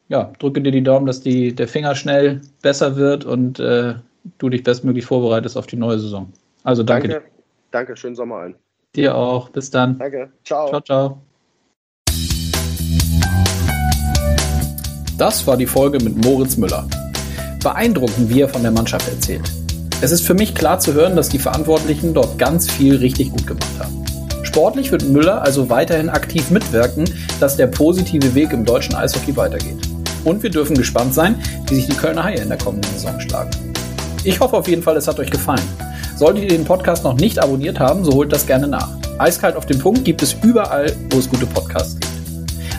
Ja, 0.08 0.32
drücke 0.38 0.60
dir 0.60 0.70
die 0.70 0.82
Daumen, 0.82 1.06
dass 1.06 1.20
die, 1.20 1.54
der 1.54 1.68
Finger 1.68 1.94
schnell 1.94 2.40
besser 2.62 2.96
wird 2.96 3.24
und 3.24 3.58
äh, 3.58 3.94
du 4.38 4.48
dich 4.48 4.62
bestmöglich 4.62 5.06
vorbereitest 5.06 5.56
auf 5.56 5.66
die 5.66 5.76
neue 5.76 5.98
Saison. 5.98 6.32
Also 6.64 6.82
danke. 6.82 7.08
Danke, 7.08 7.26
danke 7.72 7.96
schönen 7.96 8.14
Sommer 8.14 8.36
allen. 8.36 8.54
Dir 8.94 9.16
auch. 9.16 9.48
Bis 9.48 9.70
dann. 9.70 9.98
Danke. 9.98 10.30
Ciao. 10.44 10.68
Ciao, 10.68 10.80
ciao. 10.80 11.22
Das 15.18 15.46
war 15.46 15.56
die 15.56 15.66
Folge 15.66 16.02
mit 16.02 16.24
Moritz 16.24 16.56
Müller. 16.56 16.86
Beeindruckend, 17.62 18.30
wie 18.30 18.40
er 18.40 18.48
von 18.48 18.62
der 18.62 18.70
Mannschaft 18.70 19.08
erzählt. 19.08 19.50
Es 20.00 20.10
ist 20.10 20.26
für 20.26 20.34
mich 20.34 20.54
klar 20.54 20.80
zu 20.80 20.94
hören, 20.94 21.14
dass 21.14 21.28
die 21.28 21.38
Verantwortlichen 21.38 22.14
dort 22.14 22.38
ganz 22.38 22.70
viel 22.70 22.96
richtig 22.96 23.30
gut 23.30 23.46
gemacht 23.46 23.78
haben. 23.78 24.04
Sportlich 24.42 24.90
wird 24.90 25.04
Müller 25.04 25.42
also 25.42 25.70
weiterhin 25.70 26.08
aktiv 26.08 26.50
mitwirken, 26.50 27.04
dass 27.40 27.56
der 27.56 27.68
positive 27.68 28.34
Weg 28.34 28.52
im 28.52 28.64
deutschen 28.64 28.94
Eishockey 28.94 29.36
weitergeht. 29.36 29.76
Und 30.24 30.42
wir 30.42 30.50
dürfen 30.50 30.76
gespannt 30.76 31.14
sein, 31.14 31.36
wie 31.68 31.74
sich 31.74 31.86
die 31.86 31.96
Kölner 31.96 32.24
Haie 32.24 32.40
in 32.40 32.48
der 32.48 32.58
kommenden 32.58 32.90
Saison 32.92 33.20
schlagen. 33.20 33.50
Ich 34.24 34.40
hoffe 34.40 34.56
auf 34.56 34.68
jeden 34.68 34.82
Fall, 34.82 34.96
es 34.96 35.08
hat 35.08 35.18
euch 35.18 35.30
gefallen. 35.30 35.62
Solltet 36.16 36.44
ihr 36.44 36.50
den 36.50 36.64
Podcast 36.64 37.04
noch 37.04 37.14
nicht 37.14 37.38
abonniert 37.38 37.78
haben, 37.78 38.04
so 38.04 38.12
holt 38.12 38.32
das 38.32 38.46
gerne 38.46 38.66
nach. 38.66 38.88
Eiskalt 39.18 39.56
auf 39.56 39.66
den 39.66 39.78
Punkt 39.78 40.04
gibt 40.04 40.22
es 40.22 40.34
überall, 40.42 40.92
wo 41.10 41.18
es 41.18 41.28
gute 41.28 41.46
Podcasts 41.46 41.94
gibt. 41.94 42.11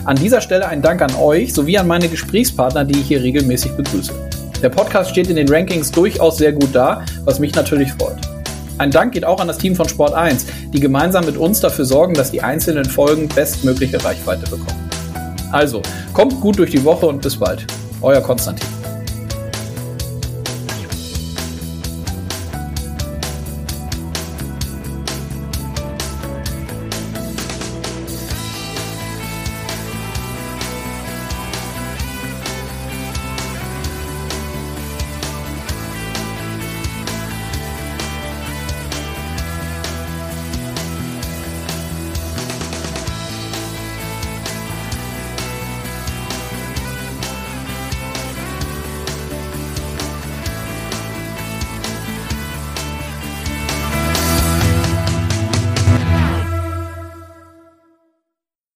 An 0.04 0.16
dieser 0.16 0.42
Stelle 0.42 0.68
ein 0.68 0.82
Dank 0.82 1.00
an 1.00 1.14
euch 1.14 1.54
sowie 1.54 1.78
an 1.78 1.86
meine 1.86 2.08
Gesprächspartner, 2.08 2.84
die 2.84 3.00
ich 3.00 3.08
hier 3.08 3.22
regelmäßig 3.22 3.72
begrüße. 3.72 4.12
Der 4.60 4.68
Podcast 4.68 5.10
steht 5.10 5.30
in 5.30 5.36
den 5.36 5.48
Rankings 5.48 5.90
durchaus 5.90 6.36
sehr 6.36 6.52
gut 6.52 6.68
da, 6.74 7.02
was 7.24 7.38
mich 7.38 7.54
natürlich 7.54 7.90
freut. 7.92 8.18
Ein 8.76 8.90
Dank 8.90 9.14
geht 9.14 9.24
auch 9.24 9.40
an 9.40 9.48
das 9.48 9.56
Team 9.56 9.74
von 9.74 9.88
Sport 9.88 10.12
1, 10.12 10.44
die 10.74 10.80
gemeinsam 10.80 11.24
mit 11.24 11.38
uns 11.38 11.60
dafür 11.60 11.86
sorgen, 11.86 12.12
dass 12.12 12.30
die 12.30 12.42
einzelnen 12.42 12.84
Folgen 12.84 13.28
bestmögliche 13.28 14.04
Reichweite 14.04 14.44
bekommen. 14.44 14.90
Also, 15.52 15.80
kommt 16.12 16.38
gut 16.40 16.58
durch 16.58 16.70
die 16.70 16.84
Woche 16.84 17.06
und 17.06 17.22
bis 17.22 17.36
bald. 17.36 17.64
Euer 18.02 18.20
Konstantin. 18.20 18.73